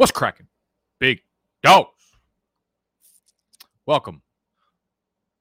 What's 0.00 0.12
cracking? 0.12 0.46
Big 0.98 1.20
dogs. 1.62 1.90
Welcome, 3.84 4.22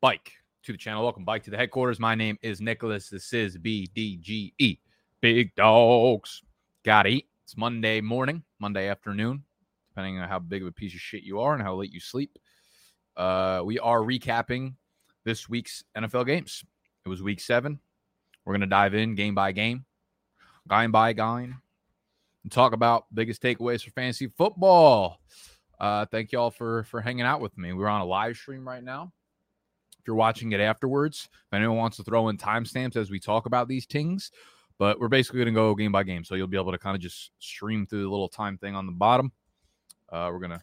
Bike, 0.01 0.33
to 0.63 0.73
the 0.73 0.77
channel. 0.77 1.01
Welcome, 1.01 1.23
Bike, 1.23 1.43
to 1.43 1.49
the 1.49 1.55
headquarters. 1.55 1.97
My 1.97 2.13
name 2.13 2.37
is 2.41 2.59
Nicholas. 2.59 3.07
This 3.07 3.31
is 3.31 3.57
BDGE. 3.57 4.79
Big 5.21 5.55
dogs. 5.55 6.41
Gotta 6.83 7.07
eat. 7.07 7.29
It's 7.45 7.55
Monday 7.55 8.01
morning, 8.01 8.43
Monday 8.59 8.89
afternoon, 8.89 9.45
depending 9.91 10.19
on 10.19 10.27
how 10.27 10.39
big 10.39 10.61
of 10.61 10.67
a 10.67 10.73
piece 10.73 10.93
of 10.93 10.99
shit 10.99 11.23
you 11.23 11.39
are 11.39 11.53
and 11.53 11.63
how 11.63 11.75
late 11.75 11.93
you 11.93 12.01
sleep. 12.01 12.37
Uh, 13.15 13.61
we 13.63 13.79
are 13.79 14.01
recapping 14.01 14.73
this 15.23 15.47
week's 15.47 15.85
NFL 15.97 16.25
games. 16.25 16.65
It 17.05 17.07
was 17.07 17.23
week 17.23 17.39
seven. 17.39 17.79
We're 18.43 18.55
going 18.55 18.59
to 18.59 18.67
dive 18.67 18.93
in 18.93 19.15
game 19.15 19.35
by 19.35 19.53
game, 19.53 19.85
game 20.69 20.91
by 20.91 21.13
game, 21.13 21.61
and 22.43 22.51
talk 22.51 22.73
about 22.73 23.05
biggest 23.13 23.41
takeaways 23.41 23.83
for 23.83 23.91
fantasy 23.91 24.27
football. 24.27 25.19
Uh, 25.79 26.05
thank 26.05 26.31
y'all 26.31 26.51
for 26.51 26.83
for 26.83 27.01
hanging 27.01 27.25
out 27.25 27.41
with 27.41 27.57
me. 27.57 27.73
We're 27.73 27.87
on 27.87 28.01
a 28.01 28.05
live 28.05 28.35
stream 28.35 28.67
right 28.67 28.83
now. 28.83 29.11
If 29.99 30.07
you're 30.07 30.15
watching 30.15 30.51
it 30.51 30.59
afterwards, 30.59 31.29
if 31.31 31.53
anyone 31.53 31.77
wants 31.77 31.97
to 31.97 32.03
throw 32.03 32.29
in 32.29 32.37
timestamps 32.37 32.95
as 32.95 33.11
we 33.11 33.19
talk 33.19 33.45
about 33.45 33.67
these 33.67 33.85
things, 33.85 34.31
but 34.77 34.99
we're 34.99 35.09
basically 35.09 35.39
going 35.39 35.53
to 35.53 35.59
go 35.59 35.75
game 35.75 35.91
by 35.91 36.03
game, 36.03 36.23
so 36.23 36.35
you'll 36.35 36.47
be 36.47 36.57
able 36.57 36.71
to 36.71 36.77
kind 36.77 36.95
of 36.95 37.01
just 37.01 37.31
stream 37.39 37.85
through 37.85 38.03
the 38.03 38.09
little 38.09 38.29
time 38.29 38.57
thing 38.57 38.75
on 38.75 38.85
the 38.85 38.91
bottom. 38.93 39.31
Uh, 40.09 40.29
we're 40.31 40.39
gonna, 40.39 40.61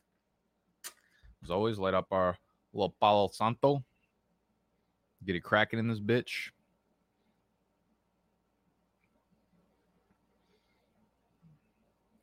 as 1.44 1.50
always, 1.50 1.78
light 1.78 1.94
up 1.94 2.06
our 2.10 2.36
little 2.72 2.94
Palo 3.00 3.28
Santo. 3.32 3.84
Get 5.24 5.36
it 5.36 5.40
cracking 5.40 5.78
in 5.78 5.88
this 5.88 6.00
bitch. 6.00 6.50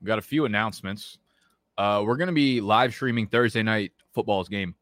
We 0.04 0.08
got 0.08 0.20
a 0.20 0.22
few 0.22 0.44
announcements. 0.44 1.18
Uh, 1.78 2.04
we're 2.06 2.18
going 2.18 2.28
to 2.28 2.34
be 2.34 2.60
live 2.60 2.94
streaming 2.94 3.26
Thursday 3.26 3.64
night 3.64 3.94
football's 4.14 4.50
game, 4.50 4.76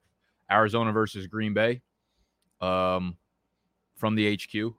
Arizona 0.52 0.92
versus 0.92 1.28
Green 1.28 1.54
Bay, 1.54 1.84
um, 2.60 3.16
from 3.96 4.16
the 4.16 4.36
HQ 4.36 4.74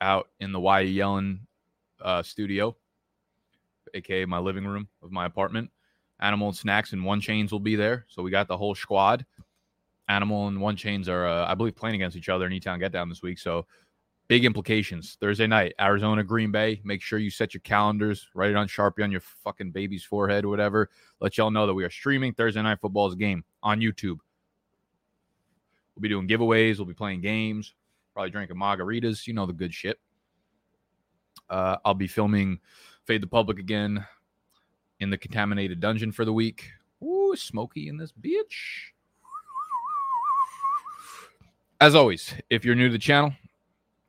out 0.00 0.28
in 0.38 0.52
the 0.52 0.60
Y 0.60 0.84
Yellen 0.84 1.40
uh, 2.00 2.22
studio, 2.22 2.76
aka 3.92 4.24
my 4.24 4.38
living 4.38 4.64
room 4.64 4.86
of 5.02 5.10
my 5.10 5.26
apartment. 5.26 5.68
Animal 6.20 6.48
and 6.48 6.56
Snacks 6.56 6.92
and 6.92 7.04
One 7.04 7.20
Chains 7.20 7.50
will 7.50 7.58
be 7.58 7.74
there, 7.74 8.06
so 8.08 8.22
we 8.22 8.30
got 8.30 8.46
the 8.46 8.56
whole 8.56 8.76
squad. 8.76 9.26
Animal 10.08 10.46
and 10.46 10.60
One 10.60 10.76
Chains 10.76 11.08
are, 11.08 11.26
uh, 11.26 11.46
I 11.46 11.54
believe, 11.54 11.74
playing 11.74 11.96
against 11.96 12.16
each 12.16 12.28
other 12.28 12.46
in 12.46 12.52
E-Town 12.52 12.78
Get 12.78 12.92
Down 12.92 13.08
this 13.08 13.22
week, 13.22 13.40
so 13.40 13.66
big 14.30 14.44
implications. 14.44 15.16
Thursday 15.20 15.48
night, 15.48 15.74
Arizona, 15.80 16.22
Green 16.22 16.52
Bay. 16.52 16.80
Make 16.84 17.02
sure 17.02 17.18
you 17.18 17.30
set 17.30 17.52
your 17.52 17.62
calendars, 17.62 18.28
write 18.32 18.50
it 18.50 18.56
on 18.56 18.68
Sharpie 18.68 19.02
on 19.02 19.10
your 19.10 19.22
fucking 19.22 19.72
baby's 19.72 20.04
forehead 20.04 20.44
or 20.44 20.48
whatever. 20.50 20.88
Let 21.18 21.36
y'all 21.36 21.50
know 21.50 21.66
that 21.66 21.74
we 21.74 21.82
are 21.82 21.90
streaming 21.90 22.32
Thursday 22.34 22.62
night 22.62 22.78
football's 22.80 23.16
game 23.16 23.42
on 23.60 23.80
YouTube. 23.80 24.18
We'll 25.96 26.02
be 26.02 26.08
doing 26.08 26.28
giveaways. 26.28 26.78
We'll 26.78 26.86
be 26.86 26.94
playing 26.94 27.22
games. 27.22 27.74
Probably 28.14 28.30
drinking 28.30 28.56
margaritas. 28.56 29.26
You 29.26 29.34
know 29.34 29.46
the 29.46 29.52
good 29.52 29.74
shit. 29.74 29.98
Uh, 31.48 31.78
I'll 31.84 31.94
be 31.94 32.06
filming 32.06 32.60
Fade 33.06 33.24
the 33.24 33.26
Public 33.26 33.58
again 33.58 34.06
in 35.00 35.10
the 35.10 35.18
contaminated 35.18 35.80
dungeon 35.80 36.12
for 36.12 36.24
the 36.24 36.32
week. 36.32 36.70
Ooh, 37.02 37.34
smoky 37.34 37.88
in 37.88 37.96
this 37.96 38.12
bitch. 38.12 38.92
As 41.80 41.96
always, 41.96 42.32
if 42.48 42.64
you're 42.64 42.76
new 42.76 42.86
to 42.86 42.92
the 42.92 42.98
channel, 42.98 43.32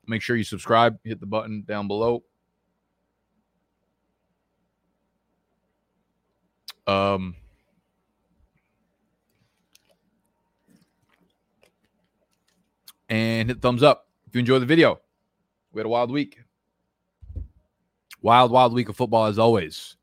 make 0.08 0.22
sure 0.22 0.36
you 0.36 0.44
subscribe, 0.44 0.98
hit 1.04 1.20
the 1.20 1.26
button 1.26 1.64
down 1.68 1.88
below. 1.88 2.24
Um, 6.88 7.36
and 13.10 13.50
hit 13.50 13.62
thumbs 13.62 13.84
up 13.84 14.08
if 14.28 14.36
you 14.36 14.40
enjoy 14.40 14.60
the 14.60 14.66
video. 14.66 15.00
We 15.72 15.80
had 15.80 15.86
a 15.86 15.90
wild 15.90 16.12
week. 16.12 16.40
Wild, 18.22 18.52
wild 18.52 18.74
week 18.74 18.90
of 18.90 18.96
football 18.96 19.26
as 19.26 19.40
always. 19.40 19.96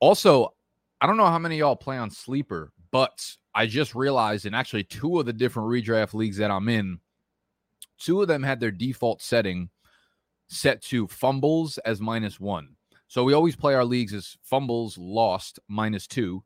Also, 0.00 0.54
I 1.00 1.06
don't 1.06 1.16
know 1.16 1.26
how 1.26 1.38
many 1.38 1.58
y'all 1.58 1.76
play 1.76 1.96
on 1.96 2.10
Sleeper, 2.10 2.72
but 2.90 3.36
I 3.54 3.66
just 3.66 3.94
realized 3.94 4.46
in 4.46 4.54
actually 4.54 4.84
two 4.84 5.18
of 5.18 5.26
the 5.26 5.32
different 5.32 5.68
redraft 5.68 6.14
leagues 6.14 6.36
that 6.38 6.50
I'm 6.50 6.68
in, 6.68 7.00
two 7.98 8.22
of 8.22 8.28
them 8.28 8.42
had 8.42 8.60
their 8.60 8.70
default 8.70 9.22
setting 9.22 9.70
set 10.48 10.82
to 10.82 11.06
fumbles 11.08 11.78
as 11.78 12.00
minus 12.00 12.38
one. 12.38 12.76
So 13.08 13.24
we 13.24 13.34
always 13.34 13.56
play 13.56 13.74
our 13.74 13.84
leagues 13.84 14.14
as 14.14 14.36
fumbles 14.42 14.98
lost 14.98 15.60
minus 15.68 16.06
two, 16.06 16.42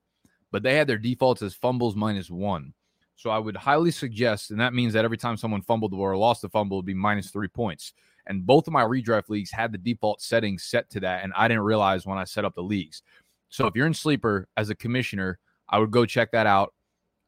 but 0.51 0.63
they 0.63 0.77
had 0.77 0.87
their 0.87 0.99
defaults 0.99 1.43
as 1.43 1.55
fumbles 1.55 1.97
minus 1.97 2.31
one. 2.31 2.75
So 3.17 3.31
I 3.31 3.39
would 3.39 3.57
highly 3.57 3.91
suggest, 3.91 4.51
and 4.51 4.61
that 4.61 4.73
means 4.73 4.95
that 4.95 5.05
every 5.05 5.19
time 5.19 5.37
someone 5.37 5.63
fumbled 5.63 5.93
or 5.93 6.17
lost 6.17 6.45
a 6.45 6.49
fumble, 6.49 6.79
would 6.79 6.87
be 6.87 6.95
minus 6.95 7.31
three 7.31 7.49
points. 7.49 7.93
And 8.27 8.47
both 8.47 8.67
of 8.67 8.73
my 8.73 8.83
redraft 8.83 9.29
leagues 9.29 9.51
had 9.51 9.73
the 9.73 9.79
default 9.79 10.23
settings 10.23 10.65
set 10.65 10.89
to 10.91 11.01
that, 11.01 11.25
and 11.25 11.33
I 11.37 11.49
didn't 11.49 11.65
realize 11.65 12.07
when 12.07 12.19
I 12.19 12.25
set 12.25 12.45
up 12.45 12.55
the 12.55 12.63
leagues. 12.63 13.03
So 13.49 13.67
if 13.67 13.75
you're 13.75 13.87
in 13.87 13.95
sleeper 13.95 14.49
as 14.57 14.71
a 14.71 14.75
commissioner, 14.75 15.39
I 15.69 15.79
would 15.79 15.91
go 15.91 16.07
check 16.07 16.33
that 16.33 16.47
out. 16.47 16.73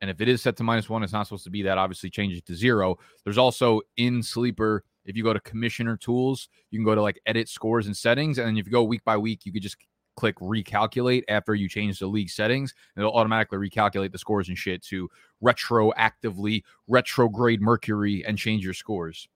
And 0.02 0.10
if 0.10 0.20
it 0.20 0.28
is 0.28 0.42
set 0.42 0.56
to 0.56 0.64
minus 0.64 0.90
one, 0.90 1.04
it's 1.04 1.12
not 1.12 1.28
supposed 1.28 1.44
to 1.44 1.50
be 1.50 1.62
that. 1.62 1.78
Obviously, 1.78 2.10
change 2.10 2.36
it 2.36 2.44
to 2.46 2.56
zero. 2.56 2.98
There's 3.22 3.38
also 3.38 3.80
in 3.96 4.20
sleeper. 4.20 4.82
If 5.04 5.16
you 5.16 5.22
go 5.22 5.32
to 5.32 5.38
commissioner 5.40 5.96
tools, 5.96 6.48
you 6.70 6.78
can 6.78 6.84
go 6.84 6.96
to 6.96 7.00
like 7.00 7.20
edit 7.24 7.48
scores 7.48 7.86
and 7.86 7.96
settings. 7.96 8.38
And 8.38 8.48
then 8.48 8.58
if 8.58 8.66
you 8.66 8.72
go 8.72 8.82
week 8.82 9.04
by 9.04 9.16
week, 9.16 9.46
you 9.46 9.52
could 9.52 9.62
just 9.62 9.76
click 10.16 10.36
recalculate 10.40 11.22
after 11.28 11.54
you 11.54 11.68
change 11.68 12.00
the 12.00 12.08
league 12.08 12.30
settings. 12.30 12.74
And 12.96 13.02
it'll 13.02 13.16
automatically 13.16 13.58
recalculate 13.58 14.10
the 14.10 14.18
scores 14.18 14.48
and 14.48 14.58
shit 14.58 14.82
to 14.86 15.08
retroactively 15.42 16.64
retrograde 16.88 17.62
Mercury 17.62 18.24
and 18.26 18.36
change 18.36 18.64
your 18.64 18.74
scores. 18.74 19.28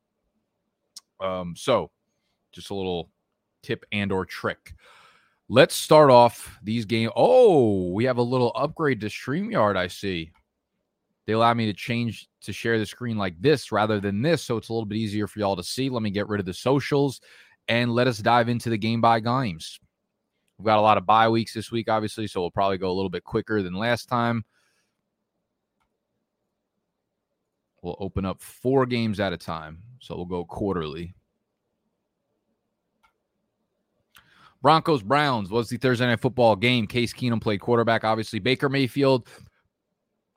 Um, 1.21 1.54
so 1.56 1.93
just 2.53 2.71
a 2.71 2.75
little 2.75 3.09
tip 3.62 3.84
and 3.93 4.10
or 4.10 4.25
trick. 4.25 4.75
Let's 5.48 5.77
start 5.77 6.10
off 6.10 6.59
these 6.60 6.84
games. 6.84 7.12
Oh, 7.15 7.93
we 7.93 8.04
have 8.04 8.19
a 8.19 8.22
little 8.22 8.50
upgrade 8.56 9.00
to 9.03 9.06
StreamYard, 9.06 9.77
I 9.77 9.87
see. 9.87 10.33
They 11.26 11.32
allow 11.32 11.53
me 11.54 11.66
to 11.66 11.72
change 11.72 12.28
to 12.42 12.53
share 12.53 12.78
the 12.78 12.87
screen 12.87 13.19
like 13.19 13.41
this 13.41 13.72
rather 13.72 13.98
than 13.98 14.22
this, 14.22 14.42
so 14.42 14.56
it's 14.56 14.69
a 14.69 14.72
little 14.72 14.87
bit 14.87 14.98
easier 14.98 15.26
for 15.26 15.41
y'all 15.41 15.56
to 15.56 15.64
see. 15.64 15.88
Let 15.88 16.03
me 16.03 16.10
get 16.10 16.28
rid 16.28 16.38
of 16.41 16.47
the 16.47 16.54
socials 16.54 17.20
and 17.69 17.92
let 17.92 18.06
us 18.06 18.19
dive 18.19 18.48
into 18.48 18.70
the 18.70 18.78
game 18.78 19.00
by 19.00 19.19
games. 19.19 19.81
We've 20.56 20.66
got 20.66 20.78
a 20.78 20.82
lot 20.82 20.98
of 20.98 21.04
bye 21.04 21.28
weeks 21.28 21.53
this 21.53 21.70
week, 21.72 21.91
obviously, 21.91 22.28
so 22.28 22.41
we'll 22.41 22.50
probably 22.50 22.78
go 22.78 22.91
a 22.91 22.94
little 22.94 23.10
bit 23.10 23.25
quicker 23.25 23.62
than 23.62 23.75
last 23.75 24.09
time. 24.09 24.44
We'll 27.82 27.97
open 27.98 28.25
up 28.25 28.41
four 28.41 28.86
games 28.86 29.20
at 29.20 29.32
a 29.32 29.36
time, 29.36 29.82
so 30.00 30.16
we'll 30.16 30.25
go 30.25 30.44
quarterly. 30.44 31.15
Broncos 34.62 35.03
Browns 35.03 35.50
was 35.50 35.69
the 35.69 35.76
Thursday 35.76 36.06
night 36.06 36.20
football 36.20 36.56
game. 36.56 36.86
Case 36.86 37.12
Keenum 37.12 37.41
played 37.41 37.60
quarterback. 37.60 38.03
Obviously, 38.03 38.38
Baker 38.38 38.69
Mayfield. 38.69 39.28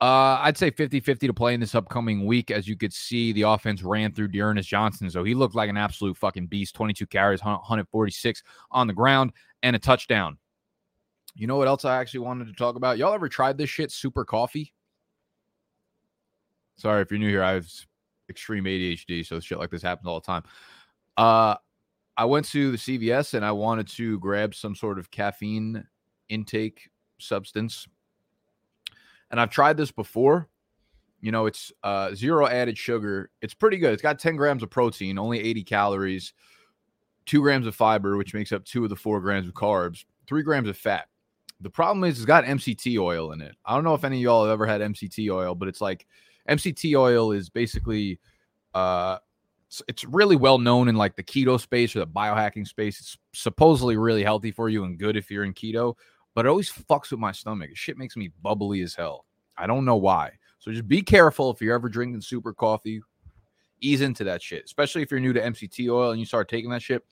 Uh, 0.00 0.38
I'd 0.40 0.56
say 0.56 0.70
50 0.70 1.00
50 1.00 1.26
to 1.26 1.34
play 1.34 1.52
in 1.52 1.60
this 1.60 1.74
upcoming 1.74 2.24
week. 2.24 2.50
As 2.50 2.66
you 2.66 2.74
could 2.74 2.92
see, 2.92 3.32
the 3.32 3.42
offense 3.42 3.82
ran 3.82 4.12
through 4.12 4.28
D'Ernest 4.28 4.68
Johnson. 4.68 5.10
So 5.10 5.24
he 5.24 5.34
looked 5.34 5.54
like 5.54 5.68
an 5.68 5.76
absolute 5.76 6.16
fucking 6.16 6.46
beast 6.46 6.74
22 6.74 7.06
carries, 7.06 7.44
146 7.44 8.42
on 8.70 8.86
the 8.86 8.94
ground, 8.94 9.32
and 9.62 9.76
a 9.76 9.78
touchdown. 9.78 10.38
You 11.34 11.46
know 11.46 11.56
what 11.56 11.68
else 11.68 11.84
I 11.84 12.00
actually 12.00 12.20
wanted 12.20 12.46
to 12.46 12.54
talk 12.54 12.76
about? 12.76 12.96
Y'all 12.96 13.12
ever 13.12 13.28
tried 13.28 13.58
this 13.58 13.68
shit, 13.68 13.92
super 13.92 14.24
coffee? 14.24 14.72
Sorry 16.76 17.02
if 17.02 17.10
you're 17.10 17.20
new 17.20 17.28
here. 17.28 17.42
I 17.42 17.52
have 17.52 17.68
extreme 18.30 18.64
ADHD, 18.64 19.26
so 19.26 19.38
shit 19.38 19.58
like 19.58 19.70
this 19.70 19.82
happens 19.82 20.08
all 20.08 20.18
the 20.18 20.26
time. 20.26 20.44
Uh, 21.18 21.56
I 22.16 22.24
went 22.24 22.46
to 22.46 22.70
the 22.70 22.78
CVS 22.78 23.34
and 23.34 23.44
I 23.44 23.52
wanted 23.52 23.86
to 23.88 24.18
grab 24.18 24.54
some 24.54 24.74
sort 24.74 24.98
of 24.98 25.10
caffeine 25.10 25.84
intake 26.30 26.88
substance. 27.18 27.86
And 29.30 29.40
I've 29.40 29.50
tried 29.50 29.76
this 29.76 29.92
before. 29.92 30.48
You 31.20 31.32
know, 31.32 31.46
it's 31.46 31.70
uh, 31.82 32.14
zero 32.14 32.46
added 32.46 32.78
sugar. 32.78 33.30
It's 33.42 33.54
pretty 33.54 33.76
good. 33.76 33.92
It's 33.92 34.02
got 34.02 34.18
10 34.18 34.36
grams 34.36 34.62
of 34.62 34.70
protein, 34.70 35.18
only 35.18 35.40
80 35.40 35.64
calories, 35.64 36.32
two 37.26 37.42
grams 37.42 37.66
of 37.66 37.74
fiber, 37.74 38.16
which 38.16 38.34
makes 38.34 38.52
up 38.52 38.64
two 38.64 38.84
of 38.84 38.90
the 38.90 38.96
four 38.96 39.20
grams 39.20 39.46
of 39.46 39.54
carbs, 39.54 40.04
three 40.26 40.42
grams 40.42 40.68
of 40.68 40.76
fat. 40.76 41.08
The 41.60 41.70
problem 41.70 42.04
is 42.04 42.16
it's 42.16 42.24
got 42.24 42.44
MCT 42.44 42.98
oil 42.98 43.32
in 43.32 43.42
it. 43.42 43.54
I 43.66 43.74
don't 43.74 43.84
know 43.84 43.94
if 43.94 44.04
any 44.04 44.16
of 44.16 44.22
y'all 44.22 44.44
have 44.44 44.52
ever 44.52 44.66
had 44.66 44.80
MCT 44.80 45.30
oil, 45.30 45.54
but 45.54 45.68
it's 45.68 45.82
like 45.82 46.06
MCT 46.48 46.98
oil 46.98 47.32
is 47.32 47.50
basically 47.50 48.18
uh, 48.72 49.18
it's 49.86 50.04
really 50.04 50.36
well 50.36 50.58
known 50.58 50.88
in 50.88 50.96
like 50.96 51.16
the 51.16 51.22
keto 51.22 51.60
space 51.60 51.94
or 51.94 52.00
the 52.00 52.06
biohacking 52.06 52.66
space. 52.66 52.98
It's 52.98 53.18
supposedly 53.34 53.96
really 53.96 54.24
healthy 54.24 54.50
for 54.50 54.68
you 54.68 54.84
and 54.84 54.98
good 54.98 55.16
if 55.16 55.30
you're 55.30 55.44
in 55.44 55.54
keto, 55.54 55.96
but 56.34 56.46
it 56.46 56.48
always 56.48 56.70
fucks 56.70 57.10
with 57.10 57.20
my 57.20 57.32
stomach. 57.32 57.70
Shit 57.74 57.98
makes 57.98 58.16
me 58.16 58.30
bubbly 58.42 58.82
as 58.82 58.94
hell. 58.94 59.26
I 59.56 59.66
don't 59.66 59.84
know 59.84 59.96
why. 59.96 60.32
So 60.58 60.70
just 60.70 60.88
be 60.88 61.02
careful 61.02 61.50
if 61.50 61.60
you're 61.60 61.74
ever 61.74 61.88
drinking 61.88 62.20
super 62.20 62.52
coffee. 62.52 63.00
Ease 63.80 64.02
into 64.02 64.24
that 64.24 64.42
shit, 64.42 64.64
especially 64.64 65.00
if 65.00 65.10
you're 65.10 65.20
new 65.20 65.32
to 65.32 65.40
MCT 65.40 65.90
oil 65.90 66.10
and 66.10 66.20
you 66.20 66.26
start 66.26 66.48
taking 66.50 66.70
that 66.70 66.82
shit. 66.82 67.02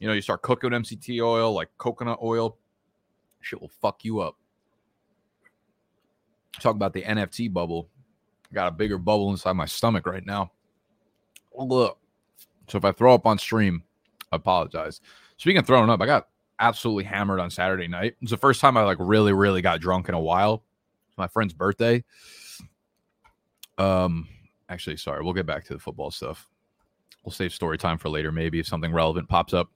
You 0.00 0.08
know, 0.08 0.12
you 0.12 0.22
start 0.22 0.42
cooking 0.42 0.70
MCT 0.70 1.22
oil 1.24 1.52
like 1.52 1.68
coconut 1.78 2.18
oil. 2.22 2.58
Shit 3.40 3.60
will 3.60 3.70
fuck 3.80 4.04
you 4.04 4.20
up. 4.20 4.36
Talk 6.58 6.74
about 6.74 6.92
the 6.92 7.02
NFT 7.02 7.52
bubble. 7.52 7.88
I 8.50 8.54
got 8.54 8.68
a 8.68 8.72
bigger 8.72 8.98
bubble 8.98 9.30
inside 9.30 9.52
my 9.52 9.66
stomach 9.66 10.06
right 10.06 10.26
now. 10.26 10.50
Look. 11.56 11.98
So 12.68 12.78
if 12.78 12.84
I 12.84 12.92
throw 12.92 13.14
up 13.14 13.26
on 13.26 13.38
stream, 13.38 13.84
I 14.32 14.36
apologize. 14.36 15.00
Speaking 15.36 15.58
of 15.58 15.66
throwing 15.66 15.90
up, 15.90 16.00
I 16.00 16.06
got 16.06 16.28
absolutely 16.60 17.04
hammered 17.04 17.40
on 17.40 17.50
Saturday 17.50 17.88
night. 17.88 18.14
It's 18.20 18.30
the 18.30 18.36
first 18.36 18.60
time 18.60 18.76
I 18.76 18.84
like 18.84 18.98
really, 19.00 19.32
really 19.32 19.62
got 19.62 19.80
drunk 19.80 20.08
in 20.08 20.14
a 20.14 20.20
while. 20.20 20.62
It's 21.08 21.18
my 21.18 21.26
friend's 21.26 21.54
birthday. 21.54 22.04
Um, 23.78 24.28
actually, 24.68 24.98
sorry, 24.98 25.24
we'll 25.24 25.32
get 25.32 25.46
back 25.46 25.64
to 25.64 25.72
the 25.72 25.80
football 25.80 26.10
stuff. 26.10 26.48
We'll 27.24 27.32
save 27.32 27.52
story 27.52 27.78
time 27.78 27.98
for 27.98 28.08
later, 28.08 28.30
maybe 28.30 28.60
if 28.60 28.66
something 28.66 28.92
relevant 28.92 29.28
pops 29.28 29.54
up. 29.54 29.70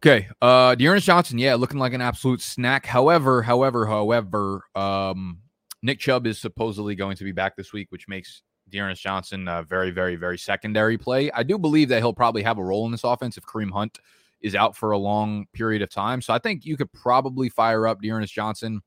Okay, 0.00 0.28
uh, 0.40 0.76
D'Ernest 0.76 1.06
Johnson, 1.06 1.38
yeah, 1.38 1.56
looking 1.56 1.80
like 1.80 1.92
an 1.92 2.00
absolute 2.00 2.40
snack. 2.40 2.86
However, 2.86 3.42
however, 3.42 3.84
however, 3.84 4.62
um, 4.76 5.38
Nick 5.82 5.98
Chubb 5.98 6.26
is 6.26 6.38
supposedly 6.38 6.94
going 6.94 7.16
to 7.16 7.24
be 7.24 7.32
back 7.32 7.56
this 7.56 7.72
week, 7.72 7.90
which 7.90 8.06
makes 8.06 8.42
D'Ernest 8.68 9.02
Johnson 9.02 9.48
a 9.48 9.64
very, 9.64 9.90
very, 9.90 10.14
very 10.14 10.38
secondary 10.38 10.98
play. 10.98 11.30
I 11.32 11.42
do 11.42 11.58
believe 11.58 11.88
that 11.88 11.98
he'll 11.98 12.12
probably 12.12 12.42
have 12.42 12.58
a 12.58 12.64
role 12.64 12.86
in 12.86 12.92
this 12.92 13.02
offense 13.02 13.36
if 13.36 13.44
Kareem 13.44 13.72
Hunt 13.72 13.98
is 14.40 14.54
out 14.54 14.76
for 14.76 14.92
a 14.92 14.98
long 14.98 15.46
period 15.52 15.82
of 15.82 15.90
time. 15.90 16.20
So 16.20 16.32
I 16.32 16.38
think 16.38 16.64
you 16.64 16.76
could 16.76 16.92
probably 16.92 17.48
fire 17.48 17.86
up 17.86 18.00
D'Ernest 18.00 18.32
Johnson 18.32 18.80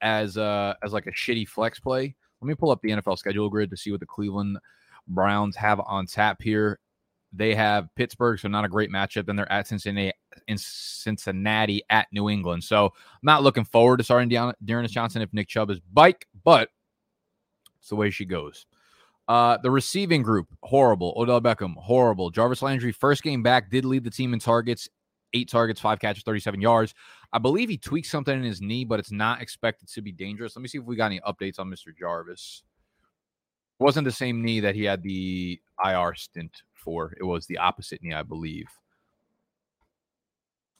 as 0.00 0.36
uh 0.36 0.74
as 0.82 0.92
like 0.92 1.06
a 1.06 1.12
shitty 1.12 1.48
flex 1.48 1.80
play. 1.80 2.14
Let 2.40 2.48
me 2.48 2.54
pull 2.54 2.70
up 2.70 2.80
the 2.82 2.90
NFL 2.90 3.18
schedule 3.18 3.48
grid 3.48 3.70
to 3.70 3.76
see 3.76 3.90
what 3.90 4.00
the 4.00 4.06
Cleveland 4.06 4.58
Browns 5.08 5.56
have 5.56 5.80
on 5.80 6.06
tap 6.06 6.42
here. 6.42 6.78
They 7.32 7.54
have 7.54 7.88
Pittsburgh, 7.96 8.38
so 8.38 8.48
not 8.48 8.64
a 8.64 8.68
great 8.68 8.90
matchup. 8.90 9.26
Then 9.26 9.34
they're 9.34 9.50
at 9.50 9.66
Cincinnati, 9.66 10.12
in 10.46 10.56
Cincinnati 10.56 11.82
at 11.90 12.06
New 12.12 12.28
England. 12.28 12.62
So 12.62 12.86
I'm 12.86 13.18
not 13.22 13.42
looking 13.42 13.64
forward 13.64 13.96
to 13.96 14.04
starting 14.04 14.28
D'Ernest 14.64 14.94
Johnson 14.94 15.22
if 15.22 15.32
Nick 15.32 15.48
Chubb 15.48 15.70
is 15.70 15.80
bike, 15.92 16.28
but 16.44 16.68
it's 17.80 17.88
the 17.88 17.96
way 17.96 18.10
she 18.10 18.24
goes. 18.24 18.66
Uh, 19.26 19.56
the 19.62 19.70
receiving 19.70 20.22
group, 20.22 20.48
horrible. 20.62 21.14
Odell 21.16 21.40
Beckham, 21.40 21.74
horrible. 21.76 22.30
Jarvis 22.30 22.62
Landry, 22.62 22.92
first 22.92 23.22
game 23.22 23.42
back, 23.42 23.70
did 23.70 23.84
lead 23.84 24.04
the 24.04 24.10
team 24.10 24.34
in 24.34 24.38
targets, 24.38 24.88
eight 25.32 25.48
targets, 25.48 25.80
five 25.80 25.98
catches, 25.98 26.22
37 26.24 26.60
yards. 26.60 26.94
I 27.32 27.38
believe 27.38 27.68
he 27.68 27.78
tweaked 27.78 28.06
something 28.06 28.36
in 28.36 28.44
his 28.44 28.60
knee, 28.60 28.84
but 28.84 29.00
it's 29.00 29.10
not 29.10 29.40
expected 29.40 29.88
to 29.88 30.02
be 30.02 30.12
dangerous. 30.12 30.54
Let 30.54 30.62
me 30.62 30.68
see 30.68 30.78
if 30.78 30.84
we 30.84 30.96
got 30.96 31.06
any 31.06 31.20
updates 31.20 31.58
on 31.58 31.70
Mr. 31.70 31.96
Jarvis. 31.98 32.62
Wasn't 33.78 34.04
the 34.04 34.12
same 34.12 34.42
knee 34.42 34.60
that 34.60 34.74
he 34.74 34.84
had 34.84 35.02
the 35.02 35.60
IR 35.84 36.14
stint 36.14 36.62
for. 36.74 37.14
It 37.18 37.24
was 37.24 37.46
the 37.46 37.58
opposite 37.58 38.02
knee, 38.02 38.14
I 38.14 38.22
believe. 38.22 38.66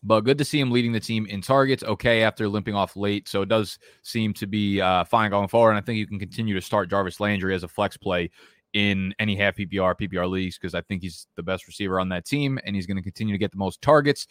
But 0.06 0.20
good 0.20 0.36
to 0.36 0.44
see 0.44 0.60
him 0.60 0.70
leading 0.70 0.92
the 0.92 1.00
team 1.00 1.26
in 1.26 1.40
targets. 1.40 1.82
Okay, 1.82 2.22
after 2.22 2.46
limping 2.46 2.74
off 2.74 2.94
late, 2.94 3.26
so 3.26 3.40
it 3.40 3.48
does 3.48 3.78
seem 4.02 4.34
to 4.34 4.46
be 4.46 4.80
uh, 4.80 5.04
fine 5.04 5.30
going 5.30 5.48
forward. 5.48 5.70
And 5.70 5.78
I 5.78 5.80
think 5.80 5.98
you 5.98 6.06
can 6.06 6.18
continue 6.18 6.54
to 6.54 6.60
start 6.60 6.90
Jarvis 6.90 7.20
Landry 7.20 7.54
as 7.54 7.62
a 7.62 7.68
flex 7.68 7.96
play 7.96 8.30
in 8.74 9.14
any 9.18 9.34
half 9.34 9.56
PPR, 9.56 9.94
PPR 9.98 10.28
leagues 10.28 10.58
because 10.58 10.74
I 10.74 10.82
think 10.82 11.00
he's 11.00 11.26
the 11.36 11.42
best 11.42 11.66
receiver 11.66 11.98
on 11.98 12.10
that 12.10 12.26
team, 12.26 12.58
and 12.64 12.76
he's 12.76 12.86
going 12.86 12.98
to 12.98 13.02
continue 13.02 13.32
to 13.32 13.38
get 13.38 13.50
the 13.50 13.58
most 13.58 13.80
targets. 13.80 14.26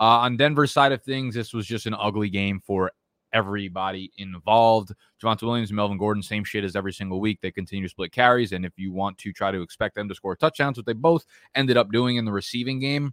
Uh, 0.00 0.18
on 0.24 0.36
Denver's 0.36 0.72
side 0.72 0.90
of 0.90 1.02
things, 1.02 1.34
this 1.34 1.54
was 1.54 1.66
just 1.66 1.86
an 1.86 1.94
ugly 1.94 2.28
game 2.28 2.58
for 2.58 2.90
everybody 3.32 4.10
involved. 4.16 4.92
Javonte 5.22 5.42
Williams, 5.42 5.70
and 5.70 5.76
Melvin 5.76 5.98
Gordon, 5.98 6.22
same 6.22 6.42
shit 6.42 6.64
as 6.64 6.74
every 6.74 6.92
single 6.92 7.20
week. 7.20 7.38
They 7.40 7.52
continue 7.52 7.86
to 7.86 7.90
split 7.90 8.10
carries, 8.10 8.52
and 8.52 8.64
if 8.64 8.72
you 8.76 8.92
want 8.92 9.18
to 9.18 9.32
try 9.32 9.52
to 9.52 9.62
expect 9.62 9.94
them 9.94 10.08
to 10.08 10.14
score 10.14 10.34
touchdowns, 10.34 10.76
what 10.76 10.86
they 10.86 10.92
both 10.94 11.24
ended 11.54 11.76
up 11.76 11.92
doing 11.92 12.16
in 12.16 12.24
the 12.24 12.32
receiving 12.32 12.80
game, 12.80 13.12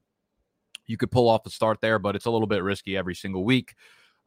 you 0.90 0.98
could 0.98 1.12
pull 1.12 1.30
off 1.30 1.44
the 1.44 1.50
start 1.50 1.80
there, 1.82 2.00
but 2.00 2.16
it's 2.16 2.26
a 2.26 2.32
little 2.32 2.48
bit 2.48 2.64
risky 2.64 2.98
every 2.98 3.16
single 3.16 3.46
week. 3.46 3.76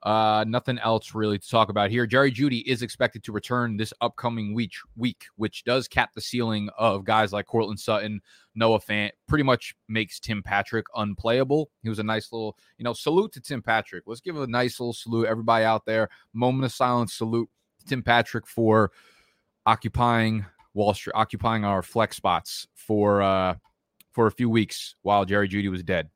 Uh, 0.03 0.44
nothing 0.49 0.79
else 0.81 1.14
really 1.14 1.38
to 1.38 1.49
talk 1.49 1.69
about 1.69 1.91
here. 1.91 2.06
Jerry 2.06 2.32
Jeudy 2.32 2.62
is 2.67 2.82
expected 2.82 3.23
to 3.25 3.32
return 3.32 3.76
this 3.76 3.93
upcoming 4.00 4.53
week, 4.53 4.73
week, 4.97 5.26
which 5.37 5.62
does 5.62 5.87
cap 5.87 6.11
the 6.12 6.20
ceiling 6.20 6.69
of 6.76 7.05
guys 7.05 7.32
like 7.32 7.47
Courtland 7.47 7.79
Sutton, 7.79 8.20
Noah 8.56 8.81
Fant. 8.81 9.11
Pretty 9.29 9.44
much 9.44 9.76
makes 9.88 10.19
Tim 10.19 10.43
Patrick 10.43 10.87
unplayable. 10.97 11.70
He 11.85 11.88
was 11.88 12.00
a 12.00 12.05
nice 12.05 12.32
little, 12.32 12.56
you 12.79 12.85
know, 12.85 12.93
salute 12.93 13.32
to 13.32 13.41
Tim 13.41 13.62
Patrick. 13.62 14.05
Let's 14.06 14.20
give 14.20 14.37
a 14.37 14.47
nice 14.47 14.81
little 14.81 14.93
salute, 14.93 15.26
everybody 15.26 15.64
out 15.64 15.87
there. 15.87 16.09
Moment 16.32 16.64
of 16.64 16.73
silence, 16.73 17.14
salute 17.14 17.49
to 17.81 17.87
Tim 17.87 18.03
Patrick 18.03 18.47
for 18.49 18.91
occupying 19.67 20.44
Wall 20.75 20.94
Street, 20.94 21.14
occupying 21.14 21.64
our 21.64 21.82
flex 21.82 22.17
spots 22.17 22.67
for 22.75 23.23
uh 23.23 23.55
for 24.11 24.26
a 24.26 24.32
few 24.32 24.50
weeks 24.50 24.97
while 25.03 25.25
Jerry 25.25 25.49
Jeudy 25.49 25.70
was 25.70 25.82
dead. 25.82 26.11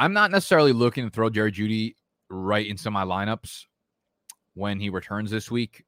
I'm 0.00 0.14
not 0.14 0.30
necessarily 0.30 0.72
looking 0.72 1.04
to 1.04 1.10
throw 1.10 1.28
Jerry 1.28 1.52
Jeudy 1.52 1.94
right 2.30 2.66
into 2.66 2.90
my 2.90 3.04
lineups 3.04 3.66
when 4.54 4.80
he 4.80 4.88
returns 4.88 5.30
this 5.30 5.50
week. 5.50 5.84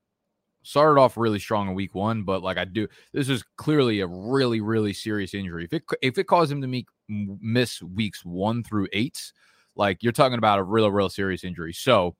Started 0.62 1.00
off 1.00 1.16
really 1.16 1.38
strong 1.38 1.68
in 1.68 1.74
week 1.74 1.94
one, 1.94 2.22
but 2.22 2.42
like 2.42 2.58
I 2.58 2.66
do, 2.66 2.86
this 3.14 3.30
is 3.30 3.42
clearly 3.56 4.00
a 4.00 4.06
really, 4.06 4.60
really 4.60 4.92
serious 4.92 5.32
injury. 5.32 5.64
If 5.64 5.72
it 5.72 5.82
if 6.02 6.18
it 6.18 6.24
caused 6.24 6.52
him 6.52 6.60
to 6.60 6.84
miss 7.08 7.82
weeks 7.82 8.22
one 8.22 8.62
through 8.62 8.86
eight, 8.92 9.32
like 9.76 10.02
you're 10.02 10.12
talking 10.12 10.38
about 10.38 10.58
a 10.58 10.62
real, 10.62 10.90
real 10.90 11.08
serious 11.08 11.42
injury. 11.42 11.72
So 11.72 12.14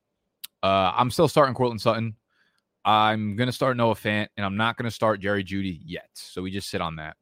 uh, 0.63 0.93
I'm 0.97 1.11
still 1.11 1.29
starting 1.29 1.55
Courtland 1.55 1.83
Sutton. 1.83 2.17
I'm 2.87 3.37
gonna 3.37 3.53
start 3.53 3.77
Noah 3.77 3.97
Fant, 3.97 4.29
and 4.39 4.47
I'm 4.47 4.57
not 4.57 4.79
gonna 4.79 4.91
start 4.91 5.21
Jerry 5.21 5.45
Jeudy 5.45 5.79
yet. 5.85 6.09
So 6.15 6.41
we 6.41 6.51
just 6.51 6.71
sit 6.71 6.81
on 6.81 6.97
that. 6.97 7.17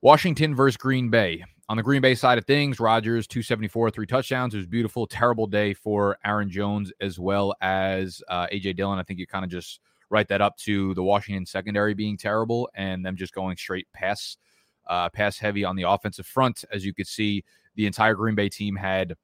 Washington 0.00 0.54
versus 0.54 0.78
Green 0.78 1.10
Bay. 1.10 1.44
On 1.70 1.76
the 1.76 1.82
Green 1.82 2.00
Bay 2.00 2.14
side 2.14 2.38
of 2.38 2.46
things, 2.46 2.80
Rodgers 2.80 3.26
274, 3.26 3.90
three 3.90 4.06
touchdowns. 4.06 4.54
It 4.54 4.56
was 4.56 4.66
beautiful. 4.66 5.06
Terrible 5.06 5.46
day 5.46 5.74
for 5.74 6.16
Aaron 6.24 6.48
Jones 6.48 6.90
as 7.02 7.18
well 7.18 7.54
as 7.60 8.22
uh, 8.28 8.46
AJ 8.46 8.76
Dillon. 8.76 8.98
I 8.98 9.02
think 9.02 9.18
you 9.18 9.26
kind 9.26 9.44
of 9.44 9.50
just 9.50 9.80
write 10.08 10.28
that 10.28 10.40
up 10.40 10.56
to 10.58 10.94
the 10.94 11.02
Washington 11.02 11.44
secondary 11.44 11.92
being 11.92 12.16
terrible 12.16 12.70
and 12.74 13.04
them 13.04 13.16
just 13.16 13.34
going 13.34 13.58
straight 13.58 13.86
pass, 13.92 14.38
uh, 14.86 15.10
pass 15.10 15.36
heavy 15.36 15.62
on 15.62 15.76
the 15.76 15.82
offensive 15.82 16.24
front. 16.26 16.64
As 16.72 16.86
you 16.86 16.94
could 16.94 17.06
see, 17.06 17.44
the 17.74 17.84
entire 17.84 18.14
Green 18.14 18.34
Bay 18.34 18.48
team 18.48 18.74
had 18.74 19.14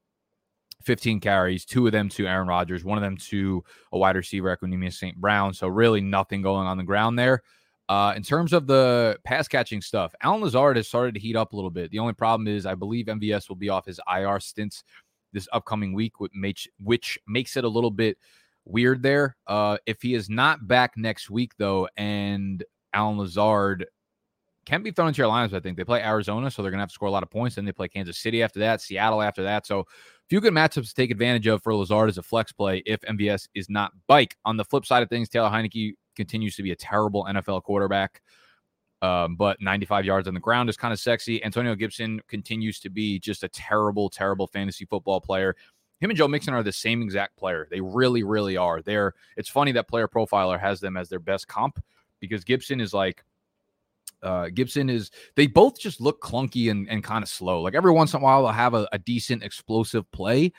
15 0.82 1.20
carries, 1.20 1.64
two 1.64 1.86
of 1.86 1.92
them 1.92 2.10
to 2.10 2.26
Aaron 2.26 2.46
Rodgers, 2.46 2.84
one 2.84 2.98
of 2.98 3.02
them 3.02 3.16
to 3.16 3.64
a 3.90 3.96
wide 3.96 4.16
receiver, 4.16 4.54
Equanimeous 4.54 4.98
St. 4.98 5.16
Brown. 5.16 5.54
So 5.54 5.66
really 5.66 6.02
nothing 6.02 6.42
going 6.42 6.66
on 6.66 6.76
the 6.76 6.84
ground 6.84 7.18
there. 7.18 7.42
Uh, 7.88 8.14
in 8.16 8.22
terms 8.22 8.52
of 8.52 8.66
the 8.66 9.18
pass 9.24 9.46
catching 9.46 9.80
stuff, 9.80 10.14
Allen 10.22 10.40
Lazard 10.40 10.76
has 10.76 10.88
started 10.88 11.14
to 11.14 11.20
heat 11.20 11.36
up 11.36 11.52
a 11.52 11.56
little 11.56 11.70
bit. 11.70 11.90
The 11.90 11.98
only 11.98 12.14
problem 12.14 12.48
is, 12.48 12.64
I 12.64 12.74
believe 12.74 13.06
MVS 13.06 13.48
will 13.48 13.56
be 13.56 13.68
off 13.68 13.84
his 13.84 14.00
IR 14.10 14.40
stints 14.40 14.84
this 15.32 15.48
upcoming 15.52 15.92
week, 15.92 16.14
which 16.20 16.68
makes, 17.26 17.56
it 17.56 17.64
a 17.64 17.68
little 17.68 17.90
bit 17.90 18.16
weird 18.64 19.02
there. 19.02 19.36
Uh, 19.46 19.76
if 19.84 20.00
he 20.00 20.14
is 20.14 20.30
not 20.30 20.66
back 20.66 20.92
next 20.96 21.28
week, 21.28 21.52
though, 21.58 21.88
and 21.96 22.64
Allen 22.94 23.18
Lazard 23.18 23.86
can 24.64 24.82
be 24.82 24.90
thrown 24.90 25.08
into 25.08 25.18
your 25.18 25.28
lines, 25.28 25.52
I 25.52 25.60
think 25.60 25.76
they 25.76 25.84
play 25.84 26.02
Arizona, 26.02 26.50
so 26.50 26.62
they're 26.62 26.70
going 26.70 26.78
to 26.78 26.82
have 26.82 26.88
to 26.88 26.94
score 26.94 27.08
a 27.08 27.12
lot 27.12 27.22
of 27.22 27.30
points. 27.30 27.56
Then 27.56 27.66
they 27.66 27.72
play 27.72 27.88
Kansas 27.88 28.18
City 28.18 28.42
after 28.42 28.60
that, 28.60 28.80
Seattle 28.80 29.20
after 29.20 29.42
that. 29.42 29.66
So, 29.66 29.80
a 29.80 29.84
few 30.30 30.40
good 30.40 30.54
matchups 30.54 30.88
to 30.88 30.94
take 30.94 31.10
advantage 31.10 31.46
of 31.48 31.62
for 31.62 31.74
Lazard 31.74 32.08
as 32.08 32.16
a 32.16 32.22
flex 32.22 32.50
play 32.50 32.82
if 32.86 33.02
MVS 33.02 33.46
is 33.54 33.68
not 33.68 33.92
bike. 34.06 34.38
On 34.46 34.56
the 34.56 34.64
flip 34.64 34.86
side 34.86 35.02
of 35.02 35.10
things, 35.10 35.28
Taylor 35.28 35.50
Heinicke 35.50 35.92
continues 36.14 36.56
to 36.56 36.62
be 36.62 36.72
a 36.72 36.76
terrible 36.76 37.24
NFL 37.24 37.62
quarterback. 37.62 38.22
Um, 39.02 39.36
but 39.36 39.60
95 39.60 40.06
yards 40.06 40.28
on 40.28 40.34
the 40.34 40.40
ground 40.40 40.70
is 40.70 40.76
kind 40.78 40.92
of 40.92 40.98
sexy. 40.98 41.44
Antonio 41.44 41.74
Gibson 41.74 42.20
continues 42.28 42.80
to 42.80 42.90
be 42.90 43.18
just 43.18 43.42
a 43.42 43.48
terrible, 43.48 44.08
terrible 44.08 44.46
fantasy 44.46 44.86
football 44.86 45.20
player. 45.20 45.54
Him 46.00 46.10
and 46.10 46.16
Joe 46.16 46.28
Mixon 46.28 46.54
are 46.54 46.62
the 46.62 46.72
same 46.72 47.02
exact 47.02 47.36
player. 47.36 47.68
They 47.70 47.80
really, 47.80 48.22
really 48.22 48.56
are. 48.56 48.82
They're. 48.82 49.14
It's 49.36 49.48
funny 49.48 49.72
that 49.72 49.88
Player 49.88 50.08
Profiler 50.08 50.58
has 50.58 50.80
them 50.80 50.96
as 50.96 51.08
their 51.08 51.18
best 51.18 51.48
comp 51.48 51.82
because 52.20 52.44
Gibson 52.44 52.80
is 52.80 52.94
like 52.94 53.24
uh, 54.22 54.48
Gibson 54.52 54.88
is 54.88 55.10
they 55.36 55.46
both 55.46 55.78
just 55.78 56.00
look 56.00 56.20
clunky 56.22 56.70
and, 56.70 56.88
and 56.88 57.04
kind 57.04 57.22
of 57.22 57.28
slow. 57.28 57.60
Like 57.60 57.74
every 57.74 57.92
once 57.92 58.14
in 58.14 58.20
a 58.20 58.24
while, 58.24 58.42
they'll 58.42 58.52
have 58.52 58.74
a, 58.74 58.88
a, 58.90 58.98
decent 58.98 59.42
explosive 59.42 60.10
play, 60.12 60.52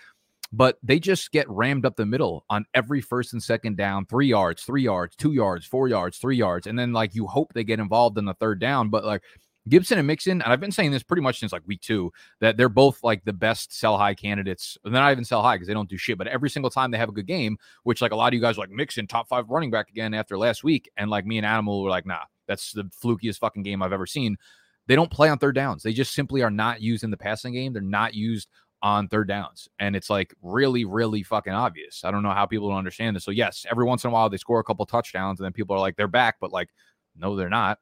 but 0.56 0.78
they 0.82 1.00
just 1.00 1.32
get 1.34 1.50
rammed 1.50 1.86
up 1.86 1.98
the 1.98 2.06
middle 2.06 2.46
on 2.50 2.66
every 2.74 3.02
first 3.02 3.34
and 3.34 3.44
second 3.44 3.76
down, 3.76 4.06
three 4.06 4.28
yards, 4.28 4.64
three 4.64 4.84
yards, 4.84 5.14
two 5.18 5.34
yards, 5.34 5.66
four 5.66 5.90
yards, 5.90 6.18
three 6.18 6.38
yards. 6.38 6.66
And 6.66 6.80
then 6.80 6.94
like 6.94 7.14
you 7.14 7.28
hope 7.28 7.52
they 7.54 7.66
get 7.66 7.80
involved 7.80 8.18
in 8.18 8.24
the 8.24 8.36
third 8.36 8.62
down. 8.62 8.90
But 8.90 9.04
like 9.04 9.22
Gibson 9.68 9.98
and 9.98 10.08
Mixon, 10.08 10.42
and 10.42 10.54
I've 10.54 10.62
been 10.62 10.72
saying 10.72 10.92
this 10.92 11.04
pretty 11.04 11.24
much 11.24 11.40
since 11.40 11.52
like 11.52 11.68
week 11.68 11.82
two, 11.82 12.14
that 12.40 12.56
they're 12.56 12.70
both 12.70 13.04
like 13.04 13.26
the 13.26 13.34
best 13.34 13.78
sell 13.78 13.98
high 13.98 14.14
candidates. 14.14 14.78
They're 14.82 14.94
not 14.94 15.12
even 15.12 15.26
sell 15.26 15.42
high 15.42 15.56
because 15.56 15.68
they 15.68 15.74
don't 15.74 15.90
do 15.90 15.98
shit. 15.98 16.18
But 16.18 16.28
every 16.28 16.50
single 16.50 16.72
time 16.72 16.90
they 16.90 17.00
have 17.00 17.10
a 17.10 17.14
good 17.14 17.28
game, 17.28 17.58
which 17.84 18.02
like 18.02 18.14
a 18.14 18.16
lot 18.16 18.28
of 18.28 18.34
you 18.36 18.42
guys 18.42 18.58
like 18.58 18.70
Mixon, 18.70 19.08
top 19.08 19.28
five 19.28 19.50
running 19.50 19.72
back 19.72 19.90
again 19.90 20.14
after 20.14 20.38
last 20.38 20.64
week. 20.64 20.90
And 20.96 21.10
like 21.10 21.26
me 21.26 21.38
and 21.38 21.46
Animal 21.46 21.84
were 21.84 21.90
like, 21.90 22.06
nah, 22.06 22.24
that's 22.48 22.72
the 22.72 22.84
flukiest 23.04 23.40
fucking 23.40 23.64
game 23.64 23.84
I've 23.84 23.92
ever 23.92 24.06
seen. 24.06 24.38
They 24.88 24.96
don't 24.96 25.12
play 25.12 25.30
on 25.30 25.40
third 25.40 25.56
downs. 25.56 25.84
They 25.84 25.94
just 25.94 26.14
simply 26.14 26.44
are 26.44 26.52
not 26.52 26.80
used 26.80 27.04
in 27.04 27.10
the 27.10 27.18
passing 27.18 27.54
game. 27.54 27.74
They're 27.74 27.82
not 27.82 28.14
used 28.14 28.48
on 28.86 29.08
third 29.08 29.28
downs. 29.28 29.68
And 29.80 29.96
it's 29.96 30.12
like 30.12 30.36
really, 30.44 30.86
really 30.86 31.24
fucking 31.24 31.52
obvious. 31.52 32.04
I 32.06 32.12
don't 32.12 32.22
know 32.22 32.30
how 32.30 32.46
people 32.46 32.70
don't 32.70 32.78
understand 32.78 33.16
this. 33.16 33.24
So, 33.24 33.32
yes, 33.32 33.66
every 33.70 33.84
once 33.84 34.04
in 34.04 34.12
a 34.12 34.14
while 34.14 34.30
they 34.30 34.38
score 34.38 34.60
a 34.60 34.64
couple 34.64 34.86
touchdowns 34.86 35.40
and 35.40 35.46
then 35.46 35.54
people 35.54 35.76
are 35.76 35.80
like, 35.80 35.96
they're 35.96 36.08
back, 36.08 36.36
but 36.40 36.54
like, 36.54 36.70
no, 37.18 37.36
they're 37.36 37.50
not. 37.50 37.80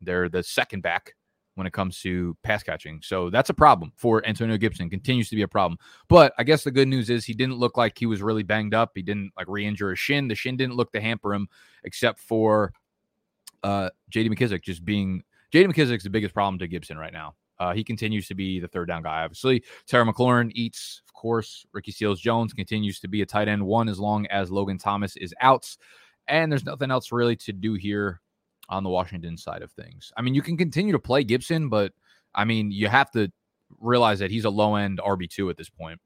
They're 0.00 0.28
the 0.28 0.44
second 0.44 0.82
back 0.82 1.14
when 1.56 1.66
it 1.66 1.72
comes 1.72 2.00
to 2.02 2.36
pass 2.44 2.62
catching. 2.62 3.00
So 3.02 3.30
that's 3.30 3.50
a 3.50 3.54
problem 3.54 3.92
for 3.96 4.24
Antonio 4.24 4.56
Gibson. 4.56 4.88
Continues 4.88 5.28
to 5.30 5.34
be 5.34 5.42
a 5.42 5.48
problem. 5.48 5.76
But 6.08 6.32
I 6.38 6.44
guess 6.44 6.62
the 6.62 6.70
good 6.70 6.86
news 6.86 7.10
is 7.10 7.24
he 7.24 7.34
didn't 7.34 7.56
look 7.56 7.76
like 7.76 7.98
he 7.98 8.06
was 8.06 8.22
really 8.22 8.44
banged 8.44 8.74
up. 8.74 8.92
He 8.94 9.02
didn't 9.02 9.32
like 9.36 9.48
re-injure 9.48 9.90
his 9.90 9.98
shin. 9.98 10.28
The 10.28 10.36
shin 10.36 10.56
didn't 10.56 10.76
look 10.76 10.92
to 10.92 11.00
hamper 11.00 11.34
him, 11.34 11.48
except 11.82 12.20
for 12.20 12.72
uh 13.64 13.90
JD 14.12 14.28
McKissic 14.28 14.62
just 14.62 14.84
being 14.84 15.24
JD 15.52 15.72
McKissic's 15.72 16.04
the 16.04 16.10
biggest 16.10 16.32
problem 16.32 16.60
to 16.60 16.68
Gibson 16.68 16.96
right 16.96 17.12
now. 17.12 17.34
Uh, 17.58 17.72
he 17.72 17.84
continues 17.84 18.26
to 18.28 18.34
be 18.34 18.60
the 18.60 18.68
third 18.68 18.88
down 18.88 19.02
guy. 19.02 19.22
Obviously, 19.22 19.62
Terry 19.86 20.04
McLaurin 20.04 20.50
eats, 20.54 21.02
of 21.08 21.14
course. 21.14 21.66
Ricky 21.72 21.92
Seals 21.92 22.20
Jones 22.20 22.52
continues 22.52 23.00
to 23.00 23.08
be 23.08 23.22
a 23.22 23.26
tight 23.26 23.48
end 23.48 23.64
one 23.64 23.88
as 23.88 23.98
long 23.98 24.26
as 24.26 24.50
Logan 24.50 24.78
Thomas 24.78 25.16
is 25.16 25.34
out. 25.40 25.76
And 26.26 26.50
there's 26.50 26.64
nothing 26.64 26.90
else 26.90 27.12
really 27.12 27.36
to 27.36 27.52
do 27.52 27.74
here 27.74 28.20
on 28.68 28.82
the 28.82 28.90
Washington 28.90 29.36
side 29.36 29.62
of 29.62 29.70
things. 29.72 30.12
I 30.16 30.22
mean, 30.22 30.34
you 30.34 30.42
can 30.42 30.56
continue 30.56 30.92
to 30.92 30.98
play 30.98 31.22
Gibson, 31.22 31.68
but 31.68 31.92
I 32.34 32.44
mean, 32.44 32.70
you 32.70 32.88
have 32.88 33.10
to 33.12 33.30
realize 33.80 34.18
that 34.20 34.30
he's 34.30 34.44
a 34.44 34.50
low 34.50 34.76
end 34.76 35.00
RB2 35.04 35.50
at 35.50 35.56
this 35.56 35.68
point. 35.68 36.00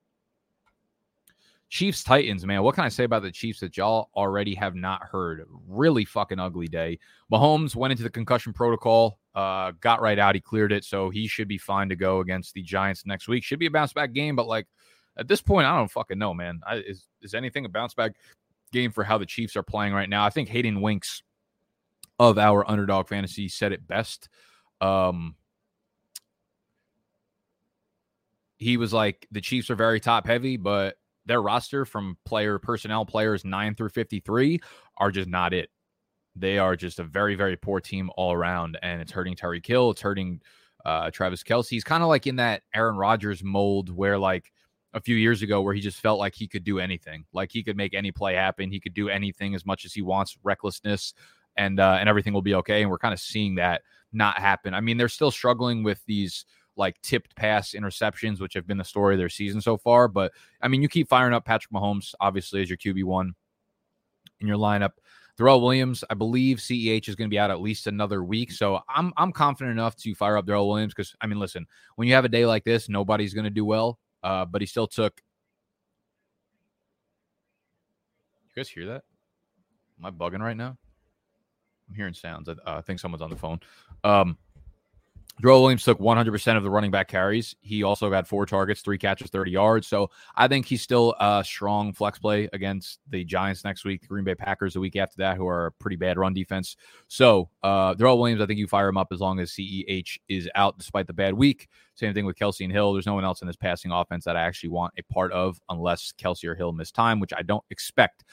Chiefs 1.70 2.02
Titans, 2.02 2.46
man. 2.46 2.62
What 2.62 2.74
can 2.74 2.84
I 2.84 2.88
say 2.88 3.04
about 3.04 3.22
the 3.22 3.30
Chiefs 3.30 3.60
that 3.60 3.76
y'all 3.76 4.08
already 4.16 4.54
have 4.54 4.74
not 4.74 5.02
heard? 5.02 5.46
Really 5.66 6.04
fucking 6.04 6.38
ugly 6.38 6.66
day. 6.66 6.98
Mahomes 7.30 7.76
went 7.76 7.90
into 7.92 8.02
the 8.02 8.10
concussion 8.10 8.54
protocol, 8.54 9.18
uh, 9.34 9.72
got 9.80 10.00
right 10.00 10.18
out. 10.18 10.34
He 10.34 10.40
cleared 10.40 10.72
it, 10.72 10.84
so 10.84 11.10
he 11.10 11.26
should 11.26 11.48
be 11.48 11.58
fine 11.58 11.88
to 11.88 11.96
go 11.96 12.20
against 12.20 12.54
the 12.54 12.62
Giants 12.62 13.06
next 13.06 13.28
week. 13.28 13.44
Should 13.44 13.58
be 13.58 13.66
a 13.66 13.70
bounce 13.70 13.92
back 13.92 14.12
game, 14.12 14.36
but 14.36 14.46
like 14.46 14.66
at 15.16 15.28
this 15.28 15.40
point, 15.40 15.66
I 15.66 15.76
don't 15.76 15.90
fucking 15.90 16.18
know, 16.18 16.34
man. 16.34 16.60
I, 16.66 16.76
is 16.76 17.06
is 17.22 17.34
anything 17.34 17.64
a 17.64 17.68
bounce 17.68 17.94
back 17.94 18.12
game 18.72 18.90
for 18.90 19.04
how 19.04 19.18
the 19.18 19.26
Chiefs 19.26 19.56
are 19.56 19.62
playing 19.62 19.92
right 19.92 20.08
now? 20.08 20.24
I 20.24 20.30
think 20.30 20.48
Hayden 20.48 20.80
Winks 20.80 21.22
of 22.18 22.38
our 22.38 22.68
underdog 22.68 23.08
fantasy 23.08 23.48
said 23.48 23.72
it 23.72 23.86
best. 23.86 24.28
Um, 24.80 25.36
he 28.58 28.76
was 28.76 28.92
like, 28.92 29.26
the 29.30 29.40
Chiefs 29.40 29.70
are 29.70 29.76
very 29.76 30.00
top 30.00 30.26
heavy, 30.26 30.56
but 30.56 30.96
their 31.26 31.40
roster 31.40 31.84
from 31.84 32.16
player 32.24 32.58
personnel 32.58 33.04
players 33.04 33.44
9 33.44 33.74
through 33.74 33.90
53 33.90 34.60
are 34.96 35.10
just 35.10 35.28
not 35.28 35.52
it. 35.54 35.70
They 36.40 36.58
are 36.58 36.76
just 36.76 36.98
a 36.98 37.04
very, 37.04 37.34
very 37.34 37.56
poor 37.56 37.80
team 37.80 38.10
all 38.16 38.32
around, 38.32 38.78
and 38.82 39.00
it's 39.00 39.12
hurting 39.12 39.34
Tyreek 39.34 39.66
Hill. 39.66 39.90
It's 39.90 40.00
hurting 40.00 40.40
uh, 40.84 41.10
Travis 41.10 41.42
Kelce. 41.42 41.68
He's 41.68 41.84
kind 41.84 42.02
of 42.02 42.08
like 42.08 42.26
in 42.26 42.36
that 42.36 42.62
Aaron 42.74 42.96
Rodgers 42.96 43.42
mold 43.42 43.90
where, 43.90 44.18
like, 44.18 44.52
a 44.94 45.00
few 45.00 45.16
years 45.16 45.42
ago, 45.42 45.60
where 45.60 45.74
he 45.74 45.80
just 45.80 46.00
felt 46.00 46.18
like 46.18 46.34
he 46.34 46.48
could 46.48 46.64
do 46.64 46.78
anything, 46.78 47.24
like 47.32 47.52
he 47.52 47.62
could 47.62 47.76
make 47.76 47.94
any 47.94 48.10
play 48.10 48.34
happen. 48.34 48.70
He 48.70 48.80
could 48.80 48.94
do 48.94 49.08
anything 49.08 49.54
as 49.54 49.66
much 49.66 49.84
as 49.84 49.92
he 49.92 50.02
wants, 50.02 50.38
recklessness, 50.42 51.14
and 51.56 51.78
uh, 51.80 51.96
and 52.00 52.08
everything 52.08 52.32
will 52.32 52.42
be 52.42 52.54
okay. 52.54 52.82
And 52.82 52.90
we're 52.90 52.98
kind 52.98 53.14
of 53.14 53.20
seeing 53.20 53.56
that 53.56 53.82
not 54.12 54.38
happen. 54.38 54.74
I 54.74 54.80
mean, 54.80 54.96
they're 54.96 55.08
still 55.08 55.30
struggling 55.30 55.82
with 55.82 56.02
these 56.06 56.46
like 56.76 57.00
tipped 57.02 57.34
pass 57.36 57.72
interceptions, 57.72 58.40
which 58.40 58.54
have 58.54 58.66
been 58.66 58.78
the 58.78 58.84
story 58.84 59.14
of 59.14 59.18
their 59.18 59.28
season 59.28 59.60
so 59.60 59.76
far. 59.76 60.08
But 60.08 60.32
I 60.62 60.68
mean, 60.68 60.80
you 60.80 60.88
keep 60.88 61.08
firing 61.08 61.34
up 61.34 61.44
Patrick 61.44 61.72
Mahomes, 61.72 62.14
obviously, 62.20 62.62
as 62.62 62.70
your 62.70 62.78
QB1 62.78 63.32
in 64.40 64.46
your 64.46 64.56
lineup. 64.56 64.92
Darrell 65.38 65.60
Williams, 65.60 66.02
I 66.10 66.14
believe 66.14 66.58
CEH 66.58 67.08
is 67.08 67.14
going 67.14 67.28
to 67.28 67.30
be 67.30 67.38
out 67.38 67.52
at 67.52 67.60
least 67.60 67.86
another 67.86 68.24
week. 68.24 68.50
So 68.50 68.80
I'm 68.88 69.12
I'm 69.16 69.30
confident 69.30 69.72
enough 69.72 69.94
to 69.98 70.14
fire 70.14 70.36
up 70.36 70.46
Darrell 70.46 70.68
Williams 70.68 70.92
because 70.92 71.14
I 71.20 71.28
mean, 71.28 71.38
listen, 71.38 71.64
when 71.94 72.08
you 72.08 72.14
have 72.14 72.24
a 72.24 72.28
day 72.28 72.44
like 72.44 72.64
this, 72.64 72.88
nobody's 72.88 73.34
going 73.34 73.44
to 73.44 73.50
do 73.50 73.64
well. 73.64 74.00
Uh, 74.22 74.44
but 74.44 74.60
he 74.60 74.66
still 74.66 74.88
took. 74.88 75.22
You 78.48 78.60
guys 78.60 78.68
hear 78.68 78.86
that? 78.86 79.04
Am 80.00 80.06
I 80.06 80.10
bugging 80.10 80.40
right 80.40 80.56
now? 80.56 80.76
I'm 81.88 81.94
hearing 81.94 82.14
sounds. 82.14 82.48
I, 82.48 82.52
uh, 82.52 82.78
I 82.78 82.80
think 82.80 82.98
someone's 82.98 83.22
on 83.22 83.30
the 83.30 83.36
phone. 83.36 83.60
Um, 84.02 84.36
Darrell 85.40 85.62
Williams 85.62 85.84
took 85.84 86.00
100% 86.00 86.56
of 86.56 86.62
the 86.64 86.70
running 86.70 86.90
back 86.90 87.06
carries. 87.06 87.54
He 87.60 87.84
also 87.84 88.10
got 88.10 88.26
four 88.26 88.44
targets, 88.44 88.80
three 88.80 88.98
catches, 88.98 89.30
30 89.30 89.52
yards. 89.52 89.86
So 89.86 90.10
I 90.34 90.48
think 90.48 90.66
he's 90.66 90.82
still 90.82 91.14
a 91.20 91.44
strong 91.44 91.92
flex 91.92 92.18
play 92.18 92.48
against 92.52 92.98
the 93.08 93.24
Giants 93.24 93.64
next 93.64 93.84
week, 93.84 94.00
the 94.00 94.08
Green 94.08 94.24
Bay 94.24 94.34
Packers 94.34 94.74
the 94.74 94.80
week 94.80 94.96
after 94.96 95.16
that, 95.18 95.36
who 95.36 95.46
are 95.46 95.66
a 95.66 95.72
pretty 95.72 95.96
bad 95.96 96.18
run 96.18 96.34
defense. 96.34 96.76
So 97.06 97.50
uh, 97.62 97.94
Williams, 97.98 98.40
I 98.40 98.46
think 98.46 98.58
you 98.58 98.66
fire 98.66 98.88
him 98.88 98.96
up 98.96 99.08
as 99.12 99.20
long 99.20 99.38
as 99.38 99.52
CEH 99.52 100.18
is 100.28 100.48
out 100.56 100.76
despite 100.76 101.06
the 101.06 101.12
bad 101.12 101.34
week. 101.34 101.68
Same 101.94 102.14
thing 102.14 102.26
with 102.26 102.36
Kelce 102.36 102.64
and 102.64 102.72
Hill. 102.72 102.92
There's 102.92 103.06
no 103.06 103.14
one 103.14 103.24
else 103.24 103.40
in 103.40 103.46
this 103.46 103.56
passing 103.56 103.92
offense 103.92 104.24
that 104.24 104.36
I 104.36 104.42
actually 104.42 104.70
want 104.70 104.94
a 104.98 105.02
part 105.12 105.30
of 105.32 105.60
unless 105.68 106.12
Kelce 106.18 106.44
or 106.44 106.56
Hill 106.56 106.72
miss 106.72 106.90
time, 106.90 107.20
which 107.20 107.32
I 107.32 107.42
don't 107.42 107.64
expect. 107.70 108.24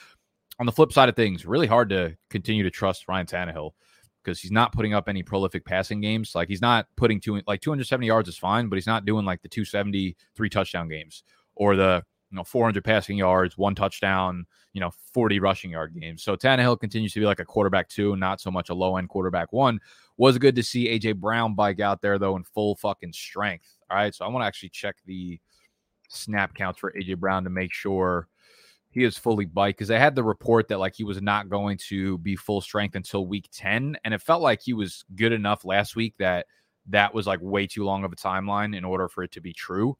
On 0.57 0.65
the 0.65 0.71
flip 0.71 0.93
side 0.93 1.09
of 1.09 1.15
things, 1.15 1.45
really 1.45 1.67
hard 1.67 1.89
to 1.89 2.15
continue 2.29 2.63
to 2.63 2.71
trust 2.71 3.07
Ryan 3.07 3.25
Tannehill 3.25 3.71
because 4.25 4.39
he's 4.39 4.51
not 4.51 4.73
putting 4.73 4.93
up 4.93 5.07
any 5.07 5.23
prolific 5.23 5.63
passing 5.63 6.01
games. 6.01 6.33
Like 6.33 6.49
he's 6.49 6.61
not 6.61 6.87
putting 6.97 7.21
two 7.21 7.41
like 7.47 7.61
270 7.61 8.07
yards 8.07 8.27
is 8.27 8.37
fine, 8.37 8.67
but 8.67 8.75
he's 8.75 8.87
not 8.87 9.05
doing 9.05 9.25
like 9.25 9.41
the 9.41 9.49
270 9.49 10.17
three 10.35 10.49
touchdown 10.49 10.89
games 10.89 11.23
or 11.55 11.75
the 11.75 12.03
you 12.31 12.35
know 12.35 12.43
400 12.43 12.83
passing 12.83 13.17
yards, 13.17 13.57
one 13.57 13.75
touchdown, 13.75 14.45
you 14.73 14.81
know 14.81 14.91
40 15.13 15.39
rushing 15.39 15.71
yard 15.71 15.95
games. 15.99 16.23
So 16.23 16.35
Tannehill 16.35 16.79
continues 16.79 17.13
to 17.13 17.19
be 17.19 17.25
like 17.25 17.39
a 17.39 17.45
quarterback 17.45 17.87
two, 17.87 18.15
not 18.15 18.41
so 18.41 18.51
much 18.51 18.69
a 18.69 18.73
low 18.73 18.97
end 18.97 19.09
quarterback 19.09 19.53
one. 19.53 19.79
Was 20.17 20.37
good 20.37 20.55
to 20.55 20.63
see 20.63 20.87
AJ 20.87 21.17
Brown 21.17 21.55
bike 21.55 21.79
out 21.79 22.01
there 22.01 22.17
though 22.17 22.35
in 22.35 22.43
full 22.43 22.75
fucking 22.75 23.13
strength. 23.13 23.77
All 23.89 23.97
right, 23.97 24.13
so 24.13 24.25
I 24.25 24.29
want 24.29 24.43
to 24.43 24.47
actually 24.47 24.69
check 24.69 24.95
the 25.05 25.39
snap 26.09 26.55
counts 26.55 26.79
for 26.79 26.91
AJ 26.93 27.17
Brown 27.17 27.43
to 27.43 27.49
make 27.49 27.71
sure 27.71 28.27
he 28.95 29.03
is 29.03 29.17
fully 29.17 29.43
biked 29.43 29.77
because 29.77 29.91
I 29.91 29.99
had 29.99 30.15
the 30.15 30.23
report 30.23 30.69
that 30.69 30.79
like 30.79 30.95
he 30.95 31.03
was 31.03 31.21
not 31.21 31.49
going 31.49 31.77
to 31.89 32.17
be 32.19 32.37
full 32.37 32.61
strength 32.61 32.95
until 32.95 33.27
week 33.27 33.49
10 33.51 33.97
and 34.05 34.13
it 34.13 34.21
felt 34.21 34.41
like 34.41 34.61
he 34.61 34.71
was 34.71 35.03
good 35.15 35.33
enough 35.33 35.65
last 35.65 35.97
week 35.97 36.15
that 36.17 36.47
that 36.87 37.13
was 37.13 37.27
like 37.27 37.41
way 37.41 37.67
too 37.67 37.83
long 37.83 38.05
of 38.05 38.13
a 38.13 38.15
timeline 38.15 38.75
in 38.75 38.85
order 38.85 39.09
for 39.09 39.21
it 39.21 39.33
to 39.33 39.41
be 39.41 39.51
true. 39.51 39.97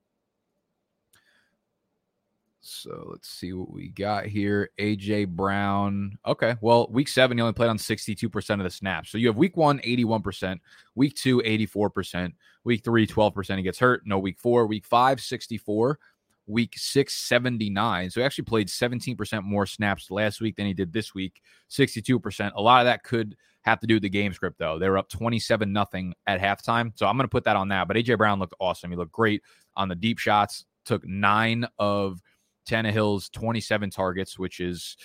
So 2.62 3.10
let's 3.12 3.30
see 3.30 3.52
what 3.52 3.72
we 3.72 3.90
got 3.90 4.28
here. 4.28 4.72
AJ 4.80 5.28
Brown. 5.28 6.18
Okay. 6.25 6.56
Well, 6.62 6.88
week 6.90 7.10
seven, 7.10 7.38
he 7.38 7.42
only 7.42 7.54
played 7.54 7.70
on 7.70 7.78
62% 7.78 8.50
of 8.54 8.64
the 8.64 8.72
snaps. 8.72 9.12
So 9.12 9.18
you 9.18 9.28
have 9.28 9.36
week 9.36 9.58
one, 9.58 9.80
81%, 9.80 10.58
week 10.96 11.16
two, 11.16 11.42
84%, 11.42 12.32
week 12.64 12.84
three, 12.84 13.06
12%. 13.06 13.58
He 13.58 13.62
gets 13.62 13.78
hurt. 13.78 14.04
No 14.06 14.18
week 14.18 14.40
four, 14.40 14.66
week 14.66 14.86
five, 14.86 15.20
64 15.20 16.00
week 16.48 16.74
679. 16.78 18.12
So 18.12 18.20
he 18.20 18.25
actually 18.25 18.46
played 18.46 18.68
17% 18.68 19.44
more 19.44 19.66
snaps 19.66 20.12
last 20.12 20.42
week 20.42 20.56
than 20.56 20.66
he 20.66 20.74
did 20.74 20.94
this 20.94 21.14
week, 21.14 21.42
62%. 21.70 22.52
A 22.56 22.62
lot 22.62 22.82
of 22.82 22.86
that 22.86 23.04
could 23.04 23.36
have 23.62 23.80
to 23.80 23.88
do 23.88 23.96
with 23.96 24.04
the 24.04 24.10
game 24.10 24.32
script, 24.32 24.60
though. 24.60 24.78
They 24.78 24.90
were 24.90 24.98
up 24.98 25.10
27 25.10 25.72
nothing 25.74 26.14
at 26.28 26.40
halftime. 26.40 26.92
So 26.96 27.08
I'm 27.08 27.18
going 27.18 27.25
to 27.25 27.32
put 27.32 27.46
that 27.46 27.56
on 27.56 27.70
that. 27.70 27.88
But 27.88 27.98
AJ 27.98 28.18
Brown 28.18 28.40
looked 28.40 28.54
awesome. 28.60 28.92
He 28.92 28.98
looked 28.98 29.12
great 29.12 29.42
on 29.75 29.90
the 29.90 29.96
deep 29.96 30.20
shots, 30.20 30.66
took 30.86 31.06
nine 31.06 31.66
of 31.80 32.22
Tannehill's 32.70 33.30
27 33.30 33.90
targets, 33.90 34.38
which 34.38 34.60
is 34.60 34.98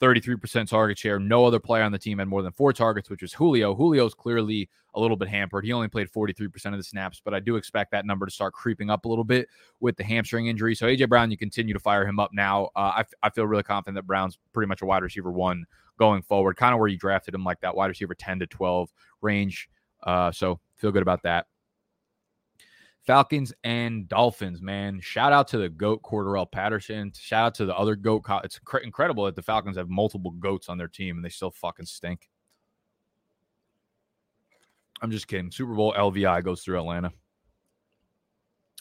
33% 0.00 0.68
target 0.68 0.98
share. 0.98 1.18
No 1.18 1.44
other 1.44 1.58
player 1.58 1.82
on 1.82 1.92
the 1.92 1.98
team 1.98 2.18
had 2.18 2.28
more 2.28 2.42
than 2.42 2.52
four 2.52 2.72
targets, 2.72 3.10
which 3.10 3.22
was 3.22 3.32
Julio. 3.32 3.74
Julio's 3.74 4.14
clearly 4.14 4.68
a 4.94 5.00
little 5.00 5.16
bit 5.16 5.28
hampered. 5.28 5.64
He 5.64 5.72
only 5.72 5.88
played 5.88 6.10
43% 6.10 6.66
of 6.66 6.76
the 6.76 6.82
snaps, 6.82 7.20
but 7.24 7.34
I 7.34 7.40
do 7.40 7.56
expect 7.56 7.90
that 7.92 8.06
number 8.06 8.26
to 8.26 8.32
start 8.32 8.52
creeping 8.52 8.90
up 8.90 9.04
a 9.04 9.08
little 9.08 9.24
bit 9.24 9.48
with 9.80 9.96
the 9.96 10.04
hamstring 10.04 10.46
injury. 10.46 10.74
So 10.74 10.86
AJ 10.86 11.08
Brown, 11.08 11.30
you 11.30 11.36
continue 11.36 11.74
to 11.74 11.80
fire 11.80 12.06
him 12.06 12.18
up 12.18 12.30
now. 12.32 12.66
Uh, 12.76 12.92
I, 12.96 13.00
f- 13.00 13.14
I 13.22 13.30
feel 13.30 13.46
really 13.46 13.62
confident 13.62 13.96
that 13.96 14.06
Brown's 14.06 14.38
pretty 14.52 14.68
much 14.68 14.82
a 14.82 14.86
wide 14.86 15.02
receiver 15.02 15.30
one 15.30 15.64
going 15.98 16.22
forward, 16.22 16.56
kind 16.56 16.72
of 16.72 16.78
where 16.78 16.88
you 16.88 16.96
drafted 16.96 17.34
him, 17.34 17.44
like 17.44 17.60
that 17.60 17.74
wide 17.74 17.88
receiver 17.88 18.14
10 18.14 18.38
to 18.40 18.46
12 18.46 18.90
range. 19.20 19.68
Uh, 20.02 20.30
so 20.30 20.60
feel 20.76 20.92
good 20.92 21.02
about 21.02 21.22
that. 21.24 21.46
Falcons 23.08 23.54
and 23.64 24.06
Dolphins, 24.06 24.60
man. 24.60 25.00
Shout 25.00 25.32
out 25.32 25.48
to 25.48 25.56
the 25.56 25.70
GOAT 25.70 26.02
Cordarrelle 26.02 26.52
Patterson. 26.52 27.10
Shout 27.18 27.46
out 27.46 27.54
to 27.54 27.64
the 27.64 27.74
other 27.74 27.96
GOAT. 27.96 28.22
It's 28.44 28.60
incredible 28.84 29.24
that 29.24 29.34
the 29.34 29.40
Falcons 29.40 29.78
have 29.78 29.88
multiple 29.88 30.32
GOATs 30.32 30.68
on 30.68 30.76
their 30.76 30.88
team 30.88 31.16
and 31.16 31.24
they 31.24 31.30
still 31.30 31.50
fucking 31.50 31.86
stink. 31.86 32.28
I'm 35.00 35.10
just 35.10 35.26
kidding. 35.26 35.50
Super 35.50 35.72
Bowl 35.72 35.94
LVI 35.94 36.44
goes 36.44 36.60
through 36.60 36.80
Atlanta. 36.80 37.10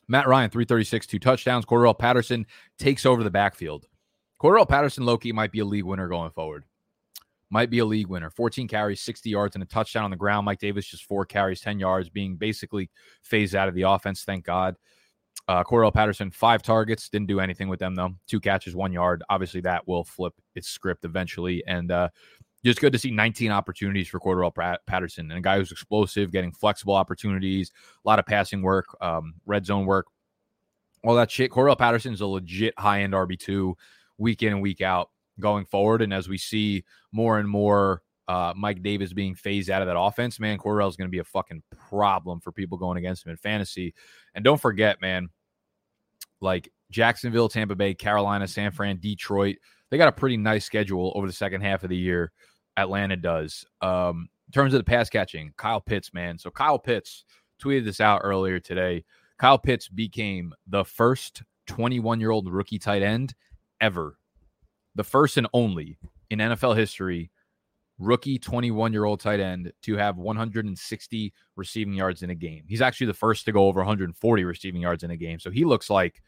Matt 0.09 0.27
Ryan, 0.27 0.49
336, 0.49 1.07
two 1.07 1.19
touchdowns. 1.19 1.65
Cordarrelle 1.65 1.97
Patterson 1.97 2.45
takes 2.77 3.05
over 3.05 3.23
the 3.23 3.31
backfield. 3.31 3.85
Cordarrelle 4.41 4.67
Patterson, 4.67 5.05
Loki, 5.05 5.31
might 5.31 5.53
be 5.53 5.59
a 5.59 5.65
league 5.65 5.85
winner 5.85 6.09
going 6.09 6.31
forward 6.31 6.65
might 7.49 7.69
be 7.69 7.79
a 7.79 7.85
league 7.85 8.07
winner. 8.07 8.29
14 8.29 8.67
carries, 8.67 9.01
60 9.01 9.29
yards, 9.29 9.55
and 9.55 9.63
a 9.63 9.67
touchdown 9.67 10.03
on 10.03 10.11
the 10.11 10.17
ground. 10.17 10.45
Mike 10.45 10.59
Davis 10.59 10.87
just 10.87 11.05
four 11.05 11.25
carries, 11.25 11.61
10 11.61 11.79
yards, 11.79 12.09
being 12.09 12.35
basically 12.35 12.89
phased 13.23 13.55
out 13.55 13.67
of 13.67 13.75
the 13.75 13.83
offense. 13.83 14.23
Thank 14.23 14.45
God. 14.45 14.75
Uh, 15.47 15.63
Cordarrelle 15.63 15.93
Patterson, 15.93 16.29
five 16.29 16.61
targets, 16.61 17.07
didn't 17.07 17.27
do 17.27 17.39
anything 17.39 17.69
with 17.69 17.79
them 17.79 17.95
though. 17.95 18.13
Two 18.27 18.41
catches, 18.41 18.75
one 18.75 18.91
yard. 18.91 19.23
Obviously, 19.29 19.61
that 19.61 19.87
will 19.87 20.03
flip 20.03 20.33
its 20.55 20.67
script 20.67 21.05
eventually. 21.05 21.63
And 21.65 21.89
uh, 21.89 22.09
just 22.65 22.81
good 22.81 22.91
to 22.91 22.99
see 22.99 23.11
19 23.11 23.51
opportunities 23.51 24.09
for 24.09 24.19
Cordarrelle 24.19 24.77
Patterson 24.85 25.31
and 25.31 25.37
a 25.37 25.41
guy 25.41 25.57
who's 25.57 25.71
explosive, 25.71 26.31
getting 26.31 26.51
flexible 26.51 26.95
opportunities, 26.95 27.71
a 28.05 28.09
lot 28.09 28.19
of 28.19 28.25
passing 28.25 28.61
work, 28.61 28.87
um, 28.99 29.35
red 29.45 29.65
zone 29.65 29.85
work, 29.85 30.07
all 31.05 31.15
that 31.15 31.31
shit. 31.31 31.51
Patterson 31.51 32.13
is 32.13 32.21
a 32.21 32.27
legit 32.27 32.73
high 32.77 33.03
end 33.03 33.13
RB2 33.13 33.73
week 34.17 34.43
in 34.43 34.51
and 34.51 34.61
week 34.61 34.81
out 34.81 35.11
going 35.39 35.65
forward. 35.65 36.01
And 36.01 36.13
as 36.13 36.27
we 36.27 36.37
see 36.37 36.83
more 37.11 37.39
and 37.39 37.49
more 37.49 38.01
uh, 38.27 38.53
Mike 38.55 38.83
Davis 38.83 39.13
being 39.13 39.35
phased 39.35 39.69
out 39.69 39.81
of 39.81 39.87
that 39.87 39.99
offense, 39.99 40.39
man, 40.39 40.57
Cordell 40.57 40.89
is 40.89 40.97
going 40.97 41.07
to 41.07 41.11
be 41.11 41.19
a 41.19 41.23
fucking 41.23 41.63
problem 41.89 42.39
for 42.39 42.51
people 42.51 42.77
going 42.77 42.97
against 42.97 43.25
him 43.25 43.31
in 43.31 43.37
fantasy. 43.37 43.93
And 44.35 44.43
don't 44.43 44.61
forget, 44.61 45.01
man, 45.01 45.29
like 46.41 46.69
Jacksonville, 46.91 47.49
Tampa 47.49 47.75
Bay, 47.75 47.93
Carolina, 47.93 48.47
San 48.47 48.71
Fran, 48.71 48.97
Detroit, 48.99 49.57
they 49.89 49.97
got 49.97 50.09
a 50.09 50.13
pretty 50.13 50.37
nice 50.37 50.65
schedule 50.65 51.13
over 51.15 51.27
the 51.27 51.33
second 51.33 51.61
half 51.61 51.83
of 51.83 51.89
the 51.89 51.97
year. 51.97 52.31
Atlanta 52.75 53.15
does. 53.15 53.65
Um, 53.81 54.29
in 54.47 54.51
terms 54.51 54.73
of 54.73 54.79
the 54.79 54.83
pass 54.83 55.09
catching, 55.09 55.53
Kyle 55.57 55.81
Pitts, 55.81 56.13
man. 56.13 56.37
So 56.37 56.49
Kyle 56.49 56.79
Pitts 56.79 57.25
tweeted 57.61 57.85
this 57.85 57.99
out 57.99 58.21
earlier 58.23 58.59
today. 58.59 59.03
Kyle 59.37 59.57
Pitts 59.57 59.87
became 59.87 60.53
the 60.67 60.85
first 60.85 61.43
21 61.67 62.19
year 62.19 62.31
old 62.31 62.51
rookie 62.51 62.79
tight 62.79 63.01
end 63.01 63.33
ever, 63.81 64.17
the 64.97 65.03
first 65.03 65.37
and 65.37 65.47
only 65.53 65.97
in 66.29 66.39
NFL 66.39 66.75
history 66.75 67.31
rookie 67.99 68.37
21 68.37 68.91
year 68.91 69.05
old 69.05 69.19
tight 69.19 69.39
end 69.39 69.71
to 69.83 69.95
have 69.95 70.17
160 70.17 71.33
receiving 71.55 71.93
yards 71.93 72.23
in 72.23 72.31
a 72.31 72.35
game. 72.35 72.63
He's 72.67 72.81
actually 72.81 73.07
the 73.07 73.13
first 73.13 73.45
to 73.45 73.51
go 73.51 73.67
over 73.67 73.79
140 73.79 74.43
receiving 74.43 74.81
yards 74.81 75.03
in 75.03 75.11
a 75.11 75.17
game. 75.17 75.39
So 75.39 75.49
he 75.49 75.65
looks 75.65 75.89
like 75.89 76.21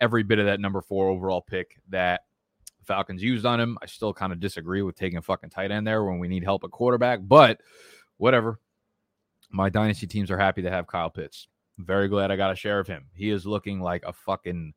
every 0.00 0.22
bit 0.22 0.38
of 0.38 0.46
that 0.46 0.60
number 0.60 0.82
four 0.82 1.08
overall 1.08 1.40
pick 1.40 1.78
that 1.88 2.22
Falcons 2.84 3.22
used 3.22 3.46
on 3.46 3.60
him. 3.60 3.78
I 3.80 3.86
still 3.86 4.12
kind 4.12 4.32
of 4.32 4.40
disagree 4.40 4.82
with 4.82 4.96
taking 4.96 5.18
a 5.18 5.22
fucking 5.22 5.50
tight 5.50 5.70
end 5.70 5.86
there 5.86 6.04
when 6.04 6.18
we 6.18 6.28
need 6.28 6.44
help 6.44 6.64
at 6.64 6.70
quarterback, 6.70 7.20
but 7.22 7.60
whatever. 8.18 8.58
My 9.50 9.70
dynasty 9.70 10.08
teams 10.08 10.30
are 10.30 10.38
happy 10.38 10.62
to 10.62 10.70
have 10.70 10.88
Kyle 10.88 11.10
Pitts. 11.10 11.46
very 11.78 12.08
glad 12.08 12.32
I 12.32 12.36
got 12.36 12.52
a 12.52 12.56
share 12.56 12.80
of 12.80 12.88
him. 12.88 13.06
He 13.14 13.30
is 13.30 13.46
looking 13.46 13.80
like 13.80 14.04
a 14.04 14.12
fucking 14.12 14.74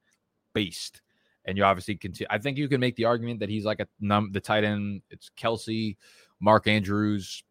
beast. 0.53 1.01
And 1.49 1.57
you 1.57 1.63
obviously 1.63 1.95
continue. 1.95 2.27
I 2.29 2.37
think 2.37 2.57
you 2.57 2.69
can 2.69 2.79
make 2.79 2.95
the 2.95 3.05
argument 3.05 3.39
that 3.39 3.49
he's 3.49 3.65
like 3.65 3.79
a 3.79 3.87
num 3.99 4.31
the 4.31 4.39
tight 4.39 4.63
end. 4.63 5.01
It's 5.09 5.31
Kelce, 5.35 5.97
Mark 6.39 6.67
Andrews. 6.67 7.43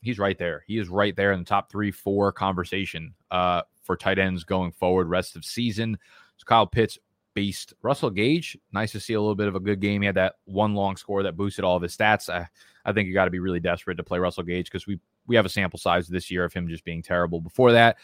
He's 0.00 0.18
right 0.18 0.38
there. 0.38 0.64
He 0.66 0.78
is 0.78 0.88
right 0.88 1.14
there 1.14 1.32
in 1.32 1.38
the 1.38 1.44
top 1.44 1.70
three, 1.70 1.90
four 1.90 2.32
conversation 2.32 3.14
uh, 3.30 3.62
for 3.82 3.96
tight 3.96 4.18
ends 4.18 4.42
going 4.42 4.72
forward 4.72 5.08
rest 5.08 5.36
of 5.36 5.44
season. 5.44 5.98
So 6.38 6.44
Kyle 6.46 6.66
Pitts 6.66 6.98
beast. 7.34 7.74
Russell 7.82 8.10
Gage, 8.10 8.56
nice 8.72 8.92
to 8.92 9.00
see 9.00 9.14
a 9.14 9.20
little 9.20 9.34
bit 9.34 9.48
of 9.48 9.54
a 9.54 9.60
good 9.60 9.80
game. 9.80 10.02
He 10.02 10.06
had 10.06 10.14
that 10.16 10.36
one 10.44 10.74
long 10.74 10.96
score 10.96 11.22
that 11.22 11.36
boosted 11.36 11.64
all 11.64 11.76
of 11.76 11.82
his 11.82 11.96
stats. 11.96 12.28
I, 12.28 12.48
I 12.84 12.92
think 12.92 13.06
you 13.06 13.14
got 13.14 13.26
to 13.26 13.30
be 13.30 13.38
really 13.38 13.60
desperate 13.60 13.96
to 13.96 14.02
play 14.02 14.18
Russell 14.18 14.42
Gage 14.42 14.66
because 14.66 14.86
we 14.86 14.98
we 15.26 15.36
have 15.36 15.46
a 15.46 15.50
sample 15.50 15.78
size 15.78 16.08
this 16.08 16.30
year 16.30 16.44
of 16.44 16.52
him 16.52 16.68
just 16.68 16.84
being 16.84 17.02
terrible. 17.02 17.40
Before 17.40 17.72
that, 17.72 17.98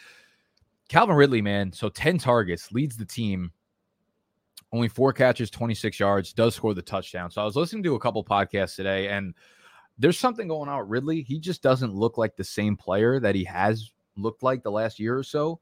Calvin 0.87 1.15
Ridley, 1.15 1.41
man, 1.41 1.71
so 1.71 1.89
10 1.89 2.17
targets, 2.17 2.71
leads 2.71 2.97
the 2.97 3.05
team. 3.05 3.51
Only 4.71 4.87
four 4.87 5.13
catches, 5.13 5.49
26 5.49 5.99
yards, 5.99 6.33
does 6.33 6.55
score 6.55 6.73
the 6.73 6.81
touchdown. 6.81 7.31
So 7.31 7.41
I 7.41 7.45
was 7.45 7.55
listening 7.55 7.83
to 7.83 7.95
a 7.95 7.99
couple 7.99 8.23
podcasts 8.23 8.75
today, 8.75 9.07
and 9.07 9.33
there's 9.97 10.17
something 10.17 10.47
going 10.47 10.69
on 10.69 10.87
Ridley. 10.87 11.21
He 11.21 11.39
just 11.39 11.61
doesn't 11.63 11.93
look 11.93 12.17
like 12.17 12.35
the 12.35 12.43
same 12.43 12.77
player 12.77 13.19
that 13.19 13.35
he 13.35 13.43
has 13.45 13.91
looked 14.15 14.43
like 14.43 14.63
the 14.63 14.71
last 14.71 14.99
year 14.99 15.17
or 15.17 15.23
so 15.23 15.59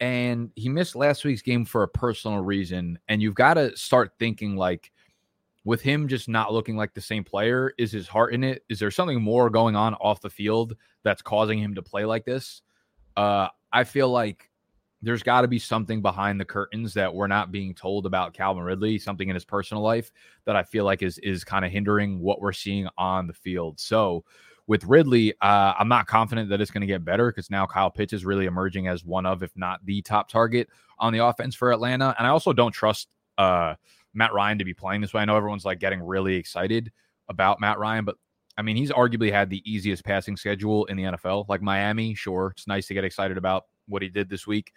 and 0.00 0.50
he 0.56 0.68
missed 0.68 0.96
last 0.96 1.24
week's 1.24 1.42
game 1.42 1.64
for 1.64 1.82
a 1.82 1.88
personal 1.88 2.42
reason. 2.42 2.98
And 3.08 3.22
you've 3.22 3.34
got 3.34 3.54
to 3.54 3.76
start 3.76 4.12
thinking 4.18 4.56
like, 4.56 4.92
with 5.64 5.80
him 5.80 6.08
just 6.08 6.28
not 6.28 6.52
looking 6.52 6.76
like 6.76 6.92
the 6.92 7.00
same 7.00 7.24
player, 7.24 7.72
is 7.78 7.90
his 7.90 8.06
heart 8.06 8.34
in 8.34 8.44
it? 8.44 8.64
Is 8.68 8.78
there 8.78 8.90
something 8.90 9.22
more 9.22 9.48
going 9.48 9.74
on 9.74 9.94
off 9.94 10.20
the 10.20 10.28
field 10.28 10.76
that's 11.04 11.22
causing 11.22 11.58
him 11.58 11.74
to 11.74 11.82
play 11.82 12.04
like 12.04 12.26
this? 12.26 12.60
Uh, 13.16 13.48
I 13.72 13.84
feel 13.84 14.10
like 14.10 14.50
there's 15.04 15.22
got 15.22 15.42
to 15.42 15.48
be 15.48 15.58
something 15.58 16.02
behind 16.02 16.40
the 16.40 16.44
curtains 16.44 16.94
that 16.94 17.14
we're 17.14 17.26
not 17.26 17.52
being 17.52 17.74
told 17.74 18.06
about 18.06 18.34
Calvin 18.34 18.62
Ridley, 18.62 18.98
something 18.98 19.28
in 19.28 19.34
his 19.34 19.44
personal 19.44 19.82
life 19.82 20.10
that 20.44 20.56
I 20.56 20.62
feel 20.62 20.84
like 20.84 21.02
is 21.02 21.18
is 21.18 21.44
kind 21.44 21.64
of 21.64 21.70
hindering 21.70 22.20
what 22.20 22.40
we're 22.40 22.52
seeing 22.52 22.88
on 22.98 23.26
the 23.26 23.32
field. 23.32 23.78
So 23.78 24.24
with 24.66 24.84
Ridley, 24.84 25.34
uh, 25.40 25.74
I'm 25.78 25.88
not 25.88 26.06
confident 26.06 26.48
that 26.48 26.60
it's 26.60 26.70
going 26.70 26.80
to 26.80 26.86
get 26.86 27.04
better 27.04 27.30
because 27.30 27.50
now 27.50 27.66
Kyle 27.66 27.90
Pitts 27.90 28.12
is 28.12 28.24
really 28.24 28.46
emerging 28.46 28.88
as 28.88 29.04
one 29.04 29.26
of, 29.26 29.42
if 29.42 29.54
not 29.56 29.84
the 29.84 30.00
top 30.02 30.28
target 30.28 30.68
on 30.98 31.12
the 31.12 31.24
offense 31.24 31.54
for 31.54 31.70
Atlanta. 31.70 32.14
And 32.18 32.26
I 32.26 32.30
also 32.30 32.52
don't 32.52 32.72
trust 32.72 33.08
uh, 33.36 33.74
Matt 34.14 34.32
Ryan 34.32 34.58
to 34.58 34.64
be 34.64 34.72
playing 34.72 35.02
this 35.02 35.12
way. 35.12 35.20
I 35.20 35.24
know 35.26 35.36
everyone's 35.36 35.66
like 35.66 35.80
getting 35.80 36.02
really 36.02 36.36
excited 36.36 36.92
about 37.28 37.60
Matt 37.60 37.78
Ryan, 37.78 38.04
but 38.04 38.16
I 38.56 38.62
mean, 38.62 38.76
he's 38.76 38.92
arguably 38.92 39.32
had 39.32 39.50
the 39.50 39.62
easiest 39.70 40.04
passing 40.04 40.36
schedule 40.36 40.84
in 40.86 40.96
the 40.96 41.02
NFL. 41.04 41.48
Like 41.48 41.60
Miami, 41.60 42.14
sure, 42.14 42.52
it's 42.56 42.66
nice 42.66 42.86
to 42.86 42.94
get 42.94 43.04
excited 43.04 43.36
about 43.36 43.64
what 43.86 44.02
he 44.02 44.08
did 44.08 44.28
this 44.28 44.46
week. 44.46 44.72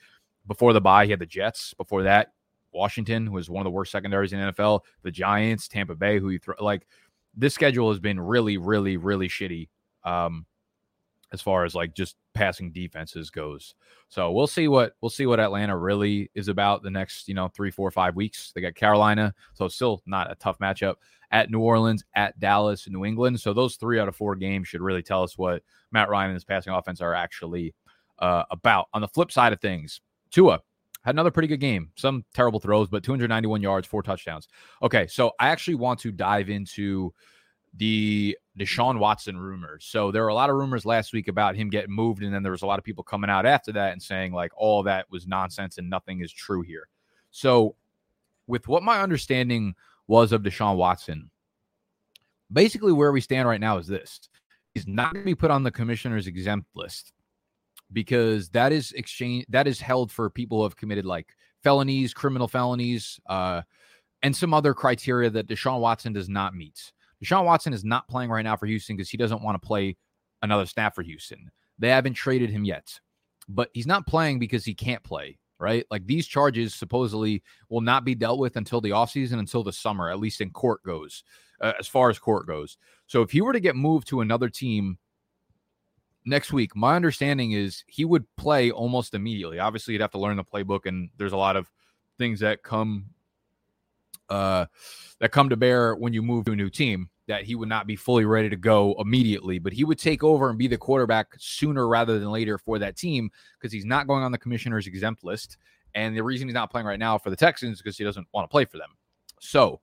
Before 0.47 0.73
the 0.73 0.81
bye, 0.81 1.05
he 1.05 1.12
had 1.12 1.19
the 1.19 1.25
Jets. 1.25 1.73
Before 1.73 2.03
that, 2.03 2.33
Washington 2.71 3.31
was 3.31 3.49
one 3.49 3.62
of 3.62 3.65
the 3.65 3.75
worst 3.75 3.91
secondaries 3.91 4.33
in 4.33 4.39
the 4.39 4.53
NFL. 4.53 4.81
The 5.03 5.12
Giants, 5.12 5.67
Tampa 5.67 5.95
Bay, 5.95 6.19
who 6.19 6.29
you 6.29 6.39
throw 6.39 6.55
like 6.60 6.88
this 7.36 7.53
schedule 7.53 7.91
has 7.91 7.99
been 7.99 8.19
really, 8.19 8.57
really, 8.57 8.97
really 8.97 9.27
shitty 9.27 9.69
um, 10.03 10.45
as 11.31 11.41
far 11.41 11.65
as 11.65 11.75
like 11.75 11.93
just 11.93 12.15
passing 12.33 12.71
defenses 12.71 13.29
goes. 13.29 13.75
So 14.10 14.31
we'll 14.31 14.47
see 14.47 14.67
what 14.67 14.93
we'll 15.01 15.10
see 15.10 15.25
what 15.25 15.39
Atlanta 15.39 15.77
really 15.77 16.31
is 16.33 16.47
about 16.47 16.83
the 16.83 16.91
next 16.91 17.27
you 17.27 17.33
know 17.33 17.49
three, 17.49 17.71
four, 17.71 17.91
five 17.91 18.15
weeks. 18.15 18.51
They 18.53 18.62
got 18.62 18.75
Carolina, 18.75 19.33
so 19.53 19.67
still 19.67 20.01
not 20.05 20.31
a 20.31 20.36
tough 20.36 20.60
matchup 20.60 20.95
at 21.31 21.51
New 21.51 21.60
Orleans, 21.60 22.03
at 22.15 22.39
Dallas, 22.39 22.88
New 22.88 23.03
England. 23.03 23.39
So 23.39 23.53
those 23.53 23.75
three 23.75 23.99
out 23.99 24.07
of 24.07 24.15
four 24.15 24.36
games 24.36 24.67
should 24.67 24.81
really 24.81 25.03
tell 25.03 25.23
us 25.23 25.38
what 25.38 25.62
Matt 25.91 26.10
Ryan 26.10 26.29
and 26.29 26.36
his 26.36 26.45
passing 26.45 26.73
offense 26.73 27.01
are 27.01 27.13
actually 27.13 27.73
uh, 28.19 28.43
about. 28.49 28.88
On 28.93 29.01
the 29.01 29.07
flip 29.07 29.31
side 29.31 29.51
of 29.51 29.60
things, 29.60 29.99
Tua 30.38 30.62
had 31.02 31.15
another 31.15 31.32
pretty 31.32 31.47
good 31.47 31.60
game. 31.60 31.89
Some 31.95 32.23
terrible 32.36 32.60
throws, 32.60 32.89
but 32.89 33.02
291 33.02 33.60
yards, 33.60 33.88
four 33.88 34.04
touchdowns. 34.04 34.47
Okay, 34.84 35.08
so 35.08 35.32
I 35.39 35.47
actually 35.47 35.73
want 35.73 36.00
to 36.02 36.12
dive 36.12 36.52
into 36.52 37.12
the 37.76 38.38
Deshaun 38.60 39.00
Watson 39.00 39.36
rumors. 39.36 39.86
So 39.86 40.12
there 40.12 40.21
were 40.21 40.28
a 40.28 40.36
lot 40.36 40.52
of 40.52 40.56
rumors 40.56 40.86
last 40.86 41.12
week 41.12 41.28
about 41.28 41.56
him 41.56 41.71
getting 41.71 41.95
moved, 41.95 42.21
and 42.21 42.32
then 42.32 42.43
there 42.43 42.52
was 42.52 42.62
a 42.62 42.67
lot 42.67 42.78
of 42.78 42.86
people 42.86 43.04
coming 43.04 43.32
out 43.32 43.47
after 43.47 43.71
that 43.71 43.93
and 43.93 44.02
saying 44.02 44.32
like 44.32 44.52
all 44.56 44.84
that 44.84 45.10
was 45.10 45.26
nonsense 45.26 45.80
and 45.80 45.89
nothing 45.89 46.21
is 46.21 46.32
true 46.32 46.62
here. 46.62 46.88
So 47.32 47.76
with 48.45 48.67
what 48.67 48.84
my 48.84 49.02
understanding 49.02 49.73
was 50.06 50.32
of 50.32 50.43
Deshaun 50.43 50.76
Watson, 50.76 51.32
basically 52.54 52.93
where 52.93 53.12
we 53.12 53.21
stand 53.21 53.47
right 53.47 53.60
now 53.60 53.80
is 53.80 53.88
this: 53.88 54.30
he's 54.76 54.88
not 54.88 55.13
going 55.13 55.23
to 55.23 55.32
be 55.32 55.34
put 55.34 55.50
on 55.50 55.63
the 55.63 55.71
commissioner's 55.71 56.28
exempt 56.28 56.67
list 56.76 57.13
because 57.93 58.50
that 58.50 58.71
is 58.71 58.91
exchange 58.93 59.45
that 59.50 59.67
is 59.67 59.80
held 59.80 60.12
for 60.12 60.30
people 60.30 60.60
who 60.60 60.63
have 60.63 60.76
committed 60.76 61.06
like 61.06 61.36
felonies, 61.63 62.13
criminal 62.13 62.47
felonies, 62.47 63.19
uh, 63.28 63.62
and 64.23 64.36
some 64.36 64.54
other 64.54 64.73
criteria 64.73 65.30
that 65.30 65.47
Deshaun 65.47 65.80
Watson 65.80 66.13
does 66.13 66.30
not 66.30 66.56
meet. 66.56 66.91
Deshaun 67.23 67.45
Watson 67.45 67.73
is 67.73 67.84
not 67.84 68.08
playing 68.08 68.30
right 68.30 68.43
now 68.43 68.56
for 68.56 68.65
Houston 68.65 68.95
because 68.95 69.10
he 69.10 69.17
doesn't 69.17 69.41
want 69.41 69.60
to 69.60 69.65
play 69.65 69.97
another 70.41 70.65
snap 70.65 70.95
for 70.95 71.02
Houston. 71.02 71.50
They 71.80 71.89
haven't 71.89 72.13
traded 72.13 72.50
him 72.50 72.65
yet, 72.65 73.00
but 73.47 73.69
he's 73.73 73.88
not 73.88 74.08
playing 74.08 74.39
because 74.39 74.65
he 74.65 74.73
can't 74.73 75.04
play, 75.04 75.38
right? 75.60 75.86
Like 75.89 76.06
these 76.06 76.28
charges 76.28 76.76
supposedly 76.76 77.43
will 77.69 77.82
not 77.82 78.06
be 78.06 78.15
dealt 78.15 78.39
with 78.39 78.56
until 78.56 78.82
the 78.82 78.91
offseason, 78.91 79.39
until 79.39 79.63
the 79.63 79.73
summer, 79.73 80.10
at 80.10 80.19
least 80.19 80.41
in 80.41 80.52
court 80.52 80.84
goes, 80.84 81.23
uh, 81.62 81.73
as 81.80 81.88
far 81.88 82.10
as 82.10 82.19
court 82.19 82.47
goes. 82.47 82.78
So 83.08 83.21
if 83.21 83.32
he 83.32 83.41
were 83.41 83.54
to 83.54 83.60
get 83.60 83.76
moved 83.76 84.08
to 84.10 84.21
another 84.21 84.50
team 84.50 84.97
next 86.27 86.53
week, 86.53 86.75
my 86.75 86.95
understanding 86.95 87.53
is 87.53 87.83
he 87.87 88.05
would 88.05 88.25
play 88.35 88.69
almost 88.69 89.13
immediately. 89.13 89.59
Obviously, 89.59 89.93
you'd 89.93 90.01
have 90.01 90.11
to 90.11 90.19
learn 90.19 90.37
the 90.37 90.43
playbook, 90.43 90.85
and 90.85 91.09
there's 91.17 91.33
a 91.33 91.37
lot 91.37 91.55
of 91.55 91.71
things 92.17 92.39
that 92.41 92.61
come 92.63 93.05
uh, 94.29 94.65
that 95.19 95.31
come 95.31 95.49
to 95.49 95.57
bear 95.57 95.95
when 95.95 96.13
you 96.13 96.21
move 96.21 96.45
to 96.45 96.51
a 96.51 96.55
new 96.55 96.69
team 96.69 97.09
that 97.27 97.43
he 97.43 97.55
would 97.55 97.69
not 97.69 97.87
be 97.87 97.95
fully 97.95 98.25
ready 98.25 98.49
to 98.49 98.55
go 98.55 98.95
immediately, 98.99 99.59
but 99.59 99.73
he 99.73 99.83
would 99.83 99.99
take 99.99 100.23
over 100.23 100.49
and 100.49 100.57
be 100.57 100.67
the 100.67 100.77
quarterback 100.77 101.27
sooner 101.37 101.87
rather 101.87 102.19
than 102.19 102.31
later 102.31 102.57
for 102.57 102.79
that 102.79 102.95
team 102.95 103.29
because 103.59 103.71
he's 103.71 103.85
not 103.85 104.07
going 104.07 104.23
on 104.23 104.31
the 104.31 104.37
commissioner's 104.37 104.87
exempt 104.87 105.23
list. 105.23 105.57
And 105.93 106.15
the 106.15 106.23
reason 106.23 106.47
he's 106.47 106.53
not 106.53 106.71
playing 106.71 106.87
right 106.87 106.99
now 106.99 107.17
for 107.17 107.29
the 107.29 107.35
Texans 107.35 107.77
is 107.77 107.81
because 107.81 107.97
he 107.97 108.03
doesn't 108.03 108.27
want 108.33 108.45
to 108.45 108.51
play 108.51 108.65
for 108.65 108.77
them. 108.77 108.91
So 109.39 109.81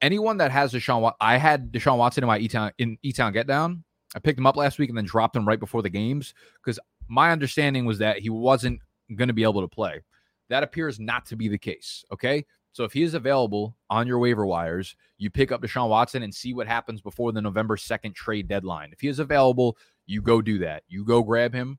anyone 0.00 0.38
that 0.38 0.50
has 0.50 0.72
Deshaun, 0.72 1.12
I 1.20 1.36
had 1.36 1.70
Deshaun 1.70 1.98
Watson 1.98 2.24
in 2.24 2.28
my 2.28 2.38
E-Town 2.38 2.72
in 2.78 2.98
E-Town 3.02 3.32
get 3.32 3.46
down. 3.46 3.84
I 4.16 4.18
picked 4.18 4.38
him 4.38 4.46
up 4.46 4.56
last 4.56 4.78
week 4.78 4.88
and 4.88 4.96
then 4.96 5.04
dropped 5.04 5.36
him 5.36 5.46
right 5.46 5.60
before 5.60 5.82
the 5.82 5.90
games 5.90 6.32
because 6.64 6.80
my 7.06 7.30
understanding 7.30 7.84
was 7.84 7.98
that 7.98 8.18
he 8.18 8.30
wasn't 8.30 8.80
going 9.14 9.28
to 9.28 9.34
be 9.34 9.42
able 9.42 9.60
to 9.60 9.68
play. 9.68 10.02
That 10.48 10.62
appears 10.62 10.98
not 10.98 11.26
to 11.26 11.36
be 11.36 11.48
the 11.48 11.58
case. 11.58 12.02
Okay. 12.10 12.46
So 12.72 12.84
if 12.84 12.92
he 12.92 13.02
is 13.02 13.14
available 13.14 13.76
on 13.88 14.06
your 14.06 14.18
waiver 14.18 14.46
wires, 14.46 14.96
you 15.18 15.30
pick 15.30 15.52
up 15.52 15.62
Deshaun 15.62 15.88
Watson 15.88 16.22
and 16.22 16.34
see 16.34 16.52
what 16.52 16.66
happens 16.66 17.00
before 17.00 17.32
the 17.32 17.40
November 17.40 17.76
2nd 17.76 18.14
trade 18.14 18.48
deadline. 18.48 18.90
If 18.92 19.00
he 19.00 19.08
is 19.08 19.18
available, 19.18 19.76
you 20.06 20.22
go 20.22 20.42
do 20.42 20.58
that. 20.58 20.82
You 20.88 21.04
go 21.04 21.22
grab 21.22 21.54
him 21.54 21.78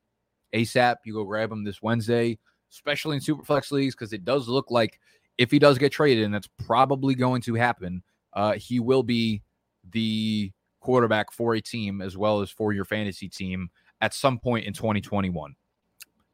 ASAP. 0.53 0.97
You 1.05 1.13
go 1.13 1.23
grab 1.23 1.51
him 1.51 1.63
this 1.63 1.81
Wednesday, 1.81 2.37
especially 2.71 3.15
in 3.15 3.21
Superflex 3.21 3.71
leagues, 3.71 3.95
because 3.95 4.13
it 4.13 4.25
does 4.25 4.47
look 4.47 4.71
like 4.71 4.99
if 5.37 5.51
he 5.51 5.59
does 5.59 5.77
get 5.77 5.91
traded, 5.91 6.25
and 6.25 6.33
that's 6.33 6.49
probably 6.65 7.15
going 7.15 7.41
to 7.43 7.53
happen, 7.55 8.03
uh, 8.33 8.53
he 8.53 8.79
will 8.79 9.03
be 9.03 9.43
the 9.91 10.51
quarterback 10.87 11.33
for 11.33 11.53
a 11.55 11.59
team 11.59 12.01
as 12.01 12.15
well 12.15 12.39
as 12.39 12.49
for 12.49 12.71
your 12.71 12.85
fantasy 12.85 13.27
team 13.27 13.69
at 13.99 14.13
some 14.13 14.39
point 14.39 14.65
in 14.65 14.71
2021. 14.71 15.53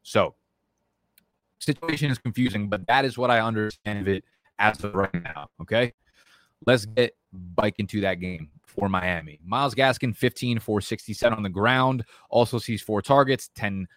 So, 0.04 0.36
situation 1.58 2.08
is 2.08 2.18
confusing, 2.18 2.68
but 2.68 2.86
that 2.86 3.04
is 3.04 3.18
what 3.18 3.32
I 3.32 3.40
understand 3.40 3.98
of 3.98 4.06
it 4.06 4.22
as 4.60 4.84
of 4.84 4.94
right 4.94 5.12
now. 5.12 5.48
Okay. 5.60 5.92
Let's 6.66 6.86
get 6.86 7.16
bike 7.32 7.74
into 7.78 8.00
that 8.02 8.20
game 8.20 8.48
for 8.64 8.88
Miami. 8.88 9.40
Myles 9.44 9.74
Gaskin, 9.74 10.16
15 10.16 10.60
for 10.60 10.80
67 10.80 11.36
on 11.36 11.42
the 11.42 11.48
ground, 11.48 12.04
also 12.30 12.58
sees 12.58 12.80
four 12.80 13.02
targets, 13.02 13.50
10 13.56 13.88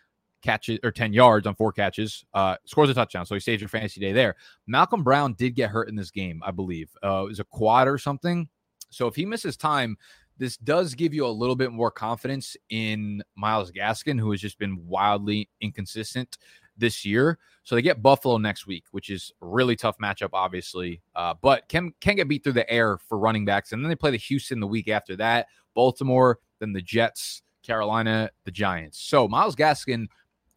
catches 0.41 0.79
or 0.83 0.91
10 0.91 1.13
yards 1.13 1.45
on 1.45 1.53
four 1.53 1.71
catches, 1.71 2.25
uh, 2.33 2.55
scores 2.65 2.89
a 2.89 2.95
touchdown. 2.95 3.27
So 3.27 3.35
he 3.35 3.41
saves 3.41 3.61
your 3.61 3.69
fantasy 3.69 3.99
day 3.99 4.11
there. 4.11 4.35
Malcolm 4.65 5.03
Brown 5.03 5.33
did 5.33 5.53
get 5.53 5.69
hurt 5.69 5.87
in 5.87 5.95
this 5.95 6.09
game, 6.09 6.41
I 6.43 6.49
believe. 6.49 6.89
Uh, 7.03 7.25
it 7.25 7.29
was 7.29 7.39
a 7.39 7.43
quad 7.43 7.87
or 7.87 7.99
something. 7.99 8.49
So 8.89 9.07
if 9.07 9.15
he 9.15 9.25
misses 9.25 9.55
time, 9.57 9.97
this 10.37 10.57
does 10.57 10.93
give 10.95 11.13
you 11.13 11.25
a 11.25 11.29
little 11.29 11.55
bit 11.55 11.71
more 11.71 11.91
confidence 11.91 12.55
in 12.69 13.23
Myles 13.35 13.71
Gaskin, 13.71 14.19
who 14.19 14.31
has 14.31 14.41
just 14.41 14.59
been 14.59 14.85
wildly 14.87 15.49
inconsistent 15.61 16.37
this 16.77 17.05
year. 17.05 17.39
So 17.63 17.75
they 17.75 17.81
get 17.81 18.01
Buffalo 18.01 18.37
next 18.37 18.67
week, 18.67 18.85
which 18.91 19.09
is 19.09 19.31
really 19.41 19.75
tough 19.75 19.97
matchup, 19.97 20.29
obviously, 20.33 21.01
uh, 21.15 21.33
but 21.41 21.67
can 21.67 21.93
can 21.99 22.15
get 22.15 22.27
beat 22.27 22.43
through 22.43 22.53
the 22.53 22.69
air 22.69 22.97
for 22.97 23.17
running 23.17 23.45
backs. 23.45 23.71
And 23.71 23.83
then 23.83 23.89
they 23.89 23.95
play 23.95 24.11
the 24.11 24.17
Houston 24.17 24.59
the 24.59 24.67
week 24.67 24.87
after 24.87 25.15
that, 25.17 25.47
Baltimore, 25.73 26.39
then 26.59 26.71
the 26.73 26.81
Jets, 26.81 27.41
Carolina, 27.63 28.29
the 28.45 28.51
Giants. 28.51 28.99
So 29.01 29.27
Myles 29.27 29.55
Gaskin 29.55 30.07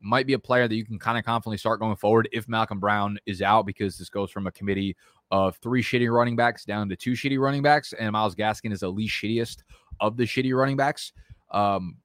might 0.00 0.26
be 0.26 0.34
a 0.34 0.38
player 0.38 0.68
that 0.68 0.74
you 0.74 0.84
can 0.84 0.98
kind 0.98 1.18
of 1.18 1.24
confidently 1.24 1.58
start 1.58 1.80
going 1.80 1.96
forward 1.96 2.28
if 2.32 2.48
Malcolm 2.48 2.80
Brown 2.80 3.18
is 3.26 3.42
out, 3.42 3.66
because 3.66 3.98
this 3.98 4.08
goes 4.08 4.30
from 4.30 4.46
a 4.46 4.52
committee 4.52 4.96
of 5.30 5.56
three 5.56 5.82
shitty 5.82 6.12
running 6.12 6.36
backs 6.36 6.64
down 6.64 6.88
to 6.88 6.96
two 6.96 7.12
shitty 7.12 7.38
running 7.38 7.62
backs, 7.62 7.92
and 7.92 8.12
Myles 8.12 8.34
Gaskin 8.34 8.72
is 8.72 8.80
the 8.80 8.90
least 8.90 9.14
shittiest 9.14 9.62
of 10.00 10.16
the 10.16 10.24
shitty 10.24 10.56
running 10.56 10.76
backs. 10.76 11.12
Um, 11.50 11.96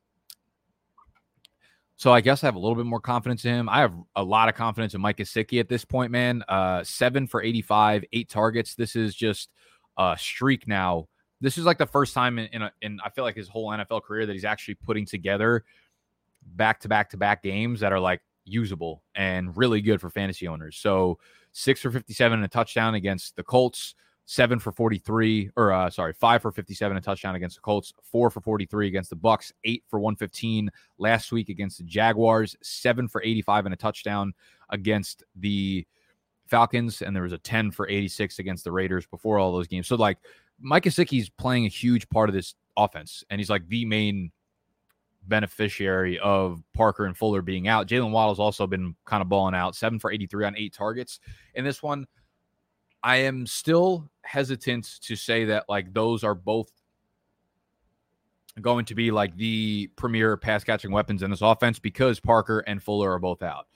so 1.97 2.11
I 2.11 2.21
guess 2.21 2.43
I 2.43 2.47
have 2.47 2.55
a 2.55 2.59
little 2.59 2.75
bit 2.75 2.85
more 2.85 2.99
confidence 2.99 3.45
in 3.45 3.53
him. 3.53 3.69
I 3.69 3.79
have 3.79 3.93
a 4.15 4.23
lot 4.23 4.49
of 4.49 4.55
confidence 4.55 4.93
in 4.93 5.01
Mike 5.01 5.17
Gesicki 5.17 5.59
at 5.59 5.69
this 5.69 5.85
point, 5.85 6.11
man. 6.11 6.43
Uh, 6.49 6.83
seven 6.83 7.25
for 7.25 7.41
85, 7.41 8.03
eight 8.11 8.29
targets. 8.29 8.75
This 8.75 8.95
is 8.97 9.15
just 9.15 9.49
a 9.97 10.15
streak 10.19 10.67
now. 10.67 11.07
This 11.39 11.57
is 11.57 11.65
like 11.65 11.77
the 11.77 11.85
first 11.85 12.13
time 12.13 12.38
in, 12.38 12.47
in, 12.47 12.61
a, 12.63 12.71
in 12.81 12.99
I 13.03 13.09
feel 13.09 13.23
like 13.23 13.35
his 13.35 13.47
whole 13.47 13.69
NFL 13.69 14.03
career 14.03 14.25
that 14.25 14.33
he's 14.33 14.45
actually 14.45 14.75
putting 14.75 15.05
together 15.05 15.63
back 16.45 16.81
to 16.81 16.89
back 16.89 17.09
to 17.11 17.17
back 17.17 17.43
games 17.43 17.79
that 17.79 17.93
are 17.93 17.99
like 17.99 18.21
usable 18.43 19.01
and 19.15 19.55
really 19.55 19.81
good 19.81 20.01
for 20.01 20.09
fantasy 20.09 20.47
owners. 20.47 20.77
So 20.77 21.17
six 21.55 21.81
for 21.81 21.89
57 21.89 22.37
and 22.37 22.43
a 22.43 22.49
touchdown 22.49 22.95
against 22.95 23.37
the 23.37 23.43
Colts, 23.43 23.95
seven 24.25 24.59
for 24.59 24.73
43, 24.73 25.51
or 25.55 25.71
uh, 25.71 25.89
sorry, 25.89 26.11
five 26.11 26.41
for 26.41 26.51
57, 26.51 26.97
a 26.97 27.01
touchdown 27.01 27.35
against 27.35 27.55
the 27.55 27.61
Colts, 27.61 27.93
four 28.03 28.29
for 28.29 28.41
43 28.41 28.89
against 28.89 29.09
the 29.09 29.15
Bucks, 29.15 29.53
eight 29.63 29.81
for 29.87 29.97
115 29.99 30.69
last 30.97 31.31
week 31.31 31.47
against 31.47 31.77
the 31.77 31.85
Jaguars, 31.85 32.57
seven 32.61 33.07
for 33.07 33.23
85 33.23 33.67
and 33.67 33.73
a 33.73 33.77
touchdown 33.77 34.33
against 34.69 35.23
the 35.37 35.87
Falcons, 36.45 37.01
and 37.01 37.15
there 37.15 37.23
was 37.23 37.31
a 37.31 37.37
10 37.37 37.71
for 37.71 37.87
86 37.87 38.37
against 38.39 38.65
the 38.65 38.71
Raiders 38.71 39.07
before 39.07 39.39
all 39.39 39.53
those 39.53 39.67
games. 39.67 39.87
So 39.87 39.95
like 39.95 40.17
Mike 40.59 40.83
Gesicki's 40.83 41.29
playing 41.29 41.65
a 41.65 41.69
huge 41.69 42.09
part 42.09 42.27
of 42.27 42.35
this 42.35 42.53
offense, 42.75 43.23
and 43.29 43.39
he's 43.39 43.49
like 43.49 43.65
the 43.69 43.85
main 43.85 44.29
beneficiary 45.27 46.19
of 46.19 46.61
Parker 46.73 47.05
and 47.05 47.17
Fuller 47.17 47.41
being 47.41 47.67
out. 47.67 47.88
Jaylen 47.88 48.11
Waddle's 48.11 48.39
also 48.39 48.67
been 48.67 48.95
kind 49.05 49.21
of 49.21 49.29
balling 49.29 49.55
out, 49.55 49.75
seven 49.75 49.99
for 49.99 50.11
83 50.11 50.45
on 50.45 50.57
eight 50.57 50.73
targets 50.73 51.19
in 51.53 51.63
this 51.63 51.81
one. 51.83 52.05
I 53.03 53.17
am 53.17 53.45
still 53.45 54.09
hesitant 54.23 54.99
to 55.01 55.15
say 55.15 55.45
that 55.45 55.65
like 55.69 55.93
those 55.93 56.23
are 56.23 56.33
both 56.33 56.71
going 58.61 58.85
to 58.85 58.95
be 58.95 59.11
like 59.11 59.35
the 59.35 59.88
premier 59.95 60.38
pass 60.38 60.63
catching 60.63 60.91
weapons 60.91 61.21
in 61.21 61.29
this 61.29 61.41
offense 61.41 61.77
because 61.77 62.19
Parker 62.19 62.59
and 62.61 62.81
Fuller 62.81 63.11
are 63.11 63.19
both 63.19 63.43
out. 63.43 63.67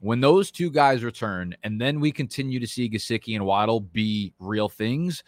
When 0.00 0.20
those 0.20 0.50
two 0.50 0.70
guys 0.70 1.02
return, 1.02 1.56
and 1.62 1.80
then 1.80 2.00
we 2.00 2.12
continue 2.12 2.60
to 2.60 2.66
see 2.66 2.88
Gesicki 2.88 3.34
and 3.34 3.44
Waddle 3.44 3.80
be 3.80 4.32
real 4.38 4.68
things, 4.68 5.24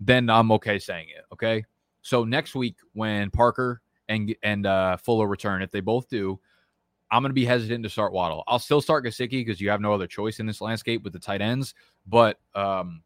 then 0.00 0.28
I'm 0.28 0.50
okay 0.52 0.78
saying 0.78 1.08
it. 1.08 1.24
Okay. 1.32 1.64
So 2.02 2.24
next 2.24 2.54
week, 2.54 2.76
when 2.94 3.30
Parker 3.30 3.82
and 4.10 4.34
and 4.42 4.66
uh, 4.66 4.98
Fuller 4.98 5.26
return, 5.26 5.62
if 5.62 5.70
they 5.70 5.80
both 5.80 6.08
do, 6.08 6.38
I'm 7.10 7.22
going 7.22 7.30
to 7.30 7.34
be 7.34 7.46
hesitant 7.46 7.84
to 7.84 7.88
start 7.88 8.12
Waddle. 8.12 8.44
I'll 8.46 8.58
still 8.58 8.82
start 8.82 9.04
Gesicki 9.04 9.44
because 9.44 9.60
you 9.60 9.70
have 9.70 9.80
no 9.80 9.94
other 9.94 10.06
choice 10.06 10.40
in 10.40 10.46
this 10.46 10.60
landscape 10.60 11.02
with 11.02 11.14
the 11.14 11.18
tight 11.18 11.40
ends. 11.40 11.74
But 12.06 12.38
um, 12.54 13.02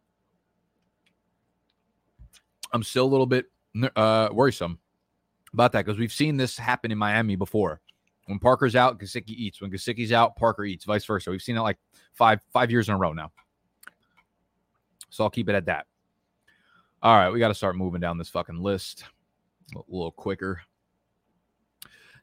I'm 2.72 2.82
still 2.82 3.04
a 3.04 3.06
little 3.06 3.26
bit 3.26 3.46
uh, 3.94 4.30
worrisome 4.32 4.80
about 5.52 5.72
that 5.72 5.84
because 5.84 5.98
we've 5.98 6.12
seen 6.12 6.36
this 6.36 6.58
happen 6.58 6.90
in 6.90 6.98
Miami 6.98 7.36
before. 7.36 7.80
When 8.26 8.38
Parker's 8.38 8.74
out, 8.74 8.98
Gesicki 8.98 9.30
eats. 9.30 9.60
When 9.60 9.70
Gesicki's 9.70 10.10
out, 10.10 10.34
Parker 10.36 10.64
eats. 10.64 10.86
Vice 10.86 11.04
versa. 11.04 11.30
We've 11.30 11.42
seen 11.42 11.56
it 11.56 11.60
like 11.60 11.78
five 12.14 12.40
five 12.52 12.70
years 12.70 12.88
in 12.88 12.94
a 12.94 12.98
row 12.98 13.12
now. 13.12 13.30
So 15.10 15.22
I'll 15.22 15.30
keep 15.30 15.48
it 15.50 15.54
at 15.54 15.66
that. 15.66 15.86
All 17.02 17.14
right, 17.14 17.28
we 17.28 17.38
got 17.38 17.48
to 17.48 17.54
start 17.54 17.76
moving 17.76 18.00
down 18.00 18.16
this 18.16 18.30
fucking 18.30 18.62
list 18.62 19.04
a 19.76 19.78
little 19.88 20.10
quicker. 20.10 20.62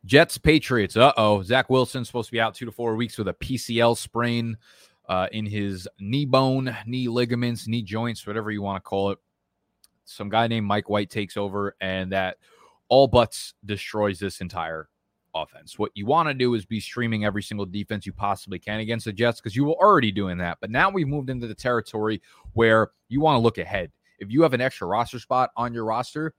Jets, 0.06 0.38
Patriots. 0.38 0.98
Uh 0.98 1.14
oh. 1.18 1.44
Zach 1.44 1.70
Wilson 1.70 2.04
supposed 2.06 2.30
to 2.30 2.32
be 2.32 2.42
out 2.42 2.56
two 2.56 2.66
to 2.66 2.72
four 2.72 2.96
weeks 2.96 3.18
with 3.18 3.28
a 3.28 3.34
PCL 3.34 3.98
sprain 3.98 4.58
uh, 5.08 5.28
in 5.32 5.46
his 5.46 5.88
knee 6.00 6.26
bone, 6.26 6.76
knee 6.86 7.08
ligaments, 7.08 7.68
knee 7.68 7.84
joints, 7.84 8.26
whatever 8.26 8.52
you 8.52 8.62
want 8.62 8.78
to 8.78 8.88
call 8.88 9.12
it. 9.12 9.20
Some 10.06 10.30
guy 10.30 10.48
named 10.48 10.66
Mike 10.66 10.90
White 10.90 11.10
takes 11.10 11.38
over, 11.38 11.76
and 11.80 12.12
that 12.12 12.38
all 12.90 13.08
buts 13.08 13.54
destroys 13.66 14.20
this 14.20 14.42
entire 14.42 14.90
offense. 15.34 15.80
What 15.80 15.92
you 15.94 16.06
want 16.06 16.28
to 16.28 16.34
do 16.34 16.54
is 16.56 16.66
be 16.66 16.80
streaming 16.80 17.24
every 17.24 17.44
single 17.44 17.66
defense 17.66 18.06
you 18.06 18.14
possibly 18.14 18.60
can 18.60 18.80
against 18.80 19.06
the 19.06 19.14
Jets 19.14 19.40
because 19.40 19.56
you 19.56 19.66
were 19.66 19.76
already 19.76 20.12
doing 20.12 20.38
that. 20.40 20.58
But 20.60 20.72
now 20.72 20.90
we've 20.90 21.08
moved 21.08 21.30
into 21.30 21.48
the 21.48 21.56
territory 21.56 22.22
where 22.54 22.92
you 23.08 23.22
want 23.22 23.36
to 23.36 23.42
look 23.42 23.58
ahead. 23.58 23.92
If 24.20 24.30
you 24.32 24.42
have 24.42 24.54
an 24.54 24.62
extra 24.62 24.88
roster 24.88 25.20
spot 25.20 25.52
on 25.56 25.74
your 25.74 25.86
roster, 25.86 26.34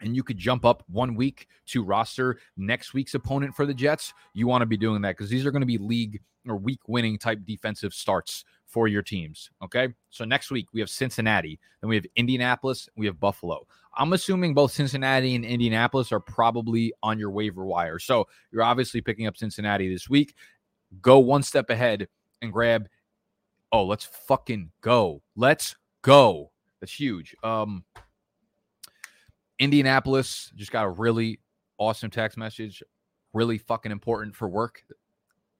and 0.00 0.14
you 0.14 0.22
could 0.22 0.38
jump 0.38 0.64
up 0.64 0.82
one 0.88 1.14
week 1.14 1.48
to 1.66 1.82
roster 1.82 2.38
next 2.56 2.94
week's 2.94 3.14
opponent 3.14 3.54
for 3.54 3.66
the 3.66 3.74
Jets, 3.74 4.12
you 4.34 4.46
want 4.46 4.62
to 4.62 4.66
be 4.66 4.76
doing 4.76 5.02
that 5.02 5.16
because 5.16 5.30
these 5.30 5.46
are 5.46 5.50
going 5.50 5.62
to 5.62 5.66
be 5.66 5.78
league 5.78 6.20
or 6.48 6.56
week 6.56 6.80
winning 6.86 7.18
type 7.18 7.40
defensive 7.44 7.92
starts 7.92 8.44
for 8.66 8.88
your 8.88 9.02
teams. 9.02 9.50
Okay. 9.62 9.88
So 10.10 10.24
next 10.24 10.50
week 10.50 10.66
we 10.72 10.80
have 10.80 10.90
Cincinnati, 10.90 11.58
then 11.80 11.88
we 11.88 11.96
have 11.96 12.06
Indianapolis, 12.16 12.88
we 12.96 13.06
have 13.06 13.18
Buffalo. 13.18 13.66
I'm 13.96 14.12
assuming 14.12 14.52
both 14.52 14.72
Cincinnati 14.72 15.34
and 15.34 15.44
Indianapolis 15.44 16.12
are 16.12 16.20
probably 16.20 16.92
on 17.02 17.18
your 17.18 17.30
waiver 17.30 17.64
wire. 17.64 17.98
So 17.98 18.28
you're 18.52 18.62
obviously 18.62 19.00
picking 19.00 19.26
up 19.26 19.36
Cincinnati 19.36 19.92
this 19.92 20.08
week. 20.08 20.34
Go 21.00 21.18
one 21.18 21.42
step 21.42 21.70
ahead 21.70 22.08
and 22.42 22.52
grab. 22.52 22.88
Oh, 23.72 23.84
let's 23.84 24.04
fucking 24.04 24.70
go. 24.82 25.22
Let's 25.34 25.76
go. 26.02 26.50
That's 26.80 26.92
huge. 26.92 27.34
Um, 27.42 27.84
Indianapolis 29.58 30.52
just 30.54 30.72
got 30.72 30.84
a 30.84 30.90
really 30.90 31.40
awesome 31.78 32.10
text 32.10 32.36
message, 32.36 32.82
really 33.32 33.58
fucking 33.58 33.92
important 33.92 34.34
for 34.34 34.48
work 34.48 34.82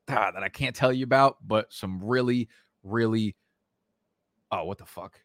ah, 0.08 0.30
that 0.32 0.42
I 0.42 0.48
can't 0.48 0.74
tell 0.74 0.92
you 0.92 1.04
about, 1.04 1.36
but 1.46 1.72
some 1.72 2.02
really, 2.02 2.48
really, 2.82 3.36
oh, 4.50 4.64
what 4.64 4.78
the 4.78 4.86
fuck? 4.86 5.20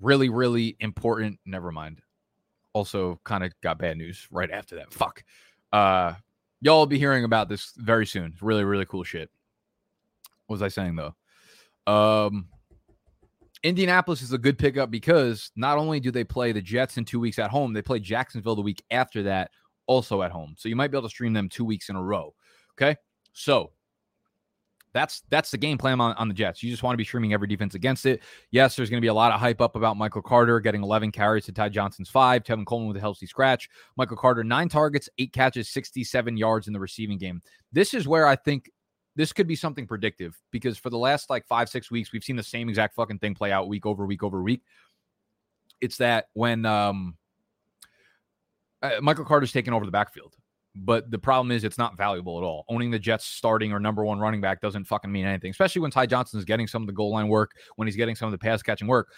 Really, 0.00 0.28
really 0.28 0.76
important. 0.80 1.38
Never 1.46 1.72
mind. 1.72 2.02
Also, 2.72 3.20
kind 3.24 3.42
of 3.44 3.52
got 3.62 3.78
bad 3.78 3.96
news 3.96 4.26
right 4.30 4.50
after 4.50 4.76
that. 4.76 4.92
Fuck. 4.92 5.24
Uh, 5.72 6.14
y'all 6.60 6.78
will 6.78 6.86
be 6.86 6.98
hearing 6.98 7.24
about 7.24 7.48
this 7.48 7.72
very 7.76 8.06
soon. 8.06 8.34
Really, 8.40 8.64
really 8.64 8.84
cool 8.84 9.04
shit. 9.04 9.30
What 10.46 10.54
was 10.54 10.62
I 10.62 10.68
saying 10.68 10.96
though? 10.96 11.14
Um, 11.90 12.48
Indianapolis 13.66 14.22
is 14.22 14.32
a 14.32 14.38
good 14.38 14.58
pickup 14.58 14.90
because 14.90 15.50
not 15.56 15.76
only 15.76 15.98
do 15.98 16.12
they 16.12 16.22
play 16.22 16.52
the 16.52 16.62
Jets 16.62 16.98
in 16.98 17.04
two 17.04 17.18
weeks 17.18 17.38
at 17.38 17.50
home, 17.50 17.72
they 17.72 17.82
play 17.82 17.98
Jacksonville 17.98 18.54
the 18.54 18.62
week 18.62 18.82
after 18.92 19.24
that, 19.24 19.50
also 19.86 20.22
at 20.22 20.30
home. 20.30 20.54
So 20.56 20.68
you 20.68 20.76
might 20.76 20.92
be 20.92 20.96
able 20.96 21.08
to 21.08 21.12
stream 21.12 21.32
them 21.32 21.48
two 21.48 21.64
weeks 21.64 21.88
in 21.88 21.96
a 21.96 22.02
row. 22.02 22.32
Okay. 22.74 22.96
So 23.32 23.72
that's 24.92 25.24
that's 25.30 25.50
the 25.50 25.58
game 25.58 25.78
plan 25.78 26.00
on, 26.00 26.14
on 26.14 26.28
the 26.28 26.34
Jets. 26.34 26.62
You 26.62 26.70
just 26.70 26.82
want 26.82 26.94
to 26.94 26.96
be 26.96 27.04
streaming 27.04 27.32
every 27.32 27.48
defense 27.48 27.74
against 27.74 28.06
it. 28.06 28.22
Yes, 28.50 28.76
there's 28.76 28.88
going 28.88 29.00
to 29.00 29.04
be 29.04 29.08
a 29.08 29.14
lot 29.14 29.32
of 29.32 29.40
hype 29.40 29.60
up 29.60 29.76
about 29.76 29.96
Michael 29.96 30.22
Carter 30.22 30.60
getting 30.60 30.82
11 30.82 31.10
carries 31.10 31.44
to 31.46 31.52
Ty 31.52 31.70
Johnson's 31.70 32.08
five. 32.08 32.44
Tevin 32.44 32.64
Coleman 32.64 32.88
with 32.88 32.96
a 32.96 33.00
healthy 33.00 33.26
scratch. 33.26 33.68
Michael 33.96 34.16
Carter, 34.16 34.44
nine 34.44 34.68
targets, 34.68 35.08
eight 35.18 35.32
catches, 35.32 35.68
67 35.68 36.36
yards 36.36 36.66
in 36.66 36.72
the 36.72 36.80
receiving 36.80 37.18
game. 37.18 37.42
This 37.72 37.94
is 37.94 38.08
where 38.08 38.26
I 38.26 38.36
think 38.36 38.70
this 39.16 39.32
could 39.32 39.46
be 39.46 39.56
something 39.56 39.86
predictive 39.86 40.38
because 40.50 40.78
for 40.78 40.90
the 40.90 40.98
last 40.98 41.30
like 41.30 41.46
five, 41.46 41.68
six 41.68 41.90
weeks, 41.90 42.12
we've 42.12 42.22
seen 42.22 42.36
the 42.36 42.42
same 42.42 42.68
exact 42.68 42.94
fucking 42.94 43.18
thing 43.18 43.34
play 43.34 43.50
out 43.50 43.66
week 43.66 43.86
over 43.86 44.04
week 44.06 44.22
over 44.22 44.42
week. 44.42 44.62
It's 45.80 45.96
that 45.96 46.26
when 46.34 46.64
um, 46.66 47.16
uh, 48.82 48.92
Michael 49.00 49.24
Carter's 49.24 49.52
taken 49.52 49.72
over 49.72 49.86
the 49.86 49.90
backfield, 49.90 50.36
but 50.74 51.10
the 51.10 51.18
problem 51.18 51.50
is 51.50 51.64
it's 51.64 51.78
not 51.78 51.96
valuable 51.96 52.38
at 52.38 52.44
all. 52.44 52.66
Owning 52.68 52.90
the 52.90 52.98
Jets 52.98 53.24
starting 53.24 53.72
or 53.72 53.80
number 53.80 54.04
one 54.04 54.18
running 54.18 54.42
back 54.42 54.60
doesn't 54.60 54.84
fucking 54.84 55.10
mean 55.10 55.24
anything, 55.24 55.50
especially 55.50 55.80
when 55.80 55.90
Ty 55.90 56.06
Johnson 56.06 56.38
is 56.38 56.44
getting 56.44 56.66
some 56.66 56.82
of 56.82 56.86
the 56.86 56.92
goal 56.92 57.12
line 57.12 57.28
work, 57.28 57.52
when 57.76 57.88
he's 57.88 57.96
getting 57.96 58.14
some 58.14 58.26
of 58.26 58.32
the 58.32 58.38
pass 58.38 58.62
catching 58.62 58.86
work. 58.86 59.08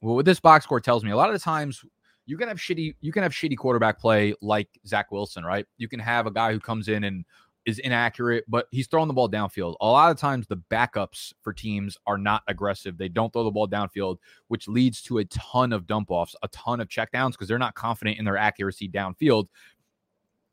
Well, 0.00 0.14
what 0.14 0.24
this 0.24 0.40
box 0.40 0.64
score 0.64 0.80
tells 0.80 1.04
me, 1.04 1.10
a 1.10 1.16
lot 1.16 1.28
of 1.28 1.34
the 1.34 1.40
times 1.40 1.84
you 2.24 2.36
can 2.36 2.46
have 2.46 2.58
shitty, 2.58 2.94
you 3.00 3.12
can 3.12 3.24
have 3.24 3.32
shitty 3.32 3.56
quarterback 3.56 3.98
play 3.98 4.34
like 4.40 4.68
Zach 4.86 5.10
Wilson, 5.10 5.44
right? 5.44 5.66
You 5.76 5.88
can 5.88 5.98
have 5.98 6.26
a 6.26 6.30
guy 6.30 6.52
who 6.52 6.60
comes 6.60 6.86
in 6.86 7.02
and 7.02 7.24
is 7.66 7.78
inaccurate, 7.78 8.44
but 8.48 8.66
he's 8.70 8.86
throwing 8.86 9.08
the 9.08 9.14
ball 9.14 9.28
downfield. 9.28 9.76
A 9.80 9.86
lot 9.86 10.10
of 10.10 10.16
times, 10.16 10.46
the 10.46 10.56
backups 10.70 11.32
for 11.42 11.52
teams 11.52 11.96
are 12.06 12.18
not 12.18 12.42
aggressive. 12.48 12.96
They 12.96 13.08
don't 13.08 13.32
throw 13.32 13.44
the 13.44 13.50
ball 13.50 13.68
downfield, 13.68 14.16
which 14.48 14.68
leads 14.68 15.02
to 15.02 15.18
a 15.18 15.24
ton 15.26 15.72
of 15.72 15.86
dump 15.86 16.10
offs, 16.10 16.34
a 16.42 16.48
ton 16.48 16.80
of 16.80 16.88
checkdowns 16.88 17.32
because 17.32 17.48
they're 17.48 17.58
not 17.58 17.74
confident 17.74 18.18
in 18.18 18.24
their 18.24 18.36
accuracy 18.36 18.88
downfield. 18.88 19.46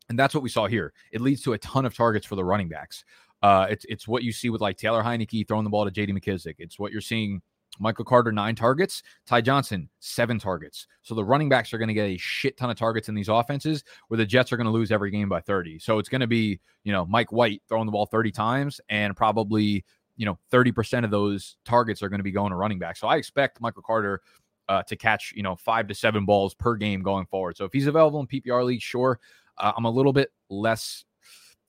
And 0.08 0.18
that's 0.18 0.34
what 0.34 0.42
we 0.42 0.48
saw 0.48 0.66
here. 0.66 0.92
It 1.12 1.20
leads 1.20 1.42
to 1.42 1.52
a 1.52 1.58
ton 1.58 1.84
of 1.84 1.94
targets 1.94 2.26
for 2.26 2.36
the 2.36 2.44
running 2.44 2.68
backs. 2.68 3.04
Uh, 3.42 3.66
it's 3.70 3.84
it's 3.88 4.08
what 4.08 4.22
you 4.22 4.32
see 4.32 4.50
with 4.50 4.60
like 4.60 4.76
Taylor 4.76 5.02
Heinicke 5.02 5.46
throwing 5.46 5.64
the 5.64 5.70
ball 5.70 5.84
to 5.84 5.90
J.D. 5.90 6.12
McKissic. 6.12 6.56
It's 6.58 6.78
what 6.78 6.92
you're 6.92 7.00
seeing. 7.00 7.40
Michael 7.78 8.04
Carter 8.04 8.32
nine 8.32 8.54
targets, 8.54 9.02
Ty 9.26 9.40
Johnson 9.42 9.88
seven 10.00 10.38
targets. 10.38 10.86
So 11.02 11.14
the 11.14 11.24
running 11.24 11.48
backs 11.48 11.72
are 11.72 11.78
going 11.78 11.88
to 11.88 11.94
get 11.94 12.06
a 12.06 12.16
shit 12.16 12.56
ton 12.56 12.70
of 12.70 12.76
targets 12.76 13.08
in 13.08 13.14
these 13.14 13.28
offenses, 13.28 13.84
where 14.08 14.18
the 14.18 14.26
Jets 14.26 14.52
are 14.52 14.56
going 14.56 14.66
to 14.66 14.72
lose 14.72 14.90
every 14.90 15.10
game 15.10 15.28
by 15.28 15.40
30. 15.40 15.78
So 15.78 15.98
it's 15.98 16.08
going 16.08 16.20
to 16.20 16.26
be 16.26 16.60
you 16.84 16.92
know 16.92 17.06
Mike 17.06 17.32
White 17.32 17.62
throwing 17.68 17.86
the 17.86 17.92
ball 17.92 18.06
30 18.06 18.30
times, 18.32 18.80
and 18.88 19.16
probably 19.16 19.84
you 20.16 20.26
know 20.26 20.38
30% 20.52 21.04
of 21.04 21.10
those 21.10 21.56
targets 21.64 22.02
are 22.02 22.08
going 22.08 22.20
to 22.20 22.24
be 22.24 22.32
going 22.32 22.50
to 22.50 22.56
running 22.56 22.78
back. 22.78 22.96
So 22.96 23.08
I 23.08 23.16
expect 23.16 23.60
Michael 23.60 23.82
Carter 23.82 24.20
uh, 24.68 24.82
to 24.84 24.96
catch 24.96 25.32
you 25.34 25.42
know 25.42 25.56
five 25.56 25.88
to 25.88 25.94
seven 25.94 26.24
balls 26.24 26.54
per 26.54 26.74
game 26.76 27.02
going 27.02 27.26
forward. 27.26 27.56
So 27.56 27.64
if 27.64 27.72
he's 27.72 27.86
available 27.86 28.20
in 28.20 28.26
PPR 28.26 28.64
leagues, 28.64 28.82
sure. 28.82 29.18
Uh, 29.56 29.72
I'm 29.76 29.86
a 29.86 29.90
little 29.90 30.12
bit 30.12 30.30
less 30.48 31.04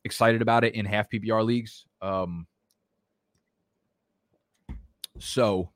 excited 0.04 0.42
about 0.42 0.64
it 0.64 0.76
in 0.76 0.86
half 0.86 1.10
PPR 1.10 1.44
leagues. 1.44 1.86
Um, 2.02 2.48
so 5.20 5.72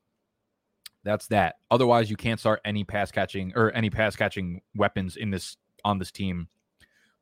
that's 1.04 1.26
that. 1.28 1.56
Otherwise, 1.70 2.10
you 2.10 2.16
can't 2.16 2.40
start 2.40 2.60
any 2.64 2.84
pass 2.84 3.10
catching 3.10 3.52
or 3.54 3.70
any 3.72 3.90
pass 3.90 4.16
catching 4.16 4.62
weapons 4.74 5.16
in 5.16 5.30
this 5.30 5.56
on 5.84 5.98
this 5.98 6.10
team 6.10 6.48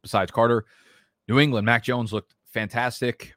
besides 0.02 0.30
Carter. 0.30 0.64
New 1.28 1.38
England, 1.38 1.66
Mac 1.66 1.82
Jones 1.82 2.12
looked 2.12 2.34
fantastic. 2.44 3.34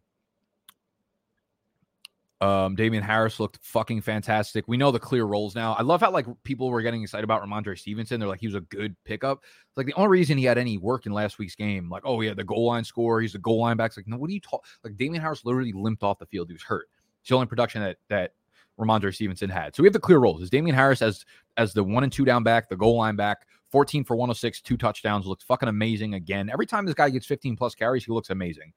Um, 2.42 2.76
Damien 2.76 3.02
Harris 3.02 3.40
looked 3.40 3.60
fucking 3.64 4.02
fantastic. 4.02 4.68
We 4.68 4.76
know 4.76 4.92
the 4.92 5.00
clear 5.00 5.24
roles 5.24 5.56
now. 5.56 5.74
I 5.74 5.84
love 5.84 6.02
how 6.02 6.12
like 6.12 6.28
people 6.44 6.70
were 6.70 6.82
getting 6.82 7.02
excited 7.02 7.24
about 7.24 7.42
Rhamondre 7.42 7.80
Stevenson. 7.80 8.20
They're 8.20 8.28
like 8.28 8.42
he 8.42 8.48
was 8.48 8.56
a 8.56 8.62
good 8.62 8.96
pickup. 9.06 9.44
Like 9.78 9.86
the 9.86 9.94
only 9.94 10.10
reason 10.10 10.38
he 10.38 10.44
had 10.44 10.58
any 10.58 10.78
work 10.78 11.06
in 11.06 11.14
last 11.14 11.40
week's 11.40 11.56
game, 11.56 11.90
like 11.90 12.04
oh 12.06 12.20
yeah, 12.22 12.34
the 12.34 12.44
goal 12.44 12.68
line 12.68 12.84
score, 12.84 13.22
he's 13.22 13.34
the 13.34 13.40
goal 13.40 13.62
line 13.62 13.78
back. 13.78 13.92
It's 13.92 13.98
like 13.98 14.08
no, 14.08 14.18
what 14.18 14.30
are 14.30 14.34
you 14.34 14.42
talking? 14.42 14.70
Like 14.84 14.98
Damien 14.98 15.22
Harris 15.22 15.46
literally 15.46 15.72
limped 15.72 16.04
off 16.04 16.20
the 16.20 16.26
field. 16.26 16.50
He 16.50 16.54
was 16.54 16.64
hurt. 16.64 16.88
It's 17.22 17.30
the 17.30 17.36
only 17.36 17.48
production 17.48 17.82
that 17.82 17.98
that 18.10 18.34
Rhamondre 18.80 19.14
Stevenson 19.14 19.50
had. 19.50 19.76
So 19.76 19.84
we 19.84 19.88
have 19.88 19.94
the 19.94 20.00
clear 20.00 20.20
roles. 20.20 20.42
Is 20.42 20.50
Damien 20.50 20.76
Harris 20.76 21.02
as 21.02 21.26
as 21.58 21.74
the 21.74 21.84
one 21.84 22.04
and 22.04 22.12
two 22.12 22.26
down 22.26 22.44
back, 22.44 22.70
the 22.70 22.76
goal 22.76 22.98
line 22.98 23.16
back, 23.16 23.48
14 23.72 24.04
for 24.04 24.16
106, 24.16 24.62
two 24.62 24.78
touchdowns, 24.78 25.26
looks 25.26 25.44
fucking 25.44 25.70
amazing 25.70 26.14
again. 26.14 26.50
Every 26.50 26.66
time 26.66 26.86
this 26.86 26.96
guy 26.96 27.10
gets 27.10 27.26
15 27.26 27.56
plus 27.56 27.76
carries, 27.76 28.06
he 28.06 28.12
looks 28.12 28.30
amazing. 28.30 28.74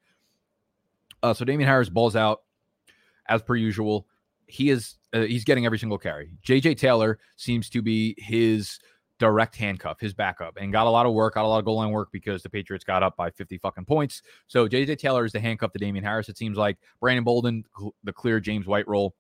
Uh, 1.23 1.35
so 1.35 1.45
Damien 1.45 1.69
Harris 1.69 1.89
balls 1.89 2.17
out 2.17 2.43
as 3.29 3.43
per 3.43 3.57
usual. 3.57 4.07
He 4.47 4.71
is 4.71 4.97
uh, 5.13 5.21
he's 5.21 5.45
getting 5.45 5.67
every 5.67 5.79
single 5.79 5.99
carry. 5.99 6.31
JJ 6.47 6.79
Taylor 6.79 7.19
seems 7.37 7.69
to 7.71 7.83
be 7.83 8.15
his 8.19 8.79
direct 9.19 9.57
handcuff, 9.57 9.99
his 10.01 10.15
backup, 10.15 10.57
and 10.59 10.73
got 10.73 10.87
a 10.87 10.91
lot 10.91 11.07
of 11.07 11.13
work, 11.13 11.35
got 11.35 11.45
a 11.45 11.49
lot 11.49 11.59
of 11.59 11.65
goal 11.65 11.77
line 11.77 11.91
work 11.91 12.09
because 12.13 12.43
the 12.43 12.49
Patriots 12.49 12.85
got 12.85 13.03
up 13.03 13.17
by 13.17 13.31
50 13.31 13.59
fucking 13.59 13.85
points. 13.85 14.23
So 14.47 14.69
JJ 14.69 14.99
Taylor 14.99 15.25
is 15.25 15.33
the 15.33 15.41
handcuff 15.41 15.73
to 15.73 15.79
Damien 15.79 16.05
Harris. 16.05 16.29
It 16.29 16.39
seems 16.39 16.57
like 16.57 16.79
Brandon 17.01 17.25
Bolden, 17.25 17.65
the 18.05 18.13
clear 18.13 18.41
James 18.41 18.67
White 18.67 18.87
role, 18.87 19.15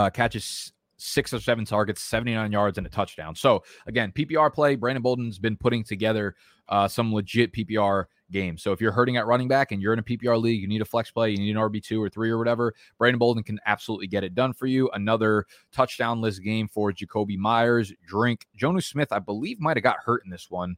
uh, 0.00 0.10
catches 0.10 0.72
six 0.96 1.32
or 1.32 1.40
seven 1.40 1.64
targets, 1.64 2.02
79 2.02 2.52
yards, 2.52 2.78
and 2.78 2.86
a 2.86 2.90
touchdown. 2.90 3.34
So 3.34 3.62
again, 3.86 4.12
PPR 4.12 4.52
play. 4.52 4.76
Brandon 4.76 5.02
Bolden's 5.02 5.38
been 5.38 5.56
putting 5.56 5.84
together 5.84 6.34
uh, 6.68 6.88
some 6.88 7.12
legit 7.12 7.52
PPR 7.52 8.04
games. 8.30 8.62
So 8.62 8.72
if 8.72 8.80
you're 8.80 8.92
hurting 8.92 9.16
at 9.16 9.26
running 9.26 9.48
back 9.48 9.72
and 9.72 9.82
you're 9.82 9.92
in 9.92 9.98
a 9.98 10.02
PPR 10.02 10.40
league, 10.40 10.60
you 10.60 10.68
need 10.68 10.82
a 10.82 10.86
flex 10.86 11.10
play, 11.10 11.30
you 11.30 11.38
need 11.38 11.50
an 11.50 11.56
RB 11.56 11.82
two 11.82 12.02
or 12.02 12.08
three 12.08 12.30
or 12.30 12.38
whatever. 12.38 12.74
Brandon 12.98 13.18
Bolden 13.18 13.42
can 13.42 13.58
absolutely 13.66 14.06
get 14.06 14.24
it 14.24 14.34
done 14.34 14.52
for 14.52 14.66
you. 14.66 14.88
Another 14.92 15.46
touchdown 15.72 16.20
list 16.20 16.42
game 16.42 16.68
for 16.68 16.92
Jakobi 16.92 17.36
Meyers. 17.36 17.92
Drink 18.06 18.46
Jonnu 18.58 18.82
Smith, 18.82 19.08
I 19.10 19.18
believe, 19.18 19.60
might 19.60 19.76
have 19.76 19.84
got 19.84 19.96
hurt 20.04 20.22
in 20.24 20.30
this 20.30 20.50
one. 20.50 20.76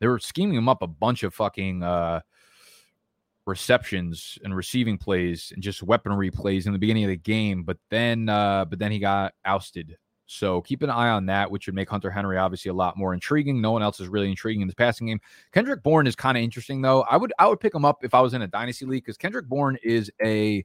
They 0.00 0.06
were 0.06 0.18
scheming 0.18 0.56
him 0.56 0.68
up 0.68 0.82
a 0.82 0.86
bunch 0.86 1.22
of 1.22 1.34
fucking. 1.34 1.82
Uh, 1.82 2.20
receptions 3.46 4.38
and 4.44 4.54
receiving 4.54 4.98
plays 4.98 5.52
and 5.54 5.62
just 5.62 5.82
weaponry 5.82 6.30
plays 6.30 6.66
in 6.66 6.72
the 6.72 6.78
beginning 6.78 7.04
of 7.04 7.10
the 7.10 7.16
game, 7.16 7.62
but 7.62 7.78
then 7.90 8.28
uh, 8.28 8.64
but 8.64 8.78
then 8.78 8.92
he 8.92 8.98
got 8.98 9.34
ousted. 9.44 9.96
So 10.26 10.60
keep 10.60 10.82
an 10.82 10.90
eye 10.90 11.10
on 11.10 11.26
that, 11.26 11.48
which 11.50 11.66
would 11.66 11.76
make 11.76 11.88
Hunter 11.88 12.10
Henry 12.10 12.36
obviously 12.36 12.68
a 12.68 12.74
lot 12.74 12.96
more 12.96 13.14
intriguing. 13.14 13.60
No 13.60 13.70
one 13.70 13.82
else 13.82 14.00
is 14.00 14.08
really 14.08 14.28
intriguing 14.28 14.62
in 14.62 14.68
this 14.68 14.74
passing 14.74 15.06
game. 15.06 15.20
Kendrick 15.52 15.84
Bourne 15.84 16.08
is 16.08 16.16
kind 16.16 16.36
of 16.36 16.42
interesting 16.42 16.82
though. 16.82 17.02
I 17.02 17.16
would 17.16 17.32
I 17.38 17.46
would 17.46 17.60
pick 17.60 17.74
him 17.74 17.84
up 17.84 18.04
if 18.04 18.12
I 18.12 18.20
was 18.20 18.34
in 18.34 18.42
a 18.42 18.48
dynasty 18.48 18.84
league 18.86 19.04
because 19.04 19.16
Kendrick 19.16 19.46
Bourne 19.46 19.78
is 19.82 20.10
a 20.22 20.64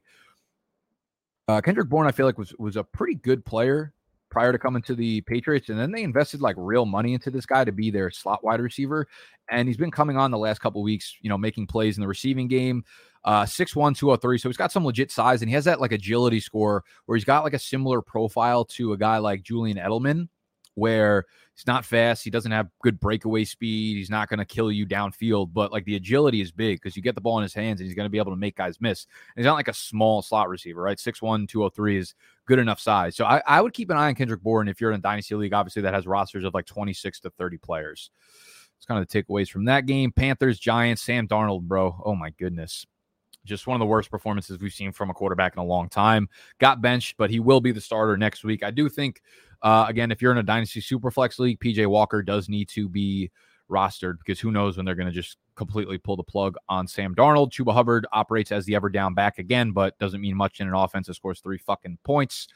uh, 1.46 1.60
Kendrick 1.60 1.88
Bourne. 1.88 2.08
I 2.08 2.12
feel 2.12 2.26
like 2.26 2.38
was 2.38 2.52
was 2.58 2.76
a 2.76 2.84
pretty 2.84 3.14
good 3.14 3.44
player 3.44 3.94
prior 4.32 4.50
to 4.50 4.58
coming 4.58 4.82
to 4.82 4.94
the 4.94 5.20
Patriots. 5.20 5.68
And 5.68 5.78
then 5.78 5.92
they 5.92 6.02
invested 6.02 6.40
like 6.40 6.56
real 6.58 6.86
money 6.86 7.12
into 7.12 7.30
this 7.30 7.44
guy 7.44 7.64
to 7.64 7.70
be 7.70 7.90
their 7.90 8.10
slot 8.10 8.42
wide 8.42 8.60
receiver. 8.60 9.06
And 9.50 9.68
he's 9.68 9.76
been 9.76 9.90
coming 9.90 10.16
on 10.16 10.30
the 10.30 10.38
last 10.38 10.60
couple 10.60 10.82
weeks, 10.82 11.14
you 11.20 11.28
know, 11.28 11.36
making 11.36 11.66
plays 11.66 11.98
in 11.98 12.00
the 12.00 12.08
receiving 12.08 12.48
game. 12.48 12.82
Uh, 13.24 13.44
6'1, 13.44 13.96
203. 13.96 14.38
So 14.38 14.48
he's 14.48 14.56
got 14.56 14.72
some 14.72 14.84
legit 14.84 15.12
size 15.12 15.42
and 15.42 15.48
he 15.48 15.54
has 15.54 15.66
that 15.66 15.80
like 15.80 15.92
agility 15.92 16.40
score 16.40 16.82
where 17.06 17.14
he's 17.14 17.26
got 17.26 17.44
like 17.44 17.52
a 17.52 17.58
similar 17.58 18.00
profile 18.00 18.64
to 18.64 18.94
a 18.94 18.98
guy 18.98 19.18
like 19.18 19.42
Julian 19.42 19.76
Edelman, 19.76 20.28
where 20.74 21.26
He's 21.54 21.66
not 21.66 21.84
fast. 21.84 22.24
He 22.24 22.30
doesn't 22.30 22.50
have 22.50 22.68
good 22.82 22.98
breakaway 22.98 23.44
speed. 23.44 23.96
He's 23.96 24.08
not 24.08 24.28
going 24.28 24.38
to 24.38 24.44
kill 24.44 24.72
you 24.72 24.86
downfield, 24.86 25.52
but 25.52 25.70
like 25.70 25.84
the 25.84 25.96
agility 25.96 26.40
is 26.40 26.50
big 26.50 26.80
because 26.80 26.96
you 26.96 27.02
get 27.02 27.14
the 27.14 27.20
ball 27.20 27.38
in 27.38 27.42
his 27.42 27.52
hands 27.52 27.80
and 27.80 27.86
he's 27.86 27.94
going 27.94 28.06
to 28.06 28.10
be 28.10 28.18
able 28.18 28.32
to 28.32 28.38
make 28.38 28.56
guys 28.56 28.80
miss. 28.80 29.06
And 29.36 29.42
he's 29.42 29.46
not 29.46 29.54
like 29.54 29.68
a 29.68 29.74
small 29.74 30.22
slot 30.22 30.48
receiver, 30.48 30.80
right? 30.80 30.96
6'1, 30.96 31.48
203 31.48 31.98
is 31.98 32.14
good 32.46 32.58
enough 32.58 32.80
size. 32.80 33.16
So 33.16 33.24
I, 33.24 33.42
I 33.46 33.60
would 33.60 33.72
keep 33.72 33.90
an 33.90 33.96
eye 33.96 34.08
on 34.08 34.14
Kendrick 34.14 34.42
Bourne 34.42 34.68
if 34.68 34.80
you're 34.80 34.90
in 34.90 34.98
a 34.98 35.02
dynasty 35.02 35.34
league, 35.34 35.52
obviously, 35.52 35.82
that 35.82 35.94
has 35.94 36.06
rosters 36.06 36.44
of 36.44 36.54
like 36.54 36.66
26 36.66 37.20
to 37.20 37.30
30 37.30 37.58
players. 37.58 38.10
It's 38.76 38.86
kind 38.86 39.00
of 39.00 39.08
the 39.08 39.22
takeaways 39.22 39.48
from 39.48 39.66
that 39.66 39.86
game. 39.86 40.10
Panthers, 40.10 40.58
Giants, 40.58 41.02
Sam 41.02 41.28
Darnold, 41.28 41.62
bro. 41.62 42.00
Oh 42.04 42.14
my 42.14 42.30
goodness 42.30 42.86
just 43.44 43.66
one 43.66 43.74
of 43.74 43.80
the 43.80 43.86
worst 43.86 44.08
performances 44.08 44.60
we've 44.60 44.72
seen 44.72 44.92
from 44.92 45.10
a 45.10 45.14
quarterback 45.14 45.54
in 45.56 45.60
a 45.60 45.64
long 45.64 45.88
time. 45.88 46.28
Got 46.60 46.80
benched, 46.80 47.16
but 47.16 47.30
he 47.30 47.40
will 47.40 47.60
be 47.60 47.72
the 47.72 47.80
starter 47.80 48.16
next 48.16 48.44
week. 48.44 48.62
I 48.62 48.70
do 48.70 48.88
think 48.88 49.20
uh, 49.62 49.86
again, 49.88 50.10
if 50.10 50.20
you're 50.20 50.32
in 50.32 50.38
a 50.38 50.42
dynasty 50.42 50.80
superflex 50.80 51.38
league, 51.38 51.60
PJ 51.60 51.86
Walker 51.86 52.22
does 52.22 52.48
need 52.48 52.68
to 52.70 52.88
be 52.88 53.30
rostered 53.72 54.18
because 54.18 54.38
who 54.38 54.50
knows 54.50 54.76
when 54.76 54.86
they're 54.86 54.94
going 54.94 55.08
to 55.08 55.12
just 55.12 55.38
completely 55.54 55.98
pull 55.98 56.16
the 56.16 56.22
plug 56.22 56.56
on 56.68 56.86
Sam 56.86 57.14
Darnold. 57.14 57.50
Chuba 57.50 57.72
Hubbard 57.72 58.06
operates 58.12 58.52
as 58.52 58.64
the 58.64 58.74
ever 58.74 58.88
down 58.88 59.14
back 59.14 59.38
again, 59.38 59.72
but 59.72 59.98
doesn't 59.98 60.20
mean 60.20 60.36
much 60.36 60.60
in 60.60 60.68
an 60.68 60.74
offense 60.74 61.06
that 61.06 61.14
scores 61.14 61.40
three 61.40 61.58
fucking 61.58 61.98
points. 62.04 62.48